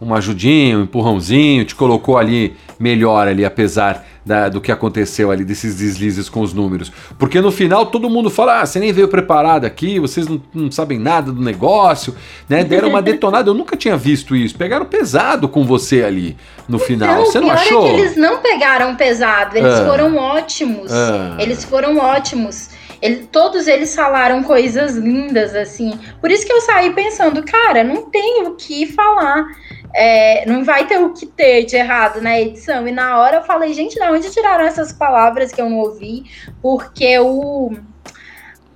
uma 0.00 0.16
ajudinha, 0.16 0.78
um 0.78 0.84
empurrãozinho, 0.84 1.66
te 1.66 1.74
colocou 1.74 2.16
ali 2.16 2.56
melhor 2.78 3.28
ali, 3.28 3.44
apesar 3.44 4.02
da- 4.24 4.48
do 4.48 4.60
que 4.60 4.70
aconteceu 4.70 5.30
ali, 5.30 5.44
desses 5.44 5.76
deslizes 5.76 6.28
com 6.28 6.40
os 6.40 6.52
números. 6.52 6.90
Porque 7.18 7.40
no 7.40 7.50
final 7.50 7.86
todo 7.86 8.08
mundo 8.10 8.30
fala, 8.30 8.60
ah, 8.60 8.66
você 8.66 8.78
nem 8.78 8.92
veio 8.92 9.08
preparado 9.08 9.64
aqui, 9.64 9.98
vocês 9.98 10.28
não, 10.28 10.40
não 10.54 10.70
sabem 10.70 10.98
nada 10.98 11.32
do 11.32 11.40
negócio, 11.42 12.14
né? 12.48 12.62
Deram 12.64 12.88
uma 12.88 13.02
detonada, 13.02 13.50
eu 13.50 13.54
nunca 13.54 13.76
tinha 13.76 13.96
visto 13.96 14.36
isso. 14.36 14.54
Pegaram 14.56 14.84
pesado 14.86 15.48
com 15.48 15.64
você 15.64 16.02
ali 16.02 16.36
no 16.68 16.78
final. 16.78 17.14
Não, 17.16 17.26
Você 17.26 17.40
não 17.40 17.50
achou? 17.50 17.86
é 17.86 17.90
que 17.90 18.00
eles 18.00 18.16
não 18.16 18.38
pegaram 18.38 18.94
pesado, 18.94 19.56
eles 19.56 19.74
Ah. 19.74 19.86
foram 19.86 20.16
ótimos. 20.16 20.92
Ah. 20.92 21.36
Eles 21.38 21.64
foram 21.64 21.96
ótimos. 21.98 22.70
Ele- 23.00 23.26
todos 23.30 23.66
eles 23.66 23.94
falaram 23.94 24.42
coisas 24.42 24.94
lindas, 24.96 25.54
assim. 25.54 25.98
Por 26.20 26.30
isso 26.30 26.46
que 26.46 26.52
eu 26.52 26.60
saí 26.60 26.92
pensando, 26.92 27.42
cara, 27.44 27.82
não 27.82 28.10
tem 28.10 28.42
o 28.46 28.54
que 28.56 28.86
falar. 28.86 29.46
É, 29.94 30.44
não 30.46 30.62
vai 30.64 30.86
ter 30.86 30.98
o 30.98 31.12
que 31.12 31.26
ter 31.26 31.64
de 31.64 31.76
errado 31.76 32.20
na 32.20 32.38
edição. 32.40 32.86
E 32.86 32.92
na 32.92 33.18
hora 33.18 33.38
eu 33.38 33.42
falei, 33.42 33.72
gente, 33.72 33.94
de 33.94 34.04
onde 34.04 34.30
tiraram 34.30 34.64
essas 34.64 34.92
palavras 34.92 35.50
que 35.52 35.60
eu 35.60 35.68
não 35.68 35.78
ouvi? 35.78 36.24
Porque 36.62 37.18
o. 37.18 37.72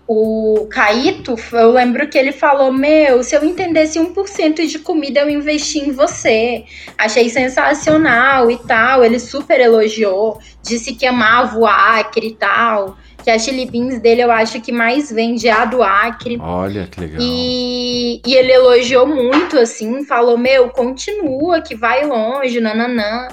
O 0.07 0.67
Caíto, 0.71 1.35
eu 1.53 1.71
lembro 1.71 2.07
que 2.11 2.19
ele 2.19 2.31
falou: 2.31 2.71
Meu, 2.71 3.23
se 3.23 3.35
eu 3.35 3.43
entendesse 3.43 3.99
1% 3.99 4.67
de 4.67 4.79
comida, 4.79 5.21
eu 5.21 5.31
investi 5.31 5.79
em 5.79 5.93
você. 5.93 6.65
Achei 6.99 7.31
sensacional 7.31 8.51
e 8.51 8.59
tal. 8.59 9.03
Ele 9.03 9.19
super 9.19 9.59
elogiou, 9.59 10.39
disse 10.63 10.95
que 10.95 11.07
amava 11.07 11.59
o 11.59 11.65
Acre 11.67 12.27
e 12.29 12.35
tal. 12.35 12.99
Que 13.25 13.31
a 13.31 13.39
chili 13.39 13.65
beans 13.65 13.99
dele 14.01 14.23
eu 14.23 14.31
acho 14.31 14.61
que 14.61 14.71
mais 14.71 15.11
vende 15.11 15.49
é 15.49 15.53
a 15.53 15.65
do 15.65 15.83
Acre. 15.83 16.37
Olha 16.39 16.87
que 16.87 17.01
legal. 17.01 17.19
E, 17.19 18.21
e 18.27 18.35
ele 18.35 18.53
elogiou 18.53 19.07
muito, 19.07 19.59
assim, 19.59 20.05
falou: 20.05 20.37
Meu, 20.37 20.69
continua, 20.69 21.63
que 21.63 21.75
vai 21.75 22.05
longe, 22.05 22.61
nananã. 22.61 23.29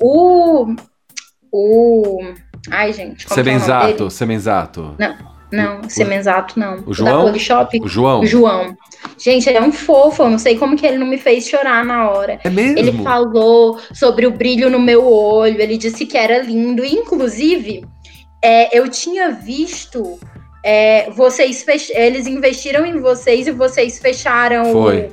O. 0.00 0.74
O. 1.52 2.24
Ai, 2.68 2.92
gente, 2.92 3.24
é 3.24 3.32
o 3.32 3.36
nome 3.36 3.44
dele? 3.44 3.58
Semenzato, 3.60 4.10
Semenzato. 4.10 4.96
Não, 5.52 5.88
Semenzato 5.88 6.58
não. 6.58 6.82
o 6.84 6.92
João? 6.92 7.18
Da 7.18 7.24
Polishop? 7.26 7.80
O 7.80 7.86
João? 7.86 8.20
O 8.22 8.26
João. 8.26 8.76
Gente, 9.16 9.48
ele 9.48 9.58
é 9.58 9.62
um 9.62 9.70
fofo, 9.70 10.24
eu 10.24 10.30
não 10.30 10.38
sei 10.38 10.58
como 10.58 10.76
que 10.76 10.84
ele 10.84 10.98
não 10.98 11.06
me 11.06 11.18
fez 11.18 11.48
chorar 11.48 11.84
na 11.84 12.10
hora. 12.10 12.40
É 12.42 12.50
mesmo? 12.50 12.78
Ele 12.78 12.92
falou 13.04 13.78
sobre 13.94 14.26
o 14.26 14.32
brilho 14.32 14.68
no 14.68 14.80
meu 14.80 15.06
olho, 15.06 15.60
ele 15.60 15.78
disse 15.78 16.04
que 16.04 16.18
era 16.18 16.42
lindo. 16.42 16.84
Inclusive, 16.84 17.86
é, 18.42 18.78
eu 18.78 18.88
tinha 18.88 19.30
visto. 19.30 20.18
é, 20.62 21.10
vocês 21.10 21.62
fech... 21.62 21.92
Eles 21.94 22.26
investiram 22.26 22.84
em 22.84 23.00
vocês 23.00 23.46
e 23.46 23.52
vocês 23.52 23.98
fecharam 23.98 24.72
Foi. 24.72 25.10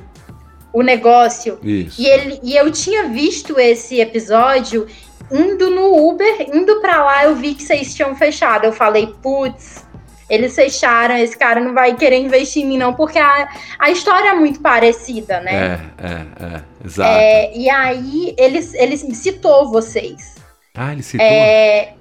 O, 0.72 0.80
o 0.80 0.82
negócio. 0.82 1.58
Isso. 1.62 2.00
E, 2.00 2.06
ele, 2.06 2.40
e 2.42 2.56
eu 2.56 2.70
tinha 2.70 3.08
visto 3.08 3.58
esse 3.58 4.00
episódio 4.00 4.86
indo 5.30 5.70
no 5.70 6.08
Uber, 6.08 6.48
indo 6.52 6.80
pra 6.80 7.04
lá, 7.04 7.24
eu 7.24 7.34
vi 7.34 7.54
que 7.54 7.62
vocês 7.62 7.94
tinham 7.94 8.14
fechado. 8.14 8.64
Eu 8.64 8.72
falei, 8.72 9.14
putz, 9.22 9.84
eles 10.28 10.54
fecharam, 10.54 11.16
esse 11.16 11.36
cara 11.36 11.60
não 11.60 11.74
vai 11.74 11.94
querer 11.94 12.18
investir 12.18 12.62
em 12.62 12.66
mim, 12.66 12.78
não, 12.78 12.94
porque 12.94 13.18
a, 13.18 13.48
a 13.78 13.90
história 13.90 14.30
é 14.30 14.34
muito 14.34 14.60
parecida, 14.60 15.40
né? 15.40 15.80
É, 15.98 16.06
é, 16.06 16.56
é. 16.56 16.62
Exato. 16.84 17.10
É, 17.10 17.56
e 17.56 17.70
aí 17.70 18.34
ele, 18.36 18.58
ele 18.74 18.96
citou 18.96 19.70
vocês. 19.70 20.34
Ah, 20.74 20.92
ele 20.92 21.02
citou. 21.02 21.24
É, 21.24 21.93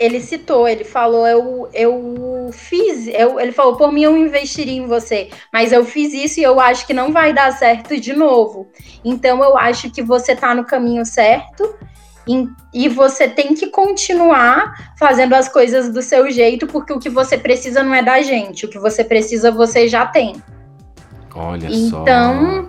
ele 0.00 0.18
citou, 0.18 0.66
ele 0.66 0.82
falou, 0.82 1.28
eu, 1.28 1.68
eu 1.74 2.48
fiz, 2.54 3.06
eu, 3.08 3.38
ele 3.38 3.52
falou, 3.52 3.76
por 3.76 3.92
mim 3.92 4.02
eu 4.02 4.16
investiria 4.16 4.80
em 4.80 4.86
você, 4.86 5.28
mas 5.52 5.72
eu 5.72 5.84
fiz 5.84 6.14
isso 6.14 6.40
e 6.40 6.42
eu 6.42 6.58
acho 6.58 6.86
que 6.86 6.94
não 6.94 7.12
vai 7.12 7.34
dar 7.34 7.52
certo 7.52 8.00
de 8.00 8.14
novo. 8.14 8.66
Então 9.04 9.44
eu 9.44 9.58
acho 9.58 9.90
que 9.90 10.02
você 10.02 10.34
tá 10.34 10.54
no 10.54 10.64
caminho 10.64 11.04
certo 11.04 11.74
e, 12.26 12.48
e 12.72 12.88
você 12.88 13.28
tem 13.28 13.54
que 13.54 13.66
continuar 13.66 14.94
fazendo 14.98 15.34
as 15.34 15.50
coisas 15.50 15.92
do 15.92 16.00
seu 16.00 16.30
jeito, 16.30 16.66
porque 16.66 16.94
o 16.94 16.98
que 16.98 17.10
você 17.10 17.36
precisa 17.36 17.82
não 17.82 17.94
é 17.94 18.02
da 18.02 18.22
gente, 18.22 18.64
o 18.64 18.70
que 18.70 18.78
você 18.78 19.04
precisa 19.04 19.50
você 19.50 19.86
já 19.86 20.06
tem. 20.06 20.42
Olha 21.34 21.66
então, 21.66 21.90
só. 21.90 22.02
Então, 22.02 22.68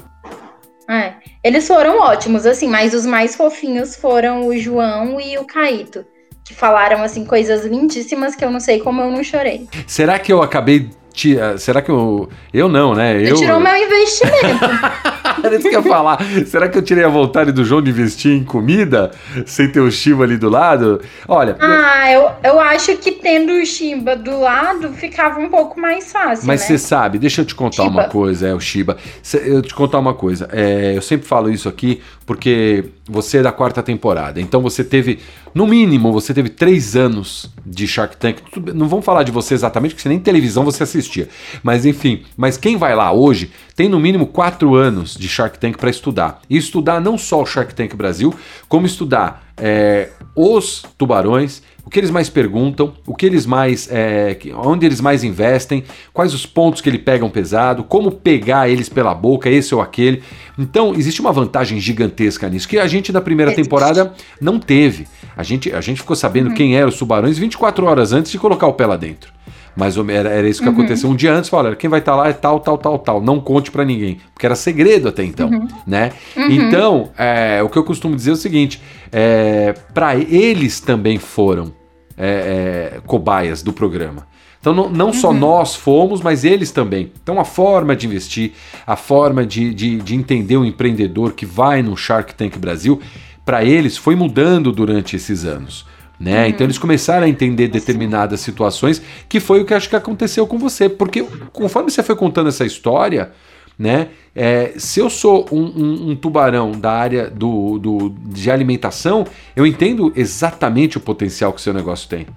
é, 0.90 1.14
eles 1.42 1.66
foram 1.66 1.98
ótimos, 2.00 2.46
assim, 2.46 2.68
mas 2.68 2.94
os 2.94 3.06
mais 3.06 3.38
fofinhos 3.38 3.96
foram 3.96 4.48
o 4.48 4.58
João 4.58 5.22
e 5.22 5.38
o 5.38 5.46
Caíto. 5.46 6.06
Que 6.44 6.54
falaram, 6.54 7.04
assim, 7.04 7.26
coisas 7.26 7.66
lindíssimas 7.66 8.36
que 8.36 8.44
eu 8.44 8.52
não 8.52 8.60
sei 8.60 8.80
como 8.80 9.02
eu 9.02 9.12
não 9.12 9.24
chorei. 9.24 9.68
Será 9.88 10.18
que 10.20 10.32
eu 10.34 10.42
acabei 10.42 10.90
Tia, 11.14 11.58
será 11.58 11.82
que 11.82 11.92
eu. 11.92 12.30
Eu 12.54 12.70
não, 12.70 12.94
né? 12.94 13.20
Você 13.20 13.32
eu... 13.32 13.36
tirou 13.36 13.60
meu 13.60 13.76
investimento. 13.76 14.66
Era 15.44 15.56
isso 15.56 15.70
que 15.70 15.76
eu 15.76 15.82
ia 15.82 15.90
falar. 15.90 16.20
Será 16.46 16.70
que 16.70 16.78
eu 16.78 16.82
tirei 16.82 17.04
a 17.04 17.10
vontade 17.10 17.52
do 17.52 17.64
João 17.64 17.82
de 17.82 17.90
investir 17.90 18.32
em 18.32 18.44
comida 18.44 19.12
sem 19.46 19.70
ter 19.70 19.80
o 19.80 19.92
Shiba 19.92 20.24
ali 20.24 20.38
do 20.38 20.50
lado? 20.50 21.02
Olha. 21.28 21.56
Ah, 21.60 22.12
eu, 22.12 22.32
eu 22.44 22.60
acho 22.60 22.98
que 22.98 23.12
tendo 23.12 23.54
o 23.54 23.66
Shiba 23.66 24.16
do 24.16 24.40
lado 24.40 24.94
ficava 24.94 25.40
um 25.40 25.50
pouco 25.50 25.80
mais 25.80 26.12
fácil. 26.12 26.48
Mas 26.48 26.62
né? 26.62 26.68
você 26.68 26.78
sabe, 26.78 27.20
deixa 27.20 27.42
eu 27.42 27.46
te 27.46 27.56
contar 27.56 27.84
Shiba. 27.84 27.90
uma 27.90 28.04
coisa, 28.06 28.48
é 28.48 28.54
o 28.54 28.60
Shiba. 28.60 28.98
Eu 29.34 29.62
te 29.62 29.74
contar 29.74 30.00
uma 30.00 30.14
coisa. 30.14 30.48
É, 30.52 30.94
eu 30.96 31.02
sempre 31.02 31.28
falo 31.28 31.50
isso 31.50 31.68
aqui 31.70 32.02
porque 32.26 32.86
você 33.10 33.40
é 33.40 33.42
da 33.42 33.52
quarta 33.52 33.84
temporada. 33.84 34.40
Então 34.40 34.62
você 34.62 34.86
teve, 34.86 35.20
no 35.54 35.68
mínimo, 35.68 36.14
você 36.14 36.34
teve 36.34 36.48
três 36.48 36.96
anos 36.96 37.52
de 37.66 37.86
Shark 37.86 38.16
Tank. 38.16 38.38
Não 38.74 38.88
vamos 38.88 39.04
falar 39.04 39.24
de 39.24 39.32
você 39.32 39.54
exatamente, 39.54 39.96
porque 39.96 40.08
nem 40.08 40.18
televisão 40.18 40.64
você 40.64 40.84
assistia. 40.84 41.28
Mas 41.62 41.86
enfim, 41.86 42.24
mas 42.38 42.56
quem 42.56 42.78
vai 42.78 42.96
lá 42.96 43.12
hoje 43.12 43.52
tem 43.76 43.90
no 43.90 44.00
mínimo 44.00 44.28
quatro 44.28 44.76
anos 44.76 45.16
de 45.22 45.30
Shark 45.30 45.60
Tank 45.60 45.78
para 45.78 45.90
estudar. 45.90 46.42
E 46.50 46.58
estudar 46.58 47.00
não 47.00 47.18
só 47.18 47.42
o 47.42 47.46
Shark 47.46 47.74
Tank 47.76 47.96
Brasil, 47.96 48.34
como 48.68 48.88
estudar 48.88 49.54
é, 49.56 50.10
os 50.36 50.84
tubarões, 50.98 51.62
o 51.86 51.90
que 51.90 52.00
eles 52.00 52.10
mais 52.10 52.30
perguntam, 52.30 52.94
o 53.06 53.16
que 53.16 53.26
eles 53.26 53.46
mais, 53.46 53.88
é, 53.92 54.38
onde 54.56 54.86
eles 54.86 55.00
mais 55.00 55.24
investem, 55.24 55.84
quais 56.12 56.34
os 56.34 56.46
pontos 56.46 56.82
que 56.82 56.90
ele 56.90 56.98
pegam 56.98 57.30
pesado, 57.30 57.84
como 57.84 58.12
pegar 58.12 58.70
eles 58.70 58.90
pela 58.90 59.14
boca, 59.14 59.50
esse 59.50 59.74
ou 59.76 59.82
aquele. 59.82 60.24
Então 60.58 60.94
existe 60.96 61.22
uma 61.22 61.32
vantagem 61.32 61.80
gigantesca 61.80 62.50
nisso 62.50 62.68
que 62.68 62.80
a 62.80 62.88
gente 62.88 63.12
na 63.12 63.22
primeira 63.22 63.54
temporada 63.54 64.14
não 64.40 64.60
teve. 64.60 65.08
A 65.38 65.44
gente, 65.44 65.72
a 65.72 65.82
gente 65.82 66.02
ficou 66.02 66.16
sabendo 66.16 66.50
uhum. 66.50 66.56
quem 66.56 66.76
eram 66.76 66.90
os 66.90 66.98
tubarões 66.98 67.38
24 67.38 67.86
horas 67.86 68.12
antes 68.12 68.32
de 68.32 68.40
colocar 68.40 68.68
o 68.68 68.74
pé 68.74 68.86
lá 68.86 68.98
dentro. 68.98 69.32
Mas 69.76 69.98
era, 69.98 70.30
era 70.30 70.50
isso 70.50 70.62
que 70.62 70.68
uhum. 70.68 70.74
aconteceu. 70.74 71.10
Um 71.10 71.16
dia 71.16 71.34
antes, 71.34 71.50
falaram, 71.50 71.76
quem 71.76 71.90
vai 71.90 72.00
estar 72.00 72.14
tá 72.14 72.18
lá 72.18 72.28
é 72.28 72.34
tal, 72.34 72.60
tal, 72.60 72.78
tal, 72.78 73.00
tal. 73.00 73.22
Não 73.22 73.40
conte 73.40 73.72
para 73.72 73.86
ninguém. 73.86 74.20
Porque 74.34 74.46
era 74.46 74.56
segredo 74.56 75.08
até 75.08 75.24
então, 75.24 75.50
uhum. 75.50 75.68
né? 75.88 76.12
Uhum. 76.36 76.52
Então, 76.52 77.10
é, 77.18 77.62
o 77.64 77.70
que 77.70 77.78
eu 77.78 77.84
costumo 77.84 78.16
dizer 78.16 78.32
é 78.32 78.34
o 78.34 78.38
seguinte, 78.38 78.82
é, 79.12 79.74
para 79.94 80.16
eles 80.16 80.80
também 80.80 81.18
foram 81.18 81.74
é, 82.18 82.96
é, 82.96 83.00
cobaias 83.06 83.64
do 83.64 83.72
programa. 83.72 84.28
Então, 84.60 84.74
não, 84.76 84.90
não 84.90 85.12
só 85.12 85.30
uhum. 85.30 85.40
nós 85.40 85.76
fomos, 85.76 86.22
mas 86.22 86.44
eles 86.44 86.72
também. 86.72 87.12
Então, 87.22 87.40
a 87.40 87.46
forma 87.46 87.96
de 87.96 88.06
investir, 88.06 88.52
a 88.86 88.96
forma 88.96 89.44
de, 89.44 89.74
de, 89.74 89.98
de 89.98 90.16
entender 90.16 90.56
o 90.56 90.64
empreendedor 90.64 91.34
que 91.34 91.48
vai 91.48 91.82
no 91.82 91.98
Shark 91.98 92.36
Tank 92.36 92.58
Brasil, 92.60 93.02
para 93.44 93.66
eles 93.66 93.98
foi 93.98 94.16
mudando 94.16 94.72
durante 94.72 95.16
esses 95.16 95.46
anos. 95.46 95.86
Né? 96.22 96.44
Uhum. 96.44 96.50
Então 96.50 96.66
eles 96.68 96.78
começaram 96.78 97.26
a 97.26 97.30
entender 97.30 97.68
determinadas 97.68 98.42
situações, 98.42 99.02
que 99.28 99.40
foi 99.40 99.62
o 99.62 99.66
que 99.66 99.74
acho 99.74 99.90
que 99.90 99.96
aconteceu 99.96 100.46
com 100.46 100.60
você. 100.60 100.88
Porque 100.88 101.24
conforme 101.52 101.90
você 101.90 102.04
foi 102.04 102.16
contando 102.16 102.48
essa 102.48 102.64
história, 102.64 103.32
né? 103.78 104.10
É, 104.36 104.74
se 104.78 105.00
eu 105.00 105.10
sou 105.10 105.48
um, 105.52 105.64
um, 105.64 106.12
um, 106.12 106.16
tubarão 106.16 106.74
da 106.74 106.92
área 106.92 107.28
do, 107.28 107.80
do, 107.80 108.10
de 108.28 108.52
alimentação, 108.52 109.26
eu 109.56 109.66
entendo 109.66 110.14
exatamente 110.16 110.98
o 110.98 111.02
potencial 111.02 111.52
que 111.52 111.60
o 111.60 111.62
seu 111.62 111.74
negócio 111.74 112.08
tem. 112.08 112.28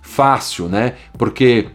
Fácil, 0.00 0.66
né? 0.66 0.94
Porque 1.18 1.66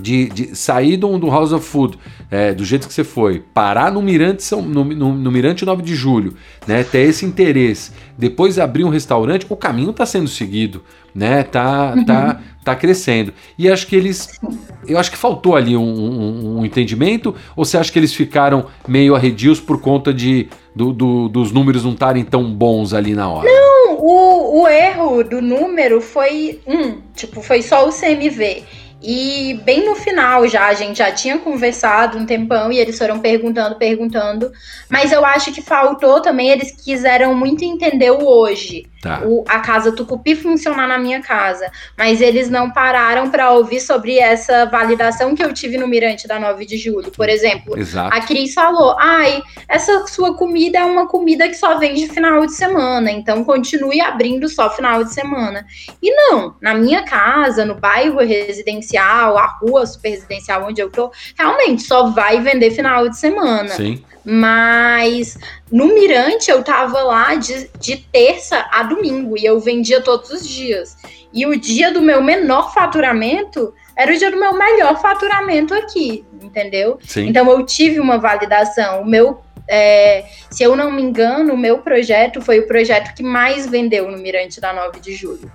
de, 0.00 0.28
de 0.28 0.56
sair 0.56 0.96
do, 0.96 1.18
do 1.18 1.28
House 1.28 1.52
of 1.52 1.66
Food 1.66 1.98
é, 2.30 2.52
do 2.52 2.64
jeito 2.64 2.88
que 2.88 2.94
você 2.94 3.04
foi, 3.04 3.42
parar 3.52 3.92
no 3.92 4.02
Mirante, 4.02 4.42
São, 4.42 4.60
no, 4.60 4.84
no, 4.84 5.14
no, 5.14 5.30
Mirante 5.30 5.64
9 5.64 5.82
de 5.82 5.94
Julho, 5.94 6.34
né, 6.66 6.82
ter 6.82 7.02
esse 7.02 7.24
interesse, 7.24 7.92
depois 8.18 8.58
abrir 8.58 8.84
um 8.84 8.88
restaurante, 8.88 9.46
o 9.48 9.56
caminho 9.56 9.90
está 9.90 10.04
sendo 10.04 10.28
seguido, 10.28 10.82
né, 11.14 11.44
tá, 11.44 11.94
uhum. 11.96 12.04
tá, 12.04 12.40
tá 12.64 12.74
crescendo. 12.74 13.32
E 13.56 13.70
acho 13.70 13.86
que 13.86 13.94
eles, 13.94 14.40
eu 14.86 14.98
acho 14.98 15.10
que 15.10 15.16
faltou 15.16 15.54
ali 15.54 15.76
um, 15.76 15.82
um, 15.82 16.58
um 16.58 16.64
entendimento, 16.64 17.34
ou 17.54 17.64
você 17.64 17.78
acha 17.78 17.92
que 17.92 17.98
eles 17.98 18.12
ficaram 18.12 18.66
meio 18.88 19.14
arredios 19.14 19.60
por 19.60 19.80
conta 19.80 20.12
de, 20.12 20.48
do, 20.74 20.92
do, 20.92 21.28
dos 21.28 21.52
números 21.52 21.84
não 21.84 21.92
estarem 21.92 22.24
tão 22.24 22.52
bons 22.52 22.92
ali 22.92 23.14
na 23.14 23.28
hora? 23.28 23.48
Não, 23.48 23.94
o, 24.00 24.62
o 24.62 24.68
erro 24.68 25.22
do 25.22 25.40
número 25.40 26.00
foi 26.00 26.60
um, 26.66 26.98
tipo, 27.14 27.40
foi 27.40 27.62
só 27.62 27.88
o 27.88 27.92
CMV. 27.92 28.64
E 29.06 29.60
bem 29.64 29.84
no 29.84 29.94
final 29.94 30.48
já, 30.48 30.66
a 30.66 30.72
gente 30.72 30.96
já 30.96 31.12
tinha 31.12 31.36
conversado 31.36 32.16
um 32.16 32.24
tempão 32.24 32.72
e 32.72 32.78
eles 32.78 32.96
foram 32.96 33.18
perguntando, 33.18 33.76
perguntando. 33.76 34.50
Mas 34.88 35.12
eu 35.12 35.22
acho 35.26 35.52
que 35.52 35.60
faltou 35.60 36.22
também, 36.22 36.48
eles 36.48 36.70
quiseram 36.70 37.34
muito 37.34 37.62
entender 37.62 38.10
o 38.10 38.24
hoje. 38.24 38.86
Tá. 39.04 39.20
O, 39.22 39.44
a 39.46 39.58
casa 39.58 39.92
Tucupi 39.92 40.34
funcionar 40.34 40.88
na 40.88 40.96
minha 40.96 41.20
casa. 41.20 41.70
Mas 41.96 42.22
eles 42.22 42.48
não 42.48 42.70
pararam 42.70 43.30
para 43.30 43.50
ouvir 43.50 43.78
sobre 43.78 44.18
essa 44.18 44.64
validação 44.64 45.34
que 45.34 45.44
eu 45.44 45.52
tive 45.52 45.76
no 45.76 45.86
Mirante 45.86 46.26
da 46.26 46.40
9 46.40 46.64
de 46.64 46.78
julho. 46.78 47.10
Por 47.10 47.28
exemplo, 47.28 47.78
Exato. 47.78 48.16
a 48.16 48.20
Cris 48.22 48.54
falou: 48.54 48.96
ai, 48.98 49.42
essa 49.68 50.06
sua 50.06 50.34
comida 50.34 50.78
é 50.78 50.84
uma 50.84 51.06
comida 51.06 51.46
que 51.46 51.54
só 51.54 51.78
vende 51.78 52.08
final 52.08 52.46
de 52.46 52.54
semana, 52.54 53.10
então 53.10 53.44
continue 53.44 54.00
abrindo 54.00 54.48
só 54.48 54.70
final 54.70 55.04
de 55.04 55.12
semana. 55.12 55.66
E 56.02 56.10
não, 56.10 56.56
na 56.62 56.72
minha 56.72 57.02
casa, 57.02 57.66
no 57.66 57.74
bairro 57.74 58.20
residencial, 58.20 59.36
a 59.36 59.58
rua 59.60 59.84
super 59.84 60.08
residencial 60.08 60.66
onde 60.66 60.80
eu 60.80 60.88
tô, 60.88 61.12
realmente 61.36 61.82
só 61.82 62.08
vai 62.08 62.40
vender 62.40 62.70
final 62.70 63.06
de 63.06 63.18
semana. 63.18 63.68
Sim. 63.68 64.02
Mas 64.24 65.36
no 65.70 65.88
Mirante 65.88 66.50
eu 66.50 66.62
tava 66.62 67.02
lá 67.02 67.34
de, 67.34 67.70
de 67.78 67.96
terça 67.96 68.66
a 68.70 68.82
domingo 68.82 69.36
e 69.36 69.44
eu 69.44 69.60
vendia 69.60 70.00
todos 70.00 70.30
os 70.30 70.48
dias. 70.48 70.96
E 71.32 71.46
o 71.46 71.58
dia 71.58 71.92
do 71.92 72.00
meu 72.00 72.22
menor 72.22 72.72
faturamento 72.72 73.74
era 73.96 74.12
o 74.12 74.16
dia 74.16 74.30
do 74.30 74.38
meu 74.38 74.54
melhor 74.54 75.00
faturamento 75.00 75.74
aqui, 75.74 76.24
entendeu? 76.42 76.98
Sim. 77.02 77.28
Então 77.28 77.50
eu 77.50 77.64
tive 77.66 78.00
uma 78.00 78.18
validação. 78.18 79.02
O 79.02 79.06
meu, 79.06 79.40
é, 79.68 80.24
se 80.50 80.62
eu 80.62 80.74
não 80.74 80.90
me 80.90 81.02
engano, 81.02 81.54
o 81.54 81.58
meu 81.58 81.78
projeto 81.78 82.40
foi 82.40 82.60
o 82.60 82.66
projeto 82.66 83.14
que 83.14 83.22
mais 83.22 83.66
vendeu 83.66 84.10
no 84.10 84.18
Mirante 84.18 84.60
da 84.60 84.72
9 84.72 85.00
de 85.00 85.14
julho. 85.14 85.50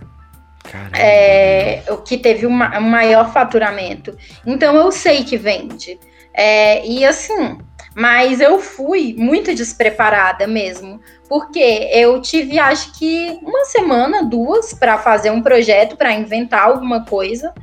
É, 0.93 1.81
o 1.89 1.97
que 1.97 2.17
teve 2.17 2.45
o 2.45 2.51
maior 2.51 3.33
faturamento. 3.33 4.15
Então 4.45 4.75
eu 4.75 4.91
sei 4.91 5.23
que 5.23 5.37
vende. 5.37 5.99
É, 6.33 6.85
e 6.85 7.03
assim, 7.03 7.57
mas 7.95 8.39
eu 8.39 8.59
fui 8.59 9.15
muito 9.17 9.53
despreparada 9.53 10.47
mesmo, 10.47 10.99
porque 11.27 11.89
eu 11.93 12.21
tive, 12.21 12.57
acho 12.59 12.97
que 12.97 13.39
uma 13.41 13.65
semana, 13.65 14.23
duas, 14.23 14.73
para 14.73 14.97
fazer 14.97 15.31
um 15.31 15.41
projeto, 15.41 15.95
para 15.95 16.13
inventar 16.13 16.63
alguma 16.63 17.05
coisa. 17.05 17.53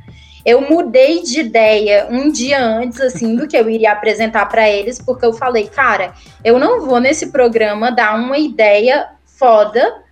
Eu 0.45 0.61
mudei 0.61 1.23
de 1.23 1.41
ideia 1.41 2.07
um 2.09 2.31
dia 2.31 2.63
antes, 2.63 3.01
assim, 3.01 3.35
do 3.35 3.47
que 3.47 3.57
eu 3.57 3.69
iria 3.69 3.91
apresentar 3.91 4.45
para 4.45 4.69
eles, 4.69 4.97
porque 5.01 5.25
eu 5.25 5.33
falei, 5.33 5.67
cara, 5.67 6.13
eu 6.43 6.57
não 6.57 6.85
vou 6.85 7.01
nesse 7.01 7.31
programa 7.31 7.91
dar 7.91 8.17
uma 8.17 8.37
ideia 8.37 9.09
foda 9.25 10.05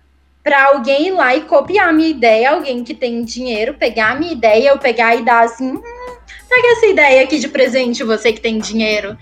para 0.46 0.66
alguém 0.66 1.08
ir 1.08 1.12
lá 1.12 1.34
e 1.34 1.40
copiar 1.40 1.88
a 1.88 1.92
minha 1.92 2.10
ideia, 2.10 2.50
alguém 2.50 2.84
que 2.84 2.94
tem 2.94 3.24
dinheiro, 3.24 3.74
pegar 3.74 4.12
a 4.12 4.14
minha 4.14 4.32
ideia, 4.32 4.68
eu 4.68 4.78
pegar 4.78 5.16
e 5.16 5.24
dar 5.24 5.44
assim, 5.44 5.72
hum, 5.72 5.82
pega 6.48 6.68
essa 6.68 6.86
ideia 6.86 7.24
aqui 7.24 7.40
de 7.40 7.48
presente, 7.48 8.04
você 8.04 8.32
que 8.32 8.40
tem 8.40 8.58
dinheiro. 8.58 9.18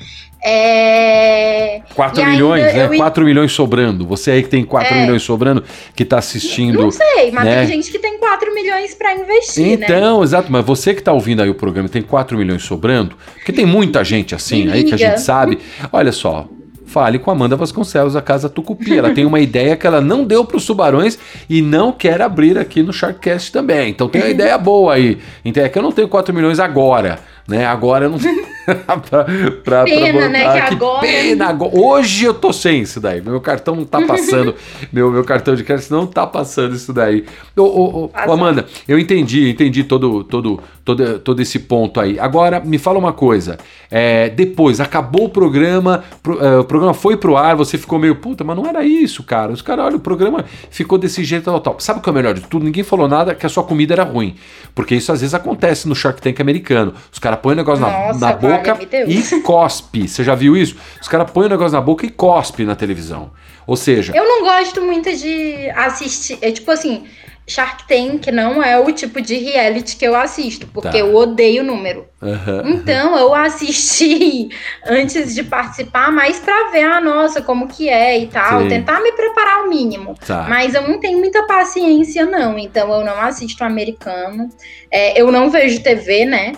É... 0.46 1.80
4 1.94 2.26
milhões, 2.26 2.74
né? 2.74 2.84
Eu... 2.84 2.96
4 2.96 3.24
milhões 3.24 3.52
sobrando. 3.52 4.06
Você 4.06 4.30
aí 4.32 4.42
que 4.42 4.48
tem 4.50 4.62
4 4.62 4.94
é... 4.94 5.00
milhões 5.00 5.22
sobrando, 5.22 5.64
que 5.96 6.02
está 6.02 6.18
assistindo. 6.18 6.82
Não 6.82 6.90
sei, 6.90 7.30
mas 7.32 7.44
né? 7.44 7.60
tem 7.60 7.68
gente 7.68 7.90
que 7.90 7.98
tem 7.98 8.18
4 8.18 8.54
milhões 8.54 8.94
para 8.94 9.14
investir. 9.14 9.78
Né? 9.78 9.86
Então, 9.86 10.18
né? 10.18 10.24
exato, 10.24 10.52
mas 10.52 10.64
você 10.64 10.92
que 10.92 11.00
está 11.00 11.12
ouvindo 11.12 11.42
aí 11.42 11.48
o 11.48 11.54
programa 11.54 11.88
tem 11.88 12.02
4 12.02 12.36
milhões 12.36 12.62
sobrando, 12.62 13.16
porque 13.36 13.52
tem 13.52 13.64
muita 13.64 14.04
gente 14.04 14.34
assim 14.34 14.70
aí 14.70 14.84
que 14.84 14.92
a 14.92 14.98
gente 14.98 15.20
sabe. 15.20 15.58
Olha 15.90 16.12
só, 16.12 16.46
fale 16.94 17.18
com 17.18 17.30
a 17.30 17.34
Amanda 17.34 17.56
Vasconcelos, 17.56 18.12
da 18.12 18.22
Casa 18.22 18.48
Tucupi. 18.48 18.96
Ela 18.96 19.10
tem 19.12 19.24
uma 19.24 19.40
ideia 19.40 19.76
que 19.76 19.86
ela 19.86 20.00
não 20.00 20.24
deu 20.24 20.44
para 20.44 20.56
os 20.56 20.64
tubarões 20.64 21.18
e 21.48 21.60
não 21.62 21.90
quer 21.90 22.22
abrir 22.22 22.58
aqui 22.58 22.82
no 22.82 22.92
Sharkcast 22.92 23.50
também. 23.50 23.90
Então 23.90 24.08
tem 24.08 24.20
uma 24.20 24.30
ideia 24.30 24.56
boa 24.58 24.94
aí. 24.94 25.18
Então 25.44 25.64
é 25.64 25.68
que 25.68 25.76
eu 25.76 25.82
não 25.82 25.90
tenho 25.90 26.06
4 26.06 26.34
milhões 26.34 26.60
agora, 26.60 27.18
né? 27.46 27.66
Agora 27.66 28.06
eu 28.06 28.10
não. 28.10 28.18
pra, 28.64 29.24
pra, 29.62 29.84
pena, 29.84 30.18
pra 30.18 30.28
né? 30.28 30.60
Que, 30.60 30.68
que 30.68 30.74
agora. 30.74 31.00
Pena, 31.00 31.46
agora. 31.48 31.72
Hoje 31.74 32.24
eu 32.24 32.32
tô 32.32 32.52
sem 32.52 32.80
isso 32.80 33.00
daí. 33.00 33.20
Meu 33.20 33.40
cartão 33.40 33.76
não 33.76 33.84
tá 33.84 34.00
passando. 34.06 34.54
meu, 34.92 35.10
meu 35.10 35.24
cartão 35.24 35.54
de 35.54 35.62
crédito 35.62 35.90
não 35.90 36.06
tá 36.06 36.26
passando 36.26 36.74
isso 36.74 36.92
daí. 36.92 37.24
Ô, 37.56 37.62
ô, 37.62 38.04
ô, 38.06 38.32
Amanda, 38.32 38.66
eu 38.88 38.98
entendi, 38.98 39.50
entendi 39.50 39.84
todo, 39.84 40.24
todo, 40.24 40.60
todo, 40.84 41.18
todo 41.18 41.42
esse 41.42 41.58
ponto 41.58 42.00
aí. 42.00 42.18
Agora, 42.18 42.60
me 42.60 42.78
fala 42.78 42.98
uma 42.98 43.12
coisa. 43.12 43.58
É, 43.90 44.30
depois, 44.30 44.80
acabou 44.80 45.26
o 45.26 45.28
programa, 45.28 46.02
pro, 46.22 46.42
é, 46.42 46.58
o 46.58 46.64
programa 46.64 46.94
foi 46.94 47.16
pro 47.16 47.36
ar, 47.36 47.54
você 47.54 47.76
ficou 47.76 47.98
meio, 47.98 48.16
puta, 48.16 48.42
mas 48.42 48.56
não 48.56 48.66
era 48.66 48.84
isso, 48.84 49.22
cara. 49.22 49.52
Os 49.52 49.62
caras, 49.62 49.86
olha, 49.86 49.96
o 49.96 50.00
programa 50.00 50.44
ficou 50.70 50.96
desse 50.96 51.22
jeito, 51.22 51.44
tal, 51.44 51.60
tal. 51.60 51.76
Sabe 51.78 52.00
o 52.00 52.02
que 52.02 52.08
é 52.08 52.12
o 52.12 52.14
melhor 52.14 52.34
de 52.34 52.40
tudo? 52.40 52.64
Ninguém 52.64 52.82
falou 52.82 53.06
nada 53.06 53.34
que 53.34 53.44
a 53.44 53.48
sua 53.48 53.62
comida 53.62 53.94
era 53.94 54.04
ruim. 54.04 54.34
Porque 54.74 54.94
isso 54.94 55.12
às 55.12 55.20
vezes 55.20 55.34
acontece 55.34 55.86
no 55.86 55.94
Shark 55.94 56.20
Tank 56.20 56.40
americano. 56.40 56.94
Os 57.12 57.18
caras 57.18 57.33
põem 57.36 57.54
o 57.54 57.56
negócio 57.56 57.82
Nossa, 57.82 58.18
na, 58.18 58.28
na 58.28 58.32
boca 58.32 58.78
e 59.06 59.40
cospe. 59.40 60.08
Você 60.08 60.22
já 60.24 60.34
viu 60.34 60.56
isso? 60.56 60.76
Os 61.00 61.08
caras 61.08 61.30
põem 61.30 61.46
o 61.46 61.50
negócio 61.50 61.72
na 61.72 61.80
boca 61.80 62.06
e 62.06 62.10
cospe 62.10 62.64
na 62.64 62.74
televisão. 62.74 63.30
Ou 63.66 63.76
seja. 63.76 64.12
Eu 64.14 64.26
não 64.26 64.42
gosto 64.42 64.82
muito 64.82 65.14
de 65.16 65.70
assistir. 65.70 66.38
É 66.40 66.50
tipo 66.50 66.70
assim. 66.70 67.04
Shark 67.46 67.86
Tank 67.86 68.32
não 68.32 68.62
é 68.62 68.78
o 68.78 68.90
tipo 68.90 69.20
de 69.20 69.36
reality 69.36 69.96
que 69.96 70.06
eu 70.06 70.16
assisto, 70.16 70.66
porque 70.68 70.88
tá. 70.88 70.98
eu 70.98 71.14
odeio 71.14 71.62
número. 71.62 72.06
Uhum, 72.22 72.70
então 72.70 73.18
eu 73.18 73.34
assisti 73.34 74.48
antes 74.86 75.34
de 75.34 75.42
participar, 75.42 76.10
mais 76.10 76.38
pra 76.38 76.70
ver, 76.70 76.84
ah, 76.84 77.02
nossa, 77.02 77.42
como 77.42 77.68
que 77.68 77.86
é 77.86 78.18
e 78.18 78.28
tal, 78.28 78.62
Sim. 78.62 78.68
tentar 78.68 79.00
me 79.02 79.12
preparar 79.12 79.58
ao 79.58 79.68
mínimo. 79.68 80.14
Tá. 80.26 80.46
Mas 80.48 80.74
eu 80.74 80.88
não 80.88 80.98
tenho 80.98 81.18
muita 81.18 81.42
paciência, 81.42 82.24
não. 82.24 82.58
Então 82.58 82.90
eu 82.90 83.04
não 83.04 83.20
assisto 83.20 83.62
americano. 83.62 84.48
É, 84.90 85.20
eu 85.20 85.30
não 85.30 85.50
vejo 85.50 85.82
TV, 85.82 86.24
né? 86.24 86.52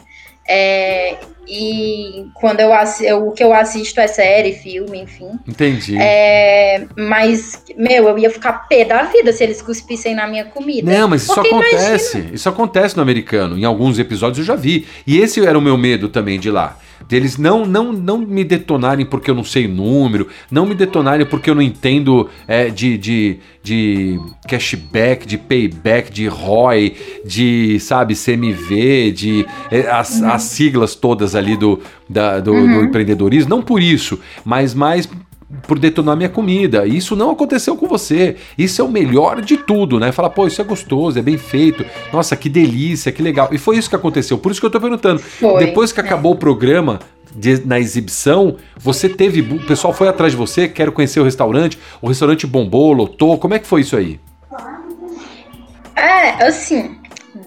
É, 0.48 1.16
e 1.48 2.26
quando 2.34 2.60
eu, 2.60 2.70
eu, 3.02 3.28
o 3.28 3.32
que 3.32 3.42
eu 3.42 3.52
assisto 3.52 4.00
é 4.00 4.06
série, 4.08 4.52
filme, 4.52 5.00
enfim. 5.00 5.30
Entendi. 5.46 5.96
É, 5.96 6.86
mas, 6.96 7.62
meu, 7.76 8.08
eu 8.08 8.18
ia 8.18 8.30
ficar 8.30 8.66
pé 8.68 8.84
da 8.84 9.04
vida 9.04 9.32
se 9.32 9.44
eles 9.44 9.62
cuspissem 9.62 10.14
na 10.14 10.26
minha 10.26 10.44
comida. 10.46 10.90
Não, 10.90 11.08
mas 11.08 11.22
isso 11.22 11.34
Porque 11.34 11.48
acontece. 11.48 12.16
Imagina... 12.16 12.34
Isso 12.34 12.48
acontece 12.48 12.96
no 12.96 13.02
americano. 13.02 13.58
Em 13.58 13.64
alguns 13.64 13.98
episódios 13.98 14.38
eu 14.38 14.44
já 14.44 14.60
vi. 14.60 14.86
E 15.06 15.18
esse 15.18 15.44
era 15.44 15.58
o 15.58 15.62
meu 15.62 15.76
medo 15.76 16.08
também 16.08 16.38
de 16.38 16.50
lá 16.50 16.78
deles 17.08 17.36
não 17.36 17.64
não 17.64 17.92
não 17.92 18.18
me 18.18 18.44
detonarem 18.44 19.06
porque 19.06 19.30
eu 19.30 19.34
não 19.34 19.44
sei 19.44 19.66
o 19.66 19.68
número, 19.68 20.28
não 20.50 20.66
me 20.66 20.74
detonarem 20.74 21.26
porque 21.26 21.50
eu 21.50 21.54
não 21.54 21.62
entendo 21.62 22.28
é, 22.46 22.68
de, 22.68 22.98
de, 22.98 23.38
de 23.62 24.20
cashback, 24.48 25.26
de 25.26 25.38
payback, 25.38 26.10
de 26.10 26.26
ROI, 26.26 26.94
de, 27.24 27.78
sabe, 27.80 28.14
CMV, 28.14 29.12
de 29.12 29.46
é, 29.70 29.88
as, 29.90 30.20
uhum. 30.20 30.30
as 30.30 30.42
siglas 30.42 30.94
todas 30.94 31.34
ali 31.34 31.56
do, 31.56 31.80
da, 32.08 32.40
do, 32.40 32.52
uhum. 32.52 32.80
do 32.80 32.84
empreendedorismo, 32.84 33.50
não 33.50 33.62
por 33.62 33.80
isso, 33.80 34.18
mas 34.44 34.74
mais 34.74 35.08
por 35.66 35.78
detonar 35.78 36.16
minha 36.16 36.28
comida. 36.28 36.86
Isso 36.86 37.14
não 37.16 37.30
aconteceu 37.30 37.76
com 37.76 37.86
você. 37.86 38.36
Isso 38.56 38.80
é 38.80 38.84
o 38.84 38.88
melhor 38.88 39.40
de 39.40 39.56
tudo, 39.56 39.98
né? 39.98 40.12
Falar, 40.12 40.30
pô, 40.30 40.46
isso 40.46 40.60
é 40.60 40.64
gostoso, 40.64 41.18
é 41.18 41.22
bem 41.22 41.38
feito. 41.38 41.84
Nossa, 42.12 42.36
que 42.36 42.48
delícia, 42.48 43.12
que 43.12 43.22
legal. 43.22 43.48
E 43.52 43.58
foi 43.58 43.76
isso 43.76 43.88
que 43.88 43.96
aconteceu. 43.96 44.38
Por 44.38 44.52
isso 44.52 44.60
que 44.60 44.66
eu 44.66 44.70
tô 44.70 44.80
perguntando. 44.80 45.20
Foi, 45.20 45.64
Depois 45.64 45.92
que 45.92 46.00
é. 46.00 46.04
acabou 46.04 46.32
o 46.32 46.36
programa, 46.36 46.98
de, 47.34 47.66
na 47.66 47.78
exibição, 47.78 48.56
você 48.76 49.08
teve. 49.08 49.40
O 49.40 49.66
pessoal 49.66 49.92
foi 49.92 50.08
atrás 50.08 50.32
de 50.32 50.38
você, 50.38 50.68
quero 50.68 50.90
conhecer 50.90 51.20
o 51.20 51.24
restaurante, 51.24 51.78
o 52.00 52.08
restaurante 52.08 52.46
bombou, 52.46 52.92
lotou. 52.92 53.38
Como 53.38 53.54
é 53.54 53.58
que 53.58 53.66
foi 53.66 53.82
isso 53.82 53.96
aí? 53.96 54.18
É, 55.94 56.46
assim, 56.46 56.96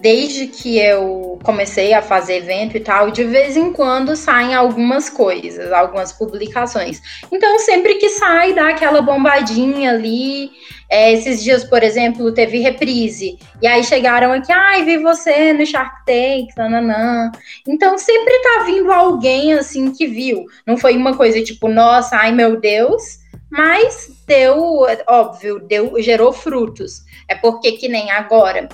desde 0.00 0.46
que 0.46 0.78
eu 0.78 1.38
comecei 1.42 1.92
a 1.92 2.02
fazer 2.02 2.36
evento 2.36 2.76
e 2.76 2.80
tal, 2.80 3.10
de 3.10 3.24
vez 3.24 3.56
em 3.56 3.72
quando 3.72 4.14
saem 4.14 4.54
algumas 4.54 5.10
coisas, 5.10 5.72
algumas 5.72 6.12
publicações. 6.12 7.00
Então, 7.32 7.58
sempre 7.58 7.96
que 7.96 8.08
sai, 8.10 8.52
dá 8.52 8.68
aquela 8.68 9.02
bombadinha 9.02 9.90
ali. 9.90 10.50
É, 10.88 11.12
esses 11.12 11.42
dias, 11.42 11.64
por 11.64 11.82
exemplo, 11.82 12.32
teve 12.32 12.58
reprise. 12.58 13.38
E 13.62 13.66
aí 13.66 13.82
chegaram 13.84 14.32
aqui, 14.32 14.52
ai, 14.52 14.84
vi 14.84 14.98
você 14.98 15.52
no 15.52 15.64
Shark 15.64 16.04
Tank, 16.04 16.48
nananã. 16.56 17.30
Então, 17.66 17.96
sempre 17.98 18.38
tá 18.40 18.64
vindo 18.64 18.92
alguém, 18.92 19.54
assim, 19.54 19.92
que 19.92 20.06
viu. 20.06 20.44
Não 20.66 20.76
foi 20.76 20.96
uma 20.96 21.16
coisa 21.16 21.42
tipo, 21.42 21.68
nossa, 21.68 22.16
ai, 22.16 22.32
meu 22.32 22.60
Deus. 22.60 23.20
Mas 23.50 24.10
deu, 24.26 24.86
óbvio, 25.08 25.58
deu, 25.60 26.00
gerou 26.00 26.32
frutos. 26.32 27.04
É 27.28 27.34
porque 27.34 27.72
que 27.72 27.88
nem 27.88 28.10
agora 28.10 28.68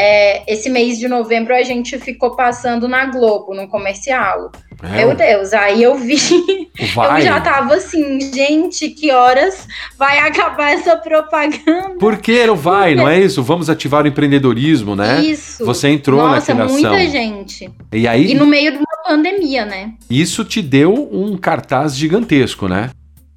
é, 0.00 0.44
esse 0.46 0.70
mês 0.70 0.96
de 0.96 1.08
novembro 1.08 1.52
a 1.52 1.64
gente 1.64 1.98
ficou 1.98 2.36
passando 2.36 2.86
na 2.86 3.06
Globo, 3.06 3.52
no 3.52 3.66
comercial. 3.66 4.52
É, 4.80 5.04
Meu 5.04 5.16
Deus, 5.16 5.52
aí 5.52 5.82
eu 5.82 5.96
vi, 5.96 6.16
vai. 6.94 7.20
eu 7.20 7.24
já 7.24 7.40
tava 7.40 7.74
assim, 7.74 8.20
gente, 8.32 8.90
que 8.90 9.10
horas 9.10 9.66
vai 9.98 10.20
acabar 10.20 10.70
essa 10.70 10.96
propaganda? 10.96 11.96
Por 11.98 12.18
que 12.18 12.46
não 12.46 12.54
vai, 12.54 12.94
não 12.94 13.08
é 13.08 13.18
isso? 13.18 13.42
Vamos 13.42 13.68
ativar 13.68 14.04
o 14.04 14.06
empreendedorismo, 14.06 14.94
né? 14.94 15.20
Isso. 15.20 15.64
Você 15.66 15.88
entrou 15.88 16.20
Nossa, 16.20 16.54
naquela 16.54 16.66
ação. 16.66 16.90
muita 16.90 17.10
gente. 17.10 17.68
E 17.92 18.06
aí? 18.06 18.30
E 18.30 18.34
no 18.34 18.46
meio 18.46 18.70
de 18.70 18.78
uma 18.78 19.02
pandemia, 19.04 19.66
né? 19.66 19.94
Isso 20.08 20.44
te 20.44 20.62
deu 20.62 21.08
um 21.10 21.36
cartaz 21.36 21.96
gigantesco, 21.96 22.68
né? 22.68 22.90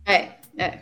É, 0.05 0.25
é. 0.55 0.73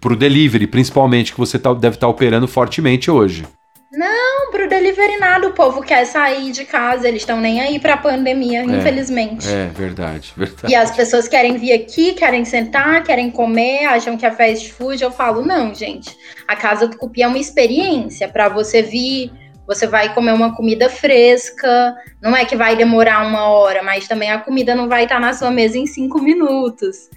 Pro 0.00 0.16
delivery, 0.16 0.66
principalmente, 0.66 1.34
que 1.34 1.38
você 1.38 1.58
tá, 1.58 1.74
deve 1.74 1.96
estar 1.96 2.06
tá 2.06 2.10
operando 2.10 2.48
fortemente 2.48 3.10
hoje. 3.10 3.44
Não, 3.90 4.50
pro 4.50 4.68
delivery 4.68 5.16
nada, 5.16 5.48
o 5.48 5.54
povo 5.54 5.80
quer 5.80 6.04
sair 6.04 6.52
de 6.52 6.64
casa, 6.66 7.08
eles 7.08 7.22
estão 7.22 7.40
nem 7.40 7.60
aí 7.60 7.78
pra 7.78 7.96
pandemia, 7.96 8.60
é, 8.60 8.64
infelizmente. 8.64 9.48
É, 9.48 9.66
verdade, 9.68 10.32
verdade. 10.36 10.70
E 10.70 10.76
as 10.76 10.90
pessoas 10.94 11.26
querem 11.26 11.56
vir 11.56 11.72
aqui, 11.72 12.12
querem 12.12 12.44
sentar, 12.44 13.02
querem 13.02 13.30
comer, 13.30 13.86
acham 13.86 14.16
que 14.18 14.26
é 14.26 14.30
fast 14.30 14.72
food. 14.72 15.02
Eu 15.02 15.10
falo, 15.10 15.44
não, 15.44 15.74
gente. 15.74 16.14
A 16.46 16.54
casa 16.54 16.86
do 16.86 16.98
Cupi 16.98 17.22
é 17.22 17.28
uma 17.28 17.38
experiência 17.38 18.28
para 18.28 18.50
você 18.50 18.82
vir, 18.82 19.32
você 19.66 19.86
vai 19.86 20.14
comer 20.14 20.32
uma 20.32 20.54
comida 20.54 20.90
fresca, 20.90 21.94
não 22.22 22.36
é 22.36 22.44
que 22.44 22.56
vai 22.56 22.76
demorar 22.76 23.26
uma 23.26 23.48
hora, 23.48 23.82
mas 23.82 24.06
também 24.06 24.30
a 24.30 24.38
comida 24.38 24.74
não 24.74 24.88
vai 24.88 25.04
estar 25.04 25.20
na 25.20 25.32
sua 25.32 25.50
mesa 25.50 25.78
em 25.78 25.86
cinco 25.86 26.20
minutos. 26.20 27.08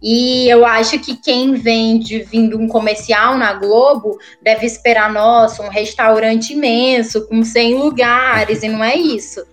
E 0.00 0.48
eu 0.48 0.64
acho 0.64 0.98
que 1.00 1.16
quem 1.16 1.54
vende 1.54 2.22
vindo 2.22 2.58
um 2.58 2.68
comercial 2.68 3.36
na 3.36 3.52
Globo 3.54 4.16
deve 4.40 4.64
esperar, 4.64 5.12
nossa, 5.12 5.62
um 5.62 5.68
restaurante 5.68 6.52
imenso, 6.52 7.26
com 7.26 7.42
100 7.42 7.74
lugares, 7.74 8.62
e 8.62 8.68
não 8.68 8.82
é 8.82 8.94
isso. 8.94 9.44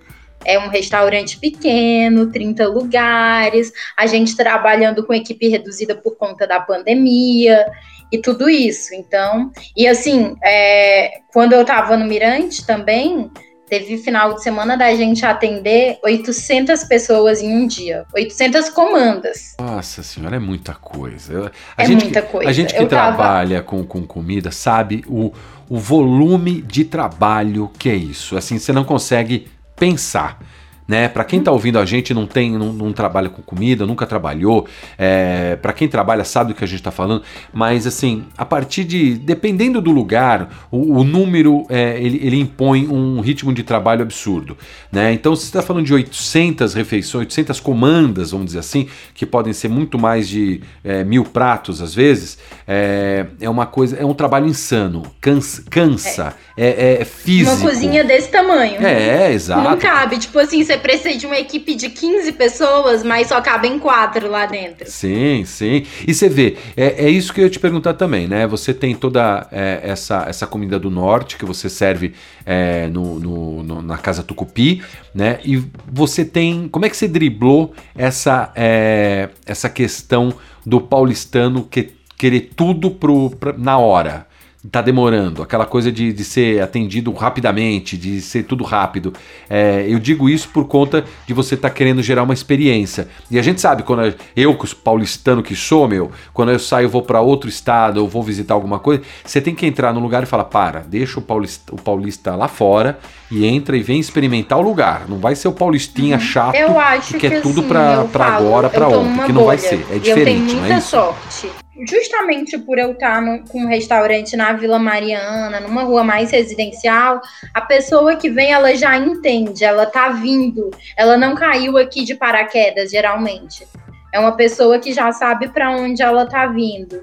É 0.45 0.59
um 0.59 0.67
restaurante 0.67 1.39
pequeno, 1.39 2.31
30 2.31 2.67
lugares, 2.67 3.71
a 3.97 4.05
gente 4.05 4.35
trabalhando 4.35 5.03
com 5.03 5.13
equipe 5.13 5.47
reduzida 5.47 5.95
por 5.95 6.15
conta 6.15 6.45
da 6.45 6.59
pandemia 6.59 7.65
e 8.11 8.19
tudo 8.19 8.47
isso. 8.47 8.93
Então, 8.93 9.51
e 9.75 9.87
assim, 9.87 10.35
é, 10.43 11.21
quando 11.33 11.53
eu 11.53 11.61
estava 11.61 11.97
no 11.97 12.05
Mirante 12.05 12.63
também, 12.65 13.31
Teve 13.67 13.97
final 13.97 14.35
de 14.35 14.43
semana 14.43 14.77
da 14.77 14.93
gente 14.95 15.25
atender 15.25 15.97
800 16.03 16.83
pessoas 16.83 17.41
em 17.41 17.51
um 17.55 17.65
dia. 17.65 18.05
800 18.13 18.69
comandas. 18.69 19.55
Nossa 19.59 20.03
senhora, 20.03 20.35
é 20.35 20.39
muita 20.39 20.73
coisa. 20.73 21.51
A 21.75 21.83
é 21.83 21.87
gente, 21.87 22.03
muita 22.03 22.21
coisa. 22.21 22.49
A 22.49 22.53
gente 22.53 22.73
que 22.73 22.81
Eu 22.81 22.87
trabalha 22.87 23.57
tava... 23.57 23.67
com, 23.67 23.83
com 23.83 24.05
comida 24.05 24.51
sabe 24.51 25.03
o, 25.07 25.33
o 25.67 25.77
volume 25.77 26.61
de 26.61 26.85
trabalho 26.85 27.71
que 27.79 27.89
é 27.89 27.95
isso. 27.95 28.37
Assim, 28.37 28.59
você 28.59 28.71
não 28.71 28.83
consegue 28.83 29.47
pensar 29.75 30.39
né? 30.87 31.07
Para 31.07 31.23
quem 31.23 31.39
está 31.39 31.51
ouvindo 31.51 31.79
a 31.79 31.85
gente 31.85 32.13
não 32.13 32.27
tem, 32.27 32.51
não, 32.57 32.71
não, 32.71 32.93
trabalha 32.93 33.29
com 33.29 33.41
comida, 33.41 33.85
nunca 33.85 34.05
trabalhou. 34.05 34.67
É, 34.97 35.55
para 35.55 35.73
quem 35.73 35.87
trabalha 35.87 36.23
sabe 36.23 36.53
do 36.53 36.57
que 36.57 36.63
a 36.63 36.67
gente 36.67 36.79
está 36.79 36.91
falando. 36.91 37.23
Mas 37.53 37.87
assim, 37.87 38.25
a 38.37 38.45
partir 38.45 38.83
de, 38.83 39.15
dependendo 39.15 39.81
do 39.81 39.91
lugar, 39.91 40.67
o, 40.71 40.99
o 40.99 41.03
número 41.03 41.65
é, 41.69 41.99
ele, 41.99 42.19
ele, 42.21 42.39
impõe 42.39 42.87
um 42.87 43.19
ritmo 43.19 43.53
de 43.53 43.63
trabalho 43.63 44.03
absurdo, 44.03 44.57
né? 44.91 45.11
Então, 45.11 45.35
se 45.35 45.43
você 45.43 45.47
está 45.47 45.61
falando 45.61 45.85
de 45.85 45.93
800 45.93 46.73
refeições, 46.73 47.25
800 47.25 47.59
comandas, 47.59 48.31
vamos 48.31 48.47
dizer 48.47 48.59
assim, 48.59 48.87
que 49.13 49.25
podem 49.25 49.53
ser 49.53 49.69
muito 49.69 49.97
mais 49.97 50.27
de 50.27 50.61
é, 50.83 51.03
mil 51.03 51.23
pratos 51.23 51.81
às 51.81 51.95
vezes, 51.95 52.37
é, 52.67 53.25
é 53.39 53.49
uma 53.49 53.65
coisa, 53.65 53.97
é 53.97 54.05
um 54.05 54.13
trabalho 54.13 54.47
insano, 54.47 55.03
cansa, 55.19 55.63
cansa 55.69 56.35
é, 56.57 56.67
é, 56.67 57.01
é 57.01 57.05
físico. 57.05 57.55
Uma 57.55 57.69
cozinha 57.69 58.03
desse 58.03 58.29
tamanho. 58.29 58.85
É, 58.85 59.31
exato. 59.33 59.61
Não 59.61 59.77
cabe, 59.77 60.17
tipo 60.17 60.37
assim, 60.39 60.63
você 60.63 60.74
precisa 60.77 61.17
de 61.17 61.25
uma 61.25 61.37
equipe 61.37 61.75
de 61.75 61.89
15 61.89 62.31
pessoas, 62.33 63.03
mas 63.03 63.27
só 63.27 63.41
cabem 63.41 63.79
quatro 63.79 64.29
lá 64.29 64.45
dentro. 64.45 64.89
Sim, 64.89 65.43
sim. 65.45 65.85
E 66.07 66.13
você 66.13 66.29
vê, 66.29 66.57
é, 66.75 67.05
é 67.05 67.09
isso 67.09 67.33
que 67.33 67.41
eu 67.41 67.45
ia 67.45 67.49
te 67.49 67.59
perguntar 67.59 67.93
também, 67.93 68.27
né? 68.27 68.45
Você 68.47 68.73
tem 68.73 68.95
toda 68.95 69.47
é, 69.51 69.81
essa, 69.83 70.25
essa 70.27 70.47
comida 70.47 70.79
do 70.79 70.89
norte 70.89 71.37
que 71.37 71.45
você 71.45 71.69
serve 71.69 72.13
é, 72.45 72.87
no, 72.87 73.19
no, 73.19 73.63
no, 73.63 73.81
na 73.81 73.97
Casa 73.97 74.23
Tucupi, 74.23 74.81
né? 75.13 75.39
E 75.43 75.63
você 75.91 76.23
tem. 76.23 76.67
Como 76.69 76.85
é 76.85 76.89
que 76.89 76.97
você 76.97 77.07
driblou 77.07 77.73
essa, 77.95 78.51
é, 78.55 79.29
essa 79.45 79.69
questão 79.69 80.33
do 80.65 80.81
paulistano 80.81 81.63
que, 81.63 81.93
querer 82.17 82.51
tudo 82.55 82.91
pro, 82.91 83.29
pra, 83.31 83.53
na 83.53 83.77
hora? 83.77 84.27
Tá 84.71 84.81
demorando, 84.81 85.41
aquela 85.41 85.65
coisa 85.65 85.91
de, 85.91 86.11
de 86.13 86.23
ser 86.23 86.61
atendido 86.61 87.11
rapidamente, 87.13 87.97
de 87.97 88.21
ser 88.21 88.43
tudo 88.43 88.63
rápido. 88.63 89.13
É, 89.49 89.85
eu 89.87 89.99
digo 89.99 90.29
isso 90.29 90.49
por 90.49 90.65
conta 90.65 91.03
de 91.27 91.33
você 91.33 91.55
estar 91.55 91.69
tá 91.69 91.75
querendo 91.75 92.01
gerar 92.01 92.23
uma 92.23 92.33
experiência. 92.33 93.07
E 93.29 93.37
a 93.37 93.41
gente 93.41 93.61
sabe, 93.61 93.83
quando 93.83 94.13
eu, 94.35 94.57
paulistano 94.83 95.43
que 95.43 95.55
sou, 95.55 95.87
meu, 95.87 96.11
quando 96.33 96.51
eu 96.51 96.59
saio, 96.59 96.89
vou 96.89 97.01
para 97.01 97.21
outro 97.21 97.49
estado, 97.49 97.97
ou 97.97 98.07
vou 98.07 98.23
visitar 98.23 98.53
alguma 98.53 98.79
coisa, 98.79 99.03
você 99.23 99.41
tem 99.41 99.53
que 99.53 99.65
entrar 99.65 99.93
num 99.93 100.01
lugar 100.01 100.23
e 100.23 100.25
falar: 100.25 100.45
para, 100.45 100.79
deixa 100.79 101.19
o 101.19 101.21
paulista, 101.21 101.73
o 101.73 101.81
paulista 101.81 102.35
lá 102.35 102.47
fora 102.47 102.99
e 103.31 103.45
entra 103.45 103.75
e 103.75 103.83
vem 103.83 103.99
experimentar 103.99 104.57
o 104.57 104.61
lugar. 104.61 105.05
Não 105.07 105.17
vai 105.17 105.35
ser 105.35 105.47
o 105.47 105.53
paulistinha 105.53 106.15
uhum. 106.15 106.21
chato 106.21 106.55
eu 106.55 106.79
acho 106.79 107.13
que, 107.13 107.19
que 107.19 107.27
é 107.27 107.41
tudo 107.41 107.63
para 107.63 108.05
agora, 108.17 108.69
para 108.69 108.87
ontem, 108.87 109.25
que 109.25 109.33
não 109.33 109.45
vai 109.45 109.57
ser. 109.57 109.85
É 109.91 109.97
diferente. 109.97 110.09
Eu 110.09 110.45
tenho 110.45 110.59
muita 110.59 110.73
é 110.73 110.79
sorte 110.79 111.64
justamente 111.87 112.57
por 112.57 112.77
eu 112.77 112.91
estar 112.91 113.21
no, 113.21 113.39
com 113.47 113.61
um 113.61 113.67
restaurante 113.67 114.35
na 114.35 114.53
Vila 114.53 114.79
Mariana, 114.79 115.59
numa 115.59 115.83
rua 115.83 116.03
mais 116.03 116.31
residencial, 116.31 117.21
a 117.53 117.61
pessoa 117.61 118.15
que 118.15 118.29
vem, 118.29 118.51
ela 118.51 118.73
já 118.75 118.97
entende, 118.97 119.63
ela 119.63 119.85
tá 119.85 120.09
vindo, 120.09 120.71
ela 120.95 121.17
não 121.17 121.35
caiu 121.35 121.77
aqui 121.77 122.03
de 122.03 122.15
paraquedas, 122.15 122.91
geralmente. 122.91 123.67
É 124.13 124.19
uma 124.19 124.31
pessoa 124.31 124.79
que 124.79 124.93
já 124.93 125.11
sabe 125.11 125.49
para 125.49 125.71
onde 125.71 126.01
ela 126.01 126.25
tá 126.25 126.47
vindo. 126.47 127.01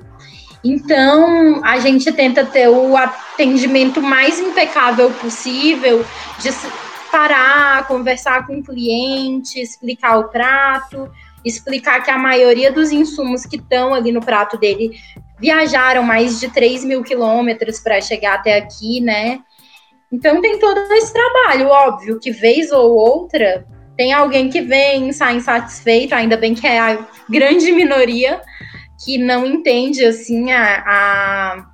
Então, 0.64 1.60
a 1.64 1.78
gente 1.80 2.10
tenta 2.12 2.44
ter 2.44 2.68
o 2.68 2.96
atendimento 2.96 4.00
mais 4.00 4.38
impecável 4.38 5.10
possível, 5.10 6.04
de 6.38 6.50
parar, 7.10 7.86
conversar 7.86 8.46
com 8.46 8.58
o 8.58 8.62
cliente, 8.64 9.60
explicar 9.60 10.18
o 10.18 10.28
prato, 10.28 11.10
explicar 11.45 12.03
que 12.03 12.11
a 12.11 12.18
maioria 12.18 12.70
dos 12.70 12.90
insumos 12.90 13.45
que 13.45 13.57
estão 13.57 13.95
ali 13.95 14.12
no 14.12 14.20
prato 14.20 14.57
dele 14.59 14.93
viajaram 15.38 16.03
mais 16.03 16.38
de 16.38 16.49
3 16.49 16.84
mil 16.84 17.03
quilômetros 17.03 17.80
para 17.80 18.01
chegar 18.01 18.34
até 18.34 18.57
aqui, 18.57 19.01
né? 19.01 19.40
Então 20.11 20.40
tem 20.40 20.59
todo 20.59 20.78
esse 20.93 21.12
trabalho, 21.12 21.68
óbvio, 21.68 22.20
que 22.20 22.30
vez 22.30 22.70
ou 22.70 22.95
outra 22.95 23.66
tem 23.97 24.12
alguém 24.12 24.49
que 24.49 24.61
vem, 24.61 25.12
sai 25.12 25.36
insatisfeito, 25.36 26.14
ainda 26.14 26.36
bem 26.36 26.55
que 26.55 26.66
é 26.66 26.78
a 26.78 27.07
grande 27.28 27.72
minoria 27.72 28.40
que 29.05 29.18
não 29.18 29.45
entende 29.45 30.05
assim 30.05 30.53
a, 30.53 30.82
a 30.86 31.71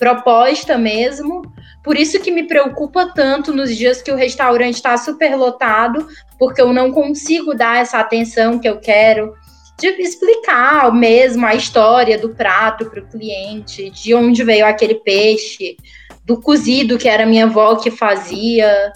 proposta 0.00 0.78
mesmo. 0.78 1.42
Por 1.84 1.96
isso 1.96 2.18
que 2.20 2.32
me 2.32 2.44
preocupa 2.44 3.12
tanto 3.14 3.52
nos 3.52 3.76
dias 3.76 4.02
que 4.02 4.10
o 4.10 4.16
restaurante 4.16 4.74
está 4.74 4.96
super 4.96 5.36
lotado, 5.36 6.08
porque 6.38 6.60
eu 6.60 6.72
não 6.72 6.90
consigo 6.90 7.54
dar 7.54 7.80
essa 7.80 7.98
atenção 7.98 8.58
que 8.58 8.68
eu 8.68 8.80
quero, 8.80 9.34
de 9.78 9.88
explicar 10.02 10.92
mesmo 10.92 11.46
a 11.46 11.54
história 11.54 12.18
do 12.18 12.30
prato 12.30 12.86
para 12.86 13.00
o 13.00 13.08
cliente, 13.08 13.90
de 13.90 14.14
onde 14.14 14.42
veio 14.42 14.66
aquele 14.66 14.96
peixe, 14.96 15.76
do 16.24 16.40
cozido 16.40 16.98
que 16.98 17.08
era 17.08 17.26
minha 17.26 17.44
avó 17.44 17.76
que 17.76 17.90
fazia. 17.90 18.92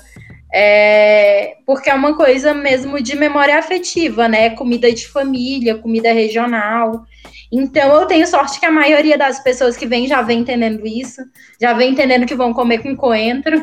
É, 0.53 1.57
porque 1.67 1.91
é 1.91 1.95
uma 1.95 2.17
coisa 2.17 2.55
mesmo 2.55 3.03
de 3.03 3.17
memória 3.17 3.59
afetiva, 3.59 4.29
né? 4.29 4.51
Comida 4.51 4.93
de 4.93 5.09
família, 5.09 5.77
comida 5.77 6.13
regional. 6.13 7.05
Então 7.53 8.01
eu 8.01 8.07
tenho 8.07 8.27
sorte 8.27 8.59
que 8.59 8.67
a 8.67 8.71
maioria 8.71 9.17
das 9.17 9.43
pessoas 9.43 9.77
que 9.77 9.87
vem 9.87 10.07
já 10.07 10.23
vem 10.23 10.41
entendendo 10.41 10.87
isso, 10.87 11.23
já 11.61 11.73
vem 11.73 11.93
entendendo 11.93 12.27
que 12.27 12.35
vão 12.35 12.53
comer 12.53 12.79
com 12.79 12.97
coentro. 12.97 13.57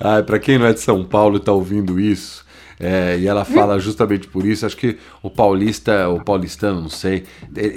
ah, 0.00 0.22
para 0.22 0.38
quem 0.38 0.58
não 0.58 0.66
é 0.66 0.72
de 0.72 0.80
São 0.80 1.04
Paulo 1.04 1.36
e 1.36 1.38
está 1.38 1.52
ouvindo 1.52 2.00
isso, 2.00 2.46
é, 2.78 3.18
e 3.18 3.26
ela 3.26 3.44
fala 3.44 3.78
justamente 3.78 4.26
por 4.26 4.46
isso. 4.46 4.64
Acho 4.64 4.76
que 4.76 4.96
o 5.22 5.28
paulista, 5.28 6.08
o 6.08 6.24
paulistano, 6.24 6.80
não 6.80 6.88
sei, 6.88 7.24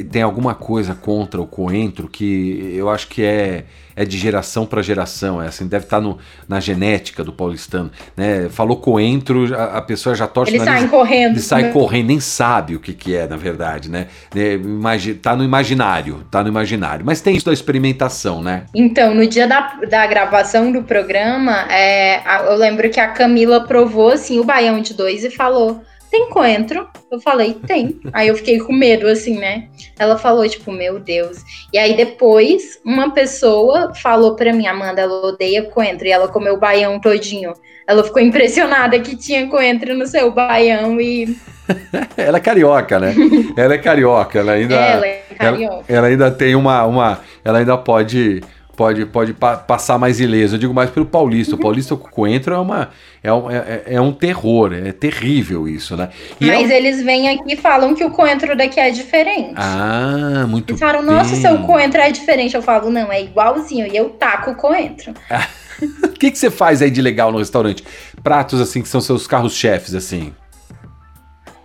tem 0.10 0.22
alguma 0.22 0.56
coisa 0.56 0.96
contra 0.96 1.42
o 1.42 1.46
coentro 1.46 2.08
que 2.08 2.74
eu 2.74 2.90
acho 2.90 3.10
que 3.10 3.22
é 3.22 3.66
é 3.96 4.06
de 4.06 4.18
geração 4.18 4.66
para 4.66 4.82
geração, 4.82 5.42
é 5.42 5.48
assim, 5.48 5.68
deve 5.68 5.86
estar 5.86 5.98
tá 5.98 6.02
no, 6.02 6.18
na 6.48 6.60
genética 6.60 7.24
do 7.24 7.32
paulistano, 7.32 7.92
né? 8.16 8.50
Falou 8.50 8.78
coentro, 8.78 9.54
a, 9.56 9.78
a 9.78 9.82
pessoa 9.82 10.16
já 10.16 10.28
torce 10.28 10.54
Eles 10.54 10.64
saem 10.64 10.88
correndo. 10.88 11.32
Ele 11.34 11.40
sai 11.40 11.72
correndo, 11.72 12.08
nem 12.08 12.20
sabe 12.20 12.76
o 12.76 12.80
que, 12.80 12.94
que 12.94 13.16
é, 13.16 13.28
na 13.28 13.38
verdade, 13.38 13.90
né? 13.90 14.08
É, 14.36 14.54
imagi, 14.54 15.14
tá 15.14 15.36
no 15.36 15.44
imaginário, 15.44 16.26
tá 16.30 16.42
no 16.42 16.50
imaginário. 16.50 17.06
Mas 17.06 17.22
tem 17.22 17.36
isso 17.36 17.46
da 17.46 17.54
experimentação, 17.54 18.42
né? 18.42 18.66
Então, 18.74 19.14
no 19.14 19.26
dia 19.28 19.48
da, 19.48 19.76
da 19.90 20.06
gravação 20.08 20.72
do 20.72 20.84
programa, 20.84 21.68
é, 21.72 22.22
eu 22.48 22.56
lembro 22.56 22.90
que 22.90 23.00
a 23.00 23.08
Camila 23.08 23.62
provou, 23.62 24.12
assim, 24.12 24.40
o 24.40 24.44
baião 24.44 24.82
de 24.82 24.94
dois 24.94 25.24
e 25.24 25.30
falou 25.30 25.82
tem 26.14 26.30
coentro? 26.30 26.88
Eu 27.12 27.20
falei, 27.20 27.56
tem. 27.66 28.00
Aí 28.14 28.28
eu 28.28 28.36
fiquei 28.36 28.60
com 28.60 28.72
medo, 28.72 29.08
assim, 29.08 29.40
né? 29.40 29.68
Ela 29.98 30.16
falou, 30.16 30.48
tipo, 30.48 30.72
meu 30.72 31.00
Deus. 31.00 31.40
E 31.74 31.78
aí 31.80 31.98
depois, 31.98 32.80
uma 32.86 33.10
pessoa 33.10 33.96
falou 33.96 34.36
pra 34.36 34.54
mim, 34.54 34.68
Amanda, 34.68 35.02
ela 35.02 35.26
odeia 35.26 35.64
coentro. 35.64 36.06
E 36.06 36.12
ela 36.12 36.28
comeu 36.28 36.54
o 36.54 36.60
baião 36.60 37.00
todinho. 37.00 37.54
Ela 37.88 38.04
ficou 38.04 38.22
impressionada 38.22 39.00
que 39.00 39.16
tinha 39.16 39.48
coentro 39.48 39.98
no 39.98 40.06
seu 40.06 40.32
baião 40.32 41.02
e. 41.02 41.36
ela 42.16 42.38
é 42.38 42.42
carioca, 42.42 43.00
né? 43.00 43.16
ela 43.58 43.74
é 43.74 43.78
carioca, 43.80 44.38
ela 44.38 44.52
ainda. 44.52 44.76
Ela 44.76 45.08
é 45.08 45.24
carioca. 45.36 45.74
Ela, 45.74 45.84
ela 45.88 46.08
ainda 46.08 46.30
tem 46.30 46.54
uma, 46.54 46.86
uma. 46.86 47.22
Ela 47.44 47.58
ainda 47.58 47.76
pode 47.76 48.44
pode, 48.76 49.06
pode 49.06 49.34
pa 49.34 49.58
passar 49.58 49.98
mais 49.98 50.20
ileso. 50.20 50.56
Eu 50.56 50.60
digo 50.60 50.74
mais 50.74 50.90
pelo 50.90 51.06
paulista. 51.06 51.56
O 51.56 51.60
paulista 51.60 51.96
com 51.96 52.10
coentro 52.10 52.54
é, 52.54 52.60
uma, 52.60 52.90
é, 53.24 53.34
um, 53.34 53.50
é, 53.50 53.84
é, 53.86 54.02
um 54.02 54.12
terror, 54.12 54.74
é 54.74 54.92
terrível 54.92 55.68
isso, 55.68 55.96
né? 55.96 56.10
E 56.40 56.48
Mas 56.48 56.70
é... 56.70 56.78
eles 56.78 57.04
vêm 57.04 57.30
aqui 57.30 57.54
e 57.54 57.58
falam 57.58 57.94
que 57.94 58.04
o 58.04 58.12
coentro 58.12 58.56
daqui 58.56 58.80
é 58.80 58.90
diferente. 58.90 59.54
Ah, 59.56 60.46
muito 60.48 60.72
Eles 60.72 60.80
falam, 60.80 61.02
nossa, 61.02 61.36
seu 61.36 61.60
coentro 61.60 62.02
é 62.02 62.12
diferente. 62.12 62.56
Eu 62.56 62.62
falo, 62.62 62.90
não, 62.90 63.12
é 63.12 63.22
igualzinho. 63.22 63.88
E 63.88 63.96
eu 63.96 64.10
taco 64.10 64.52
o 64.52 64.56
coentro. 64.56 65.14
O 66.02 66.10
que, 66.10 66.32
que 66.32 66.38
você 66.38 66.50
faz 66.50 66.82
aí 66.82 66.90
de 66.90 67.02
legal 67.02 67.30
no 67.30 67.40
restaurante? 67.40 67.84
Pratos, 68.24 68.62
assim, 68.62 68.82
que 68.82 68.88
são 68.88 69.02
seus 69.02 69.28
carros-chefes, 69.28 69.94
assim? 69.94 70.34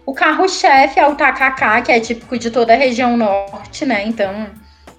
O 0.04 0.12
carro-chefe 0.12 0.98
é 0.98 1.06
o 1.06 1.14
tacacá, 1.14 1.80
que 1.82 1.92
é 1.92 2.00
típico 2.00 2.36
de 2.36 2.50
toda 2.50 2.72
a 2.72 2.76
região 2.76 3.16
norte, 3.16 3.84
né? 3.84 4.04
Então 4.06 4.48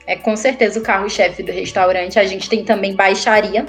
é 0.10 0.16
com 0.16 0.36
certeza 0.36 0.80
o 0.80 0.84
carro-chefe 0.84 1.43
do 1.43 1.51
restaurante. 1.51 2.18
A 2.18 2.26
gente 2.26 2.49
tem 2.49 2.66
também 2.66 2.95
baixaria, 2.95 3.64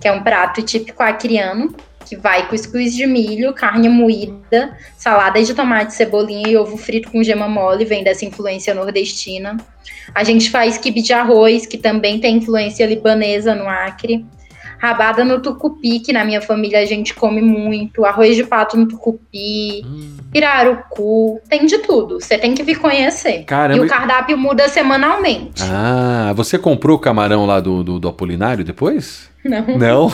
que 0.00 0.06
é 0.06 0.12
um 0.12 0.22
prato 0.22 0.62
típico 0.62 1.02
acriano, 1.02 1.74
que 2.06 2.14
vai 2.16 2.48
cuscuz 2.48 2.94
de 2.94 3.04
milho, 3.08 3.52
carne 3.52 3.88
moída, 3.88 4.78
salada 4.96 5.42
de 5.42 5.52
tomate, 5.52 5.92
cebolinha 5.92 6.48
e 6.48 6.56
ovo 6.56 6.76
frito 6.76 7.10
com 7.10 7.24
gema 7.24 7.48
mole, 7.48 7.84
vem 7.84 8.04
dessa 8.04 8.24
influência 8.24 8.72
nordestina. 8.72 9.56
A 10.14 10.22
gente 10.22 10.48
faz 10.48 10.78
quibe 10.78 11.02
de 11.02 11.12
arroz, 11.12 11.66
que 11.66 11.76
também 11.76 12.20
tem 12.20 12.36
influência 12.36 12.86
libanesa 12.86 13.52
no 13.52 13.68
Acre 13.68 14.24
rabada 14.80 15.24
no 15.24 15.40
tucupi, 15.40 16.00
que 16.00 16.12
na 16.12 16.24
minha 16.24 16.40
família 16.40 16.80
a 16.80 16.86
gente 16.86 17.14
come 17.14 17.42
muito, 17.42 18.04
arroz 18.04 18.34
de 18.34 18.44
pato 18.44 18.78
no 18.78 18.86
tucupi, 18.88 19.84
hum. 19.84 20.16
pirarucu, 20.32 21.38
tem 21.48 21.66
de 21.66 21.78
tudo. 21.78 22.18
Você 22.18 22.38
tem 22.38 22.54
que 22.54 22.62
vir 22.62 22.78
conhecer. 22.78 23.44
Caramba. 23.44 23.80
E 23.82 23.84
o 23.84 23.88
cardápio 23.88 24.38
muda 24.38 24.68
semanalmente. 24.68 25.62
Ah, 25.62 26.32
você 26.34 26.58
comprou 26.58 26.96
o 26.96 27.00
camarão 27.00 27.44
lá 27.44 27.60
do, 27.60 27.84
do, 27.84 28.00
do 28.00 28.08
Apolinário 28.08 28.64
depois? 28.64 29.29
Não. 29.42 29.78
Não? 29.78 30.10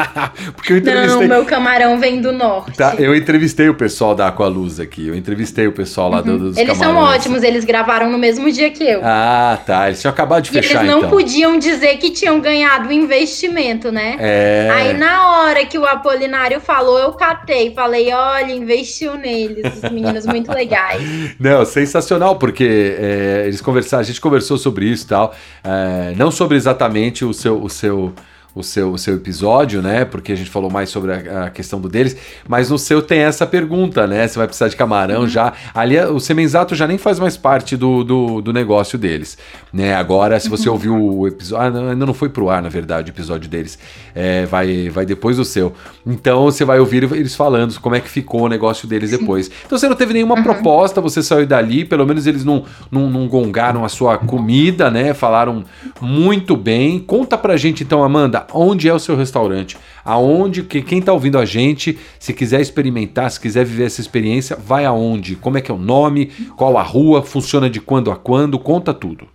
Porque 0.56 0.72
eu 0.72 0.78
entrevistei. 0.78 1.28
Não, 1.28 1.36
meu 1.36 1.44
camarão 1.44 2.00
vem 2.00 2.22
do 2.22 2.32
norte. 2.32 2.78
Tá, 2.78 2.94
eu 2.98 3.14
entrevistei 3.14 3.68
o 3.68 3.74
pessoal 3.74 4.14
da 4.14 4.28
Aqualuz 4.28 4.80
aqui. 4.80 5.08
Eu 5.08 5.14
entrevistei 5.14 5.66
o 5.66 5.72
pessoal 5.72 6.08
lá 6.08 6.22
uhum. 6.22 6.38
dos 6.38 6.56
Eles 6.56 6.78
camarões. 6.78 7.04
são 7.04 7.16
ótimos, 7.16 7.42
eles 7.42 7.64
gravaram 7.66 8.10
no 8.10 8.16
mesmo 8.16 8.50
dia 8.50 8.70
que 8.70 8.82
eu. 8.82 9.00
Ah, 9.04 9.58
tá. 9.66 9.88
Eles 9.88 10.00
tinham 10.00 10.12
acabado 10.12 10.44
de 10.44 10.50
e 10.50 10.52
fechar. 10.54 10.80
Eles 10.80 10.90
não 10.90 10.98
então. 11.00 11.10
podiam 11.10 11.58
dizer 11.58 11.98
que 11.98 12.10
tinham 12.10 12.40
ganhado 12.40 12.88
o 12.88 12.92
investimento, 12.92 13.92
né? 13.92 14.16
É. 14.18 14.70
Aí 14.72 14.92
na 14.94 15.28
hora 15.28 15.66
que 15.66 15.78
o 15.78 15.84
Apolinário 15.84 16.58
falou, 16.58 16.98
eu 16.98 17.12
catei. 17.12 17.74
Falei, 17.74 18.10
olha, 18.10 18.52
investiu 18.52 19.16
neles. 19.16 19.82
Os 19.82 19.90
meninos 19.90 20.24
muito 20.24 20.48
legais. 20.52 21.02
Não, 21.38 21.66
sensacional, 21.66 22.36
porque 22.36 22.96
é, 22.98 23.42
eles 23.46 23.60
conversaram, 23.60 24.00
a 24.00 24.04
gente 24.04 24.20
conversou 24.20 24.56
sobre 24.56 24.86
isso 24.86 25.04
e 25.04 25.08
tal. 25.08 25.34
É, 25.62 26.14
não 26.16 26.30
sobre 26.30 26.56
exatamente 26.56 27.22
o 27.22 27.34
seu. 27.34 27.62
O 27.62 27.68
seu 27.68 28.14
o 28.54 28.62
seu, 28.62 28.92
o 28.92 28.98
seu 28.98 29.14
episódio, 29.14 29.80
né? 29.80 30.04
Porque 30.04 30.32
a 30.32 30.36
gente 30.36 30.50
falou 30.50 30.70
mais 30.70 30.90
sobre 30.90 31.12
a, 31.12 31.44
a, 31.44 31.50
questão 31.50 31.80
do 31.80 31.88
deles, 31.88 32.16
mas 32.46 32.68
no 32.68 32.78
seu 32.78 33.00
tem 33.00 33.20
essa 33.20 33.46
pergunta, 33.46 34.06
né? 34.06 34.26
Você 34.28 34.38
vai 34.38 34.46
precisar 34.46 34.68
de 34.68 34.76
camarão 34.76 35.22
uhum. 35.22 35.28
já. 35.28 35.52
Ali 35.74 35.98
o 35.98 36.20
Semenzato 36.20 36.74
já 36.74 36.86
nem 36.86 36.98
faz 36.98 37.18
mais 37.18 37.36
parte 37.36 37.76
do, 37.76 38.04
do, 38.04 38.42
do 38.42 38.52
negócio 38.52 38.98
deles, 38.98 39.38
né? 39.72 39.94
Agora, 39.94 40.38
se 40.38 40.48
você 40.48 40.68
uhum. 40.68 40.74
ouviu 40.74 40.94
o 40.96 41.26
episódio. 41.26 41.62
Ah, 41.62 41.90
ainda 41.90 42.06
não 42.06 42.14
foi 42.14 42.28
pro 42.28 42.50
ar, 42.50 42.62
na 42.62 42.68
verdade, 42.68 43.10
o 43.10 43.12
episódio 43.12 43.48
deles. 43.48 43.78
É, 44.14 44.44
vai, 44.44 44.90
vai 44.90 45.06
depois 45.06 45.38
do 45.38 45.44
seu. 45.44 45.72
Então 46.06 46.44
você 46.44 46.64
vai 46.64 46.78
ouvir 46.78 47.04
eles 47.04 47.34
falando 47.34 47.78
como 47.80 47.94
é 47.94 48.00
que 48.00 48.08
ficou 48.08 48.42
o 48.42 48.48
negócio 48.48 48.86
deles 48.86 49.10
Sim. 49.10 49.18
depois. 49.18 49.50
Então 49.64 49.78
você 49.78 49.88
não 49.88 49.96
teve 49.96 50.12
nenhuma 50.12 50.36
uhum. 50.36 50.42
proposta, 50.42 51.00
você 51.00 51.22
saiu 51.22 51.46
dali, 51.46 51.84
pelo 51.84 52.06
menos 52.06 52.26
eles 52.26 52.44
não, 52.44 52.64
não, 52.90 53.08
não 53.08 53.26
gongaram 53.26 53.84
a 53.84 53.88
sua 53.88 54.18
comida, 54.18 54.90
né? 54.90 55.14
Falaram 55.14 55.64
muito 56.00 56.54
bem. 56.54 56.98
Conta 56.98 57.38
pra 57.38 57.56
gente 57.56 57.82
então, 57.82 58.04
Amanda 58.04 58.41
onde 58.52 58.88
é 58.88 58.94
o 58.94 58.98
seu 58.98 59.16
restaurante, 59.16 59.76
aonde, 60.04 60.62
que, 60.62 60.82
quem 60.82 60.98
está 60.98 61.12
ouvindo 61.12 61.38
a 61.38 61.44
gente, 61.44 61.98
se 62.18 62.32
quiser 62.32 62.60
experimentar, 62.60 63.30
se 63.30 63.40
quiser 63.40 63.64
viver 63.64 63.84
essa 63.84 64.00
experiência, 64.00 64.56
vai 64.56 64.84
aonde, 64.84 65.36
como 65.36 65.58
é 65.58 65.60
que 65.60 65.70
é 65.70 65.74
o 65.74 65.78
nome, 65.78 66.26
qual 66.56 66.76
a 66.76 66.82
rua, 66.82 67.22
funciona 67.22 67.68
de 67.68 67.80
quando 67.80 68.10
a 68.10 68.16
quando, 68.16 68.58
conta 68.58 68.92
tudo. 68.94 69.28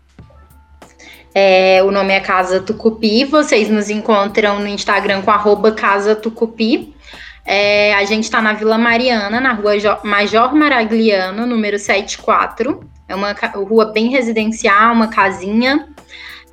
É, 1.39 1.83
o 1.83 1.91
nome 1.91 2.13
é 2.13 2.19
Casa 2.19 2.59
Tucupi. 2.59 3.23
Vocês 3.23 3.69
nos 3.69 3.91
encontram 3.91 4.59
no 4.59 4.67
Instagram 4.67 5.21
com 5.21 5.29
arroba 5.29 5.71
Casa 5.71 6.15
Tucupi. 6.15 6.95
É, 7.45 7.93
a 7.93 8.03
gente 8.05 8.23
está 8.23 8.41
na 8.41 8.53
Vila 8.53 8.77
Mariana, 8.77 9.39
na 9.39 9.53
rua 9.53 9.73
Major 10.03 10.55
Maragliano, 10.55 11.45
número 11.45 11.77
74. 11.77 12.81
É 13.07 13.15
uma 13.15 13.33
rua 13.53 13.85
bem 13.85 14.09
residencial, 14.09 14.93
uma 14.93 15.07
casinha. 15.09 15.87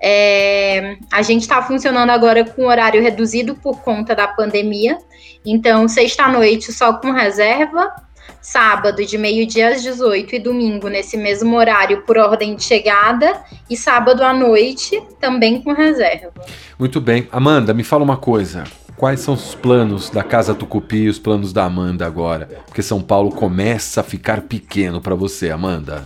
É, 0.07 0.99
a 1.11 1.23
gente 1.23 1.41
está 1.41 1.63
funcionando 1.63 2.11
agora 2.11 2.45
com 2.45 2.67
horário 2.67 3.01
reduzido 3.01 3.55
por 3.55 3.81
conta 3.81 4.15
da 4.15 4.29
pandemia. 4.29 4.99
Então, 5.47 5.89
sexta-noite 5.89 6.75
só 6.75 6.93
com 6.93 7.11
reserva, 7.11 7.91
sábado 8.39 9.03
de 9.03 9.17
meio-dia 9.17 9.71
às 9.71 9.83
18 9.83 10.35
e 10.35 10.39
domingo 10.39 10.89
nesse 10.89 11.17
mesmo 11.17 11.57
horário 11.57 12.03
por 12.03 12.19
ordem 12.19 12.55
de 12.55 12.63
chegada 12.63 13.43
e 13.71 13.79
sábado 13.79 14.23
à 14.23 14.35
noite 14.35 15.03
também 15.19 15.63
com 15.63 15.73
reserva. 15.73 16.31
Muito 16.79 17.01
bem. 17.01 17.27
Amanda, 17.33 17.73
me 17.73 17.83
fala 17.83 18.05
uma 18.05 18.19
coisa. 18.19 18.65
Quais 18.99 19.21
são 19.21 19.33
os 19.33 19.55
planos 19.55 20.11
da 20.11 20.23
Casa 20.23 20.55
Tucupi 20.55 21.05
e 21.05 21.09
os 21.09 21.19
planos 21.19 21.51
da 21.51 21.65
Amanda 21.65 22.07
agora? 22.07 22.47
Porque 22.67 22.83
São 22.83 23.01
Paulo 23.01 23.31
começa 23.31 24.03
a 24.03 24.05
ficar 24.05 24.43
pequeno 24.43 25.01
para 25.01 25.15
você, 25.15 25.51
Amanda. 25.51 26.05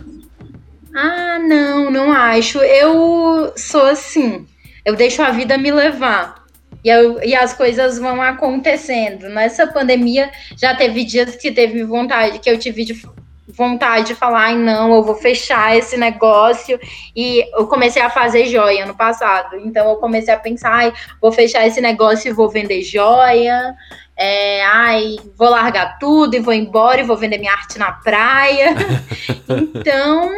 Ah, 1.01 1.38
não, 1.38 1.90
não 1.92 2.11
acho. 2.11 2.59
Eu 2.59 3.53
sou 3.57 3.84
assim. 3.84 4.44
Eu 4.84 4.96
deixo 4.96 5.22
a 5.22 5.30
vida 5.30 5.57
me 5.57 5.70
levar. 5.70 6.44
E, 6.82 6.88
eu, 6.88 7.22
e 7.22 7.36
as 7.36 7.55
coisas 7.55 8.01
vão 8.01 8.20
acontecendo. 8.20 9.28
Nessa 9.28 9.64
pandemia 9.64 10.28
já 10.57 10.74
teve 10.74 11.05
dias 11.05 11.36
que 11.36 11.53
teve 11.53 11.84
vontade, 11.84 12.40
que 12.40 12.51
eu 12.51 12.59
tive 12.59 12.84
de 12.84 13.01
vontade 13.46 14.09
de 14.09 14.14
falar, 14.14 14.46
ai 14.46 14.57
não, 14.57 14.94
eu 14.94 15.03
vou 15.05 15.14
fechar 15.14 15.76
esse 15.76 15.96
negócio. 15.96 16.80
E 17.14 17.44
eu 17.57 17.68
comecei 17.68 18.03
a 18.03 18.11
fazer 18.11 18.46
joia 18.46 18.84
no 18.84 18.96
passado. 18.96 19.57
Então 19.57 19.88
eu 19.88 19.96
comecei 19.96 20.34
a 20.34 20.38
pensar, 20.38 20.72
ai, 20.72 20.92
vou 21.22 21.30
fechar 21.30 21.64
esse 21.64 21.80
negócio 21.80 22.28
e 22.28 22.34
vou 22.34 22.49
vender 22.49 22.82
joia. 22.82 23.72
É, 24.16 24.64
ai, 24.64 25.16
vou 25.36 25.49
largar 25.49 25.96
tudo 26.01 26.34
e 26.34 26.40
vou 26.40 26.53
embora 26.53 27.01
e 27.01 27.05
vou 27.05 27.16
vender 27.16 27.38
minha 27.38 27.53
arte 27.53 27.78
na 27.78 27.92
praia. 27.92 28.74
então, 29.49 30.28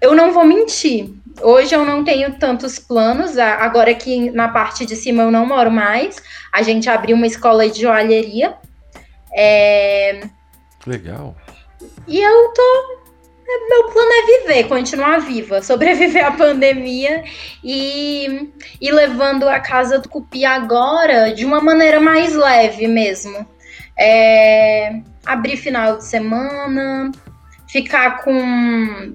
eu 0.00 0.14
não 0.14 0.32
vou 0.32 0.44
mentir. 0.44 1.10
Hoje 1.42 1.74
eu 1.74 1.84
não 1.84 2.04
tenho 2.04 2.38
tantos 2.38 2.78
planos, 2.78 3.38
agora 3.38 3.94
que 3.94 4.30
na 4.30 4.48
parte 4.48 4.84
de 4.84 4.96
cima 4.96 5.22
eu 5.22 5.30
não 5.30 5.46
moro 5.46 5.70
mais. 5.70 6.16
A 6.52 6.62
gente 6.62 6.88
abriu 6.88 7.16
uma 7.16 7.26
escola 7.26 7.68
de 7.68 7.82
joalheria. 7.82 8.54
É... 9.32 10.22
Legal. 10.86 11.36
E 12.06 12.20
eu 12.20 12.52
tô. 12.52 13.00
Meu 13.68 13.90
plano 13.90 14.10
é 14.12 14.26
viver, 14.26 14.68
continuar 14.68 15.20
viva, 15.20 15.60
sobreviver 15.60 16.24
à 16.24 16.30
pandemia 16.30 17.24
e, 17.64 18.48
e 18.80 18.92
levando 18.92 19.48
a 19.48 19.58
casa 19.58 19.98
do 19.98 20.08
Cupi 20.08 20.44
agora 20.44 21.34
de 21.34 21.44
uma 21.44 21.60
maneira 21.60 21.98
mais 21.98 22.34
leve 22.34 22.86
mesmo. 22.86 23.46
É... 23.98 25.00
Abrir 25.26 25.56
final 25.56 25.98
de 25.98 26.04
semana, 26.04 27.10
ficar 27.68 28.22
com 28.22 29.12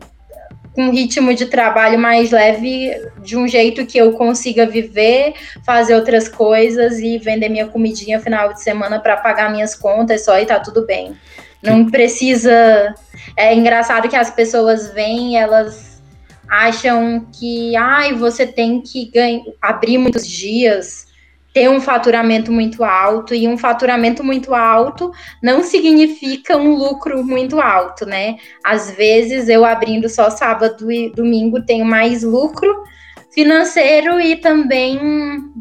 com 0.76 0.84
um 0.84 0.92
ritmo 0.92 1.34
de 1.34 1.46
trabalho 1.46 1.98
mais 1.98 2.32
leve, 2.32 2.92
de 3.24 3.38
um 3.38 3.48
jeito 3.48 3.86
que 3.86 3.98
eu 3.98 4.12
consiga 4.12 4.68
viver, 4.68 5.34
fazer 5.66 5.96
outras 5.96 6.28
coisas 6.28 7.00
e 7.00 7.18
vender 7.18 7.48
minha 7.48 7.68
comidinha 7.68 8.20
final 8.20 8.54
de 8.54 8.62
semana 8.62 9.00
para 9.00 9.16
pagar 9.16 9.50
minhas 9.50 9.74
contas 9.74 10.26
só 10.26 10.38
e 10.38 10.46
tá 10.46 10.60
tudo 10.60 10.86
bem. 10.86 11.16
Não 11.64 11.90
precisa. 11.90 12.94
É 13.38 13.56
engraçado 13.56 14.10
que 14.10 14.16
as 14.16 14.30
pessoas 14.30 14.92
vêm, 14.92 15.38
elas 15.38 16.02
acham 16.48 17.26
que, 17.34 17.76
ai, 17.76 18.14
você 18.14 18.46
tem 18.46 18.82
que 18.82 19.10
ganhar, 19.10 19.44
abrir 19.62 19.98
muitos 19.98 20.28
dias 20.28 21.08
ter 21.56 21.70
um 21.70 21.80
faturamento 21.80 22.52
muito 22.52 22.84
alto, 22.84 23.34
e 23.34 23.48
um 23.48 23.58
faturamento 23.58 24.22
muito 24.22 24.54
alto 24.54 25.14
não 25.42 25.64
significa 25.64 26.58
um 26.58 26.76
lucro 26.76 27.24
muito 27.24 27.62
alto, 27.62 28.06
né? 28.06 28.36
Às 28.62 28.92
vezes 28.92 29.48
eu 29.48 29.64
abrindo 29.64 30.10
só 30.10 30.30
sábado 30.30 30.92
e 30.92 31.14
domingo 31.14 31.66
tenho 31.66 31.86
mais 31.86 32.24
lucro 32.24 32.84
financeiro 33.32 34.20
e 34.20 34.36
também 34.36 35.00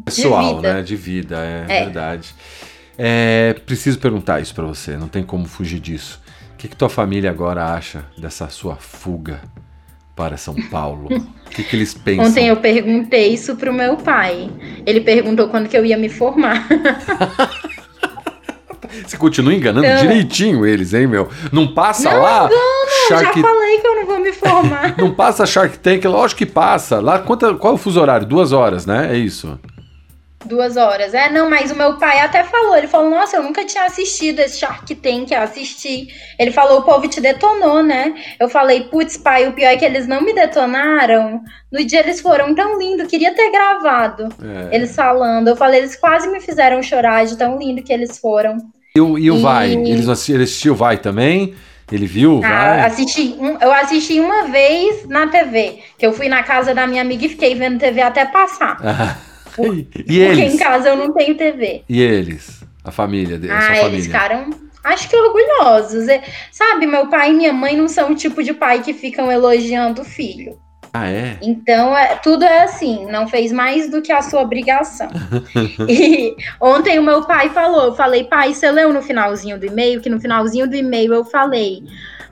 pessoal, 0.03 0.41
de 0.41 0.55
vida. 0.55 0.73
né? 0.73 0.81
De 0.81 0.95
vida, 0.97 1.37
é, 1.37 1.65
é. 1.69 1.83
verdade. 1.85 2.35
É, 2.97 3.55
preciso 3.65 3.97
perguntar 3.97 4.41
isso 4.41 4.53
para 4.53 4.65
você, 4.65 4.97
não 4.97 5.07
tem 5.07 5.23
como 5.23 5.45
fugir 5.45 5.79
disso. 5.79 6.21
O 6.55 6.57
que, 6.57 6.67
que 6.67 6.75
tua 6.75 6.89
família 6.89 7.29
agora 7.29 7.73
acha 7.73 8.03
dessa 8.17 8.49
sua 8.49 8.75
fuga 8.75 9.39
para 10.15 10.37
São 10.37 10.55
Paulo? 10.69 11.09
O 11.11 11.49
que, 11.49 11.63
que 11.63 11.75
eles 11.75 11.93
pensam? 11.93 12.25
Ontem 12.25 12.47
eu 12.47 12.57
perguntei 12.57 13.33
isso 13.33 13.55
pro 13.55 13.73
meu 13.73 13.97
pai. 13.97 14.49
Ele 14.85 15.01
perguntou 15.01 15.49
quando 15.49 15.67
que 15.67 15.77
eu 15.77 15.85
ia 15.85 15.97
me 15.97 16.09
formar. 16.09 16.67
Você 19.05 19.17
continua 19.17 19.53
enganando 19.53 19.85
então... 19.85 20.01
direitinho 20.01 20.65
eles, 20.65 20.93
hein, 20.93 21.05
meu? 21.05 21.27
Não 21.51 21.73
passa 21.73 22.09
não 22.09 22.21
lá. 22.21 22.45
Engano, 22.45 22.61
Shark... 23.09 23.41
Já 23.41 23.47
falei 23.47 23.77
que 23.79 23.87
eu 23.87 23.95
não 23.95 24.05
vou 24.05 24.19
me 24.19 24.31
formar. 24.31 24.95
não 24.97 25.13
passa 25.13 25.45
Shark 25.45 25.77
Tank, 25.79 26.05
lógico 26.05 26.39
que 26.39 26.45
passa. 26.45 27.01
Lá, 27.01 27.19
quanta, 27.19 27.53
qual 27.55 27.73
é 27.73 27.75
o 27.75 27.77
fuso 27.77 27.99
horário? 27.99 28.25
Duas 28.25 28.53
horas, 28.53 28.85
né? 28.85 29.09
É 29.11 29.17
isso. 29.17 29.59
Duas 30.45 30.77
horas. 30.77 31.13
É, 31.13 31.29
não, 31.29 31.49
mas 31.49 31.71
o 31.71 31.75
meu 31.75 31.97
pai 31.97 32.19
até 32.19 32.43
falou. 32.43 32.77
Ele 32.77 32.87
falou: 32.87 33.09
Nossa, 33.09 33.37
eu 33.37 33.43
nunca 33.43 33.65
tinha 33.65 33.85
assistido 33.85 34.39
esse 34.39 34.59
Shark 34.59 34.93
Tank. 34.95 35.31
Eu 35.31 35.41
assisti. 35.41 36.07
Ele 36.37 36.51
falou: 36.51 36.79
O 36.79 36.83
povo 36.83 37.07
te 37.07 37.19
detonou, 37.19 37.81
né? 37.81 38.13
Eu 38.39 38.47
falei: 38.47 38.83
Putz, 38.83 39.17
pai, 39.17 39.47
o 39.47 39.53
pior 39.53 39.69
é 39.69 39.77
que 39.77 39.85
eles 39.85 40.07
não 40.07 40.21
me 40.21 40.33
detonaram. 40.33 41.41
No 41.71 41.83
dia 41.83 41.99
eles 41.99 42.21
foram 42.21 42.53
tão 42.53 42.79
lindo, 42.79 43.07
queria 43.07 43.33
ter 43.33 43.51
gravado. 43.51 44.29
É. 44.71 44.75
Eles 44.75 44.95
falando. 44.95 45.47
Eu 45.47 45.55
falei: 45.55 45.79
Eles 45.79 45.95
quase 45.95 46.29
me 46.29 46.39
fizeram 46.39 46.81
chorar 46.83 47.25
de 47.25 47.37
tão 47.37 47.57
lindo 47.57 47.81
que 47.83 47.91
eles 47.91 48.17
foram. 48.17 48.57
E 48.95 49.01
o, 49.01 49.17
e 49.17 49.31
o 49.31 49.37
e... 49.37 49.41
Vai? 49.41 49.71
Eles 49.73 50.07
assistiram, 50.07 50.37
ele 50.37 50.43
assistiu 50.43 50.73
o 50.73 50.75
Vai 50.75 50.97
também? 50.97 51.55
Ele 51.91 52.07
viu? 52.07 52.41
Ah, 52.43 52.49
vai? 52.49 52.81
Assisti 52.81 53.37
eu 53.61 53.71
assisti 53.71 54.19
uma 54.19 54.43
vez 54.47 55.07
na 55.07 55.27
TV. 55.27 55.79
Que 55.97 56.05
eu 56.05 56.13
fui 56.13 56.27
na 56.27 56.43
casa 56.43 56.73
da 56.73 56.87
minha 56.87 57.01
amiga 57.01 57.25
e 57.25 57.29
fiquei 57.29 57.55
vendo 57.55 57.79
TV 57.79 58.01
até 58.01 58.25
passar. 58.25 58.77
Por, 59.55 59.77
e 59.77 59.83
porque 59.83 60.13
eles? 60.13 60.53
em 60.53 60.57
casa 60.57 60.89
eu 60.89 60.97
não 60.97 61.13
tenho 61.13 61.35
TV. 61.35 61.83
E 61.87 62.01
eles? 62.01 62.63
A 62.83 62.91
família 62.91 63.37
dele? 63.37 63.53
Ah, 63.53 63.85
eles 63.85 64.05
ficaram, 64.05 64.49
acho 64.83 65.09
que 65.09 65.15
orgulhosos. 65.15 66.07
É, 66.07 66.23
sabe, 66.51 66.85
meu 66.85 67.07
pai 67.07 67.31
e 67.31 67.33
minha 67.33 67.53
mãe 67.53 67.75
não 67.75 67.87
são 67.87 68.11
o 68.11 68.15
tipo 68.15 68.43
de 68.43 68.53
pai 68.53 68.81
que 68.81 68.93
ficam 68.93 69.31
elogiando 69.31 70.01
o 70.01 70.05
filho. 70.05 70.59
Ah, 70.93 71.09
é? 71.09 71.37
Então, 71.41 71.97
é, 71.97 72.15
tudo 72.15 72.45
é 72.45 72.63
assim, 72.63 73.05
não 73.07 73.27
fez 73.27 73.51
mais 73.51 73.89
do 73.89 74.01
que 74.01 74.13
a 74.13 74.21
sua 74.21 74.41
obrigação. 74.41 75.09
e 75.89 76.35
ontem 76.61 76.97
o 76.97 77.03
meu 77.03 77.23
pai 77.25 77.49
falou, 77.49 77.85
eu 77.85 77.95
falei, 77.95 78.23
pai, 78.23 78.53
você 78.53 78.71
leu 78.71 78.93
no 78.93 79.01
finalzinho 79.01 79.59
do 79.59 79.65
e-mail? 79.65 79.99
Que 79.99 80.09
no 80.09 80.21
finalzinho 80.21 80.69
do 80.69 80.75
e-mail 80.75 81.13
eu 81.13 81.25
falei, 81.25 81.83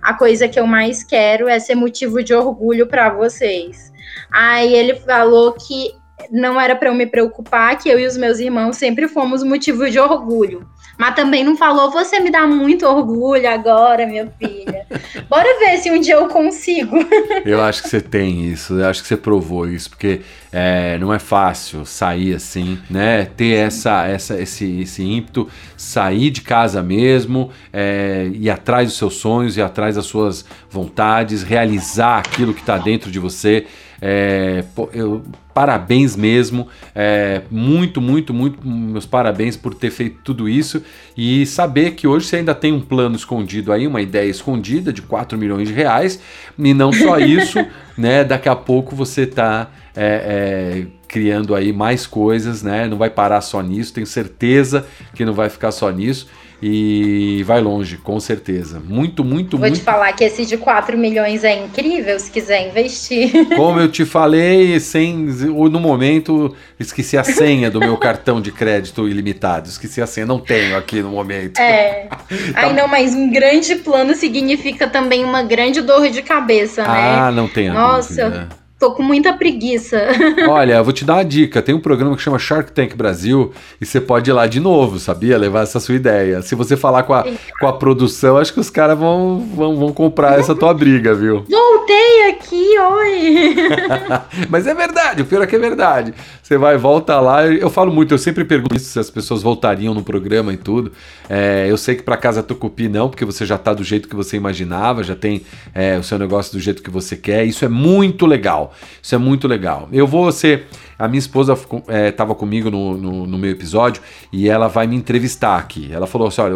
a 0.02 0.14
coisa 0.14 0.48
que 0.48 0.58
eu 0.58 0.66
mais 0.66 1.04
quero 1.04 1.50
é 1.50 1.60
ser 1.60 1.76
motivo 1.76 2.24
de 2.24 2.34
orgulho 2.34 2.88
para 2.88 3.10
vocês. 3.10 3.92
Aí 4.32 4.74
ele 4.74 4.96
falou 4.96 5.52
que 5.54 5.92
não 6.32 6.60
era 6.60 6.76
para 6.76 6.90
eu 6.90 6.94
me 6.94 7.06
preocupar, 7.06 7.78
que 7.78 7.90
eu 7.90 8.00
e 8.00 8.06
os 8.06 8.18
meus 8.18 8.40
irmãos 8.40 8.78
sempre 8.78 9.08
fomos 9.08 9.44
motivo 9.44 9.90
de 9.90 10.00
orgulho. 10.00 10.68
Mas 10.98 11.16
também 11.16 11.44
não 11.44 11.58
falou, 11.58 11.90
você 11.90 12.20
me 12.20 12.30
dá 12.30 12.46
muito 12.46 12.86
orgulho 12.86 13.50
agora, 13.50 14.06
minha 14.06 14.32
filha. 14.38 14.86
Bora 15.28 15.60
ver 15.60 15.78
se 15.78 15.90
um 15.90 16.00
dia 16.00 16.16
eu 16.16 16.28
consigo. 16.28 16.96
eu 17.44 17.62
acho 17.62 17.82
que 17.82 17.90
você 17.90 18.00
tem 18.00 18.46
isso, 18.46 18.80
eu 18.80 18.88
acho 18.88 19.02
que 19.02 19.08
você 19.08 19.18
provou 19.18 19.68
isso, 19.68 19.90
porque 19.90 20.22
é, 20.52 21.00
não 21.00 21.12
é 21.12 21.18
fácil 21.18 21.84
sair 21.84 22.36
assim, 22.36 22.80
né? 22.90 23.26
Ter 23.26 23.56
essa, 23.56 24.06
essa, 24.06 24.40
esse, 24.40 24.82
esse 24.82 25.04
ímpeto, 25.04 25.50
sair 25.76 26.30
de 26.30 26.42
casa 26.42 26.84
mesmo, 26.84 27.50
é, 27.72 28.30
ir 28.32 28.52
atrás 28.52 28.88
dos 28.88 28.98
seus 28.98 29.16
sonhos, 29.16 29.58
ir 29.58 29.64
atrás 29.64 29.96
das 29.96 30.06
suas 30.06 30.46
vontades, 30.70 31.42
realizar 31.42 32.20
aquilo 32.20 32.54
que 32.54 32.62
está 32.62 32.78
dentro 32.78 33.10
de 33.10 33.18
você. 33.18 33.66
É, 34.06 34.66
eu, 34.92 35.24
parabéns 35.54 36.14
mesmo. 36.14 36.68
É, 36.94 37.44
muito, 37.50 38.02
muito, 38.02 38.34
muito 38.34 38.68
meus 38.68 39.06
parabéns 39.06 39.56
por 39.56 39.74
ter 39.74 39.92
feito 39.92 40.18
tudo 40.26 40.50
isso 40.50 40.84
e 41.16 41.46
saber 41.46 41.92
que 41.92 42.06
hoje 42.06 42.28
você 42.28 42.36
ainda 42.36 42.54
tem 42.54 42.74
um 42.74 42.82
plano 42.82 43.16
escondido 43.16 43.72
aí, 43.72 43.88
uma 43.88 44.02
ideia 44.02 44.30
escondida 44.30 44.92
de 44.92 45.02
4 45.02 45.38
milhões 45.38 45.70
de 45.70 45.74
reais. 45.74 46.20
E 46.60 46.74
não 46.74 46.92
só 46.92 47.18
isso, 47.24 47.66
né? 47.98 48.26
Daqui 48.26 48.50
a 48.50 48.56
pouco 48.58 48.94
você 48.94 49.22
está 49.22 49.72
é, 49.96 50.84
é, 50.84 50.88
criando 51.08 51.56
aí 51.56 51.72
mais 51.72 52.06
coisas, 52.06 52.62
né? 52.62 52.88
Não 52.88 52.98
vai 52.98 53.10
parar 53.10 53.40
só 53.40 53.62
nisso, 53.62 53.94
tenho 53.94 54.08
certeza 54.08 54.86
que 55.16 55.24
não 55.24 55.34
vai 55.34 55.50
ficar 55.50 55.72
só 55.72 55.90
nisso 55.90 56.28
e 56.66 57.44
vai 57.44 57.60
longe, 57.60 57.98
com 57.98 58.18
certeza. 58.22 58.80
Muito, 58.80 59.22
muito, 59.22 59.58
Vou 59.58 59.68
muito. 59.68 59.80
te 59.80 59.84
falar 59.84 60.14
que 60.14 60.24
esse 60.24 60.46
de 60.46 60.56
4 60.56 60.98
milhões 60.98 61.44
é 61.44 61.62
incrível 61.62 62.18
se 62.18 62.32
quiser 62.32 62.70
investir. 62.70 63.32
Como 63.58 63.82
eu 63.82 63.92
te 63.92 64.06
falei, 64.06 64.80
sem, 64.80 65.14
no 65.14 65.78
momento 65.78 66.56
esqueci 66.80 67.18
a 67.18 67.24
senha 67.24 67.70
do 67.70 67.82
meu 67.82 67.98
cartão 67.98 68.40
de 68.40 68.50
crédito 68.50 69.10
ilimitado. 69.10 69.68
Esqueci 69.68 70.02
a 70.02 70.08
senha, 70.08 70.26
não 70.26 70.40
tenho 70.40 70.78
aqui 70.78 71.02
no 71.02 71.10
momento. 71.10 71.60
É. 71.60 72.08
tá. 72.08 72.18
Aí 72.56 72.74
não, 72.74 72.88
mas 72.88 73.14
um 73.14 73.30
grande 73.30 73.76
plano 73.76 74.16
significa 74.16 74.88
também 74.88 75.26
uma 75.26 75.44
grande 75.44 75.82
dor 75.82 76.08
de 76.10 76.22
cabeça, 76.22 76.84
né? 76.84 77.16
Ah, 77.18 77.30
não 77.30 77.50
tenho. 77.50 77.74
Nossa. 77.74 78.30
Dúvida. 78.30 78.63
Tô 78.80 78.92
com 78.92 79.04
muita 79.04 79.32
preguiça. 79.34 79.98
Olha, 80.50 80.74
eu 80.74 80.84
vou 80.84 80.92
te 80.92 81.06
dar 81.06 81.16
uma 81.16 81.26
dica. 81.26 81.62
Tem 81.62 81.74
um 81.74 81.80
programa 81.80 82.16
que 82.16 82.22
chama 82.22 82.38
Shark 82.38 82.72
Tank 82.72 82.96
Brasil 82.96 83.54
e 83.80 83.86
você 83.86 84.02
pode 84.02 84.30
ir 84.30 84.34
lá 84.34 84.46
de 84.46 84.60
novo, 84.60 85.00
sabia? 85.00 85.38
Levar 85.38 85.62
essa 85.62 85.80
sua 85.80 85.96
ideia. 85.96 86.42
Se 86.42 86.54
você 86.54 86.76
falar 86.76 87.04
com 87.04 87.14
a, 87.14 87.26
com 87.60 87.68
a 87.68 87.74
produção, 87.74 88.38
acho 88.38 88.54
que 88.54 88.60
os 88.60 88.70
caras 88.70 88.98
vão, 88.98 89.40
vão, 89.56 89.78
vão 89.78 89.94
comprar 89.94 90.38
essa 90.38 90.54
tua 90.54 90.74
briga, 90.74 91.14
viu? 91.14 91.46
Voltei 91.84 92.30
aqui, 92.30 92.80
oi! 92.80 93.56
Mas 94.50 94.66
é 94.66 94.74
verdade, 94.74 95.22
o 95.22 95.26
pior 95.26 95.44
é 95.44 95.48
que 95.48 95.56
é 95.56 95.60
verdade. 95.60 96.14
Você 96.42 96.58
vai, 96.58 96.78
volta 96.78 97.20
lá. 97.20 97.46
Eu 97.46 97.70
falo 97.70 97.92
muito, 97.92 98.14
eu 98.14 98.18
sempre 98.18 98.46
pergunto 98.46 98.80
se 98.80 98.98
as 98.98 99.10
pessoas 99.10 99.44
voltariam 99.44 99.94
no 99.94 100.02
programa 100.02 100.54
e 100.54 100.58
tudo. 100.58 100.94
É, 101.30 101.68
eu 101.70 101.78
sei 101.78 101.96
que 101.96 102.04
para 102.04 102.16
casa 102.16 102.42
Tucupi 102.42 102.88
não, 102.88 103.10
porque 103.10 103.26
você 103.26 103.46
já 103.46 103.58
tá 103.58 103.74
do 103.74 103.84
jeito 103.84 104.08
que 104.08 104.16
você 104.16 104.38
imaginava, 104.38 105.04
já 105.04 105.16
tem 105.16 105.44
é, 105.74 105.98
o 105.98 106.04
seu 106.04 106.18
negócio 106.18 106.54
do 106.54 106.60
jeito 106.60 106.82
que 106.82 106.90
você 106.90 107.18
quer. 107.18 107.46
Isso 107.46 107.66
é 107.66 107.70
muito 107.70 108.26
legal. 108.26 108.73
Isso 109.02 109.16
é 109.16 109.18
muito 109.18 109.48
legal. 109.48 109.88
Eu 109.92 110.08
vou 110.08 110.32
ser. 110.32 110.68
A 110.98 111.08
minha 111.08 111.20
esposa 111.20 111.54
estava 111.54 112.32
é, 112.32 112.36
comigo 112.36 112.70
no, 112.70 112.98
no, 112.98 113.28
no, 113.28 113.38
meu 113.38 113.52
episódio 113.52 114.02
e 114.32 114.48
ela 114.48 114.68
vai 114.68 114.88
me 114.88 114.96
entrevistar 114.96 115.58
aqui. 115.58 115.90
Ela 115.92 116.08
falou 116.08 116.28
assim: 116.28 116.42
olha, 116.42 116.56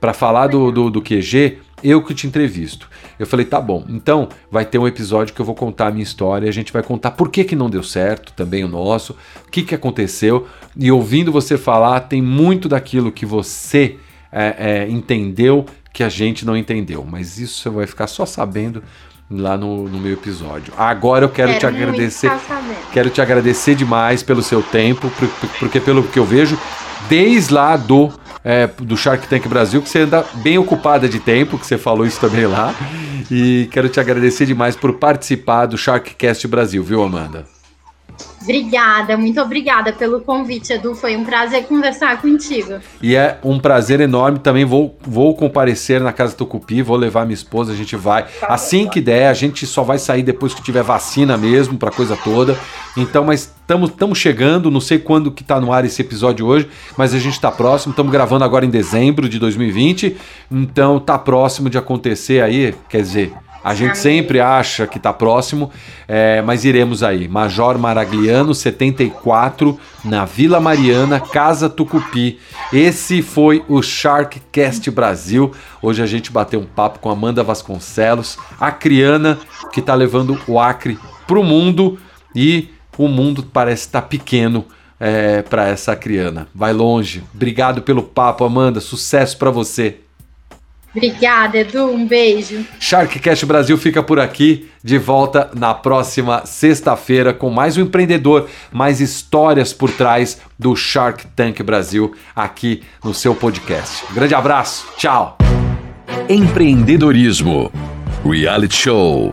para 0.00 0.12
falar 0.12 0.48
do, 0.48 0.70
do, 0.70 0.90
do 0.90 1.00
QG, 1.00 1.58
eu 1.82 2.02
que 2.02 2.14
te 2.14 2.26
entrevisto. 2.26 2.88
Eu 3.18 3.26
falei, 3.26 3.46
tá 3.46 3.60
bom. 3.60 3.84
Então 3.88 4.28
vai 4.50 4.64
ter 4.64 4.78
um 4.78 4.86
episódio 4.86 5.34
que 5.34 5.40
eu 5.40 5.46
vou 5.46 5.54
contar 5.54 5.88
a 5.88 5.90
minha 5.90 6.02
história. 6.02 6.48
A 6.48 6.52
gente 6.52 6.72
vai 6.72 6.82
contar 6.82 7.12
por 7.12 7.30
que, 7.30 7.44
que 7.44 7.56
não 7.56 7.70
deu 7.70 7.82
certo, 7.82 8.32
também 8.32 8.64
o 8.64 8.68
nosso, 8.68 9.16
o 9.46 9.50
que, 9.50 9.62
que 9.62 9.74
aconteceu. 9.74 10.46
E 10.76 10.90
ouvindo 10.90 11.32
você 11.32 11.56
falar, 11.56 12.00
tem 12.00 12.20
muito 12.20 12.68
daquilo 12.68 13.12
que 13.12 13.26
você 13.26 13.96
é, 14.32 14.56
é, 14.58 14.88
entendeu 14.88 15.64
que 15.92 16.02
a 16.02 16.08
gente 16.08 16.44
não 16.44 16.56
entendeu. 16.56 17.04
Mas 17.08 17.38
isso 17.38 17.62
você 17.62 17.70
vai 17.70 17.86
ficar 17.86 18.06
só 18.06 18.26
sabendo 18.26 18.82
lá 19.30 19.56
no, 19.56 19.88
no 19.88 19.98
meu 19.98 20.14
episódio. 20.14 20.72
Agora 20.76 21.24
eu 21.24 21.28
quero, 21.28 21.48
quero 21.48 21.60
te 21.60 21.66
agradecer. 21.66 22.32
Quero 22.92 23.10
te 23.10 23.20
agradecer 23.20 23.74
demais 23.74 24.22
pelo 24.22 24.42
seu 24.42 24.62
tempo, 24.62 25.10
porque 25.58 25.80
pelo 25.80 26.02
que 26.02 26.18
eu 26.18 26.24
vejo, 26.24 26.58
desde 27.08 27.52
lá 27.52 27.76
do, 27.76 28.10
é, 28.42 28.66
do 28.66 28.96
Shark 28.96 29.26
Tank 29.28 29.46
Brasil, 29.46 29.82
que 29.82 29.88
você 29.88 30.00
anda 30.00 30.24
bem 30.36 30.58
ocupada 30.58 31.08
de 31.08 31.18
tempo, 31.18 31.58
que 31.58 31.66
você 31.66 31.76
falou 31.76 32.06
isso 32.06 32.20
também 32.20 32.46
lá. 32.46 32.74
E 33.30 33.68
quero 33.70 33.88
te 33.88 34.00
agradecer 34.00 34.46
demais 34.46 34.74
por 34.74 34.94
participar 34.94 35.66
do 35.66 35.76
Sharkcast 35.76 36.48
Brasil, 36.48 36.82
viu, 36.82 37.02
Amanda? 37.02 37.57
Obrigada, 38.42 39.16
muito 39.16 39.40
obrigada 39.40 39.92
pelo 39.92 40.20
convite, 40.20 40.72
Edu. 40.72 40.94
Foi 40.94 41.16
um 41.16 41.24
prazer 41.24 41.64
conversar 41.66 42.20
contigo. 42.22 42.78
E 43.02 43.14
é 43.14 43.38
um 43.44 43.58
prazer 43.58 44.00
enorme. 44.00 44.38
Também 44.38 44.64
vou, 44.64 44.96
vou 45.02 45.34
comparecer 45.34 46.00
na 46.00 46.12
Casa 46.12 46.34
Tucupi, 46.34 46.80
vou 46.80 46.96
levar 46.96 47.26
minha 47.26 47.34
esposa, 47.34 47.72
a 47.72 47.76
gente 47.76 47.94
vai. 47.94 48.26
Assim 48.42 48.88
que 48.88 49.00
der, 49.00 49.28
a 49.28 49.34
gente 49.34 49.66
só 49.66 49.82
vai 49.82 49.98
sair 49.98 50.22
depois 50.22 50.54
que 50.54 50.62
tiver 50.62 50.82
vacina 50.82 51.36
mesmo, 51.36 51.76
pra 51.76 51.90
coisa 51.90 52.16
toda. 52.16 52.58
Então, 52.96 53.24
mas 53.24 53.52
estamos 53.60 54.18
chegando, 54.18 54.70
não 54.70 54.80
sei 54.80 54.98
quando 54.98 55.30
que 55.30 55.44
tá 55.44 55.60
no 55.60 55.72
ar 55.72 55.84
esse 55.84 56.00
episódio 56.00 56.46
hoje, 56.46 56.68
mas 56.96 57.12
a 57.12 57.18
gente 57.18 57.34
está 57.34 57.50
próximo. 57.50 57.90
Estamos 57.90 58.10
gravando 58.10 58.44
agora 58.44 58.64
em 58.64 58.70
dezembro 58.70 59.28
de 59.28 59.38
2020. 59.38 60.16
Então 60.50 60.98
tá 60.98 61.18
próximo 61.18 61.68
de 61.68 61.76
acontecer 61.76 62.42
aí, 62.42 62.74
quer 62.88 63.02
dizer 63.02 63.32
a 63.62 63.74
gente 63.74 63.98
sempre 63.98 64.40
acha 64.40 64.86
que 64.86 64.98
está 64.98 65.12
próximo, 65.12 65.70
é, 66.06 66.40
mas 66.42 66.64
iremos 66.64 67.02
aí. 67.02 67.28
Major 67.28 67.78
Maragliano, 67.78 68.54
74, 68.54 69.78
na 70.04 70.24
Vila 70.24 70.60
Mariana, 70.60 71.20
Casa 71.20 71.68
Tucupi. 71.68 72.38
Esse 72.72 73.20
foi 73.22 73.64
o 73.68 73.82
Sharkcast 73.82 74.90
Brasil. 74.90 75.52
Hoje 75.82 76.02
a 76.02 76.06
gente 76.06 76.30
bateu 76.30 76.60
um 76.60 76.66
papo 76.66 76.98
com 77.00 77.10
Amanda 77.10 77.42
Vasconcelos, 77.42 78.38
a 78.60 78.70
criana 78.70 79.38
que 79.72 79.80
está 79.80 79.94
levando 79.94 80.38
o 80.46 80.58
Acre 80.58 80.98
para 81.26 81.38
o 81.38 81.44
mundo 81.44 81.98
e 82.34 82.68
o 82.96 83.08
mundo 83.08 83.42
parece 83.42 83.86
estar 83.86 84.02
tá 84.02 84.06
pequeno 84.06 84.64
é, 84.98 85.42
para 85.42 85.68
essa 85.68 85.94
criana. 85.94 86.48
Vai 86.54 86.72
longe. 86.72 87.22
Obrigado 87.34 87.82
pelo 87.82 88.02
papo, 88.02 88.44
Amanda. 88.44 88.80
Sucesso 88.80 89.36
para 89.36 89.50
você. 89.50 89.98
Obrigada, 90.98 91.58
Edu. 91.58 91.92
Um 91.92 92.04
beijo. 92.04 92.64
Sharkcast 92.80 93.46
Brasil 93.46 93.78
fica 93.78 94.02
por 94.02 94.18
aqui, 94.18 94.68
de 94.82 94.98
volta 94.98 95.48
na 95.54 95.72
próxima 95.72 96.44
sexta-feira 96.44 97.32
com 97.32 97.50
mais 97.50 97.76
um 97.76 97.82
empreendedor, 97.82 98.48
mais 98.72 99.00
histórias 99.00 99.72
por 99.72 99.92
trás 99.92 100.40
do 100.58 100.74
Shark 100.74 101.24
Tank 101.36 101.62
Brasil 101.62 102.14
aqui 102.34 102.82
no 103.04 103.14
seu 103.14 103.32
podcast. 103.32 104.04
Um 104.10 104.14
grande 104.14 104.34
abraço, 104.34 104.88
tchau. 104.96 105.38
Empreendedorismo, 106.28 107.70
reality 108.24 108.74
show, 108.74 109.32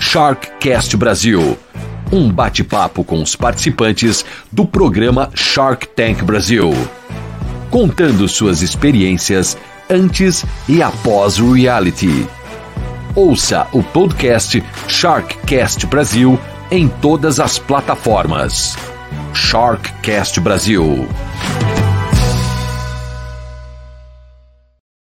Sharkcast 0.00 0.96
Brasil. 0.96 1.56
Um 2.10 2.28
bate-papo 2.28 3.04
com 3.04 3.22
os 3.22 3.36
participantes 3.36 4.24
do 4.50 4.66
programa 4.66 5.30
Shark 5.32 5.86
Tank 5.88 6.24
Brasil, 6.24 6.72
contando 7.70 8.26
suas 8.26 8.62
experiências 8.62 9.56
antes 9.90 10.44
e 10.68 10.82
após 10.82 11.38
o 11.38 11.52
reality. 11.52 12.26
Ouça 13.14 13.66
o 13.72 13.82
podcast 13.82 14.62
Sharkcast 14.86 15.86
Brasil 15.86 16.38
em 16.70 16.88
todas 16.88 17.40
as 17.40 17.58
plataformas. 17.58 18.76
Sharkcast 19.32 20.40
Brasil. 20.40 21.08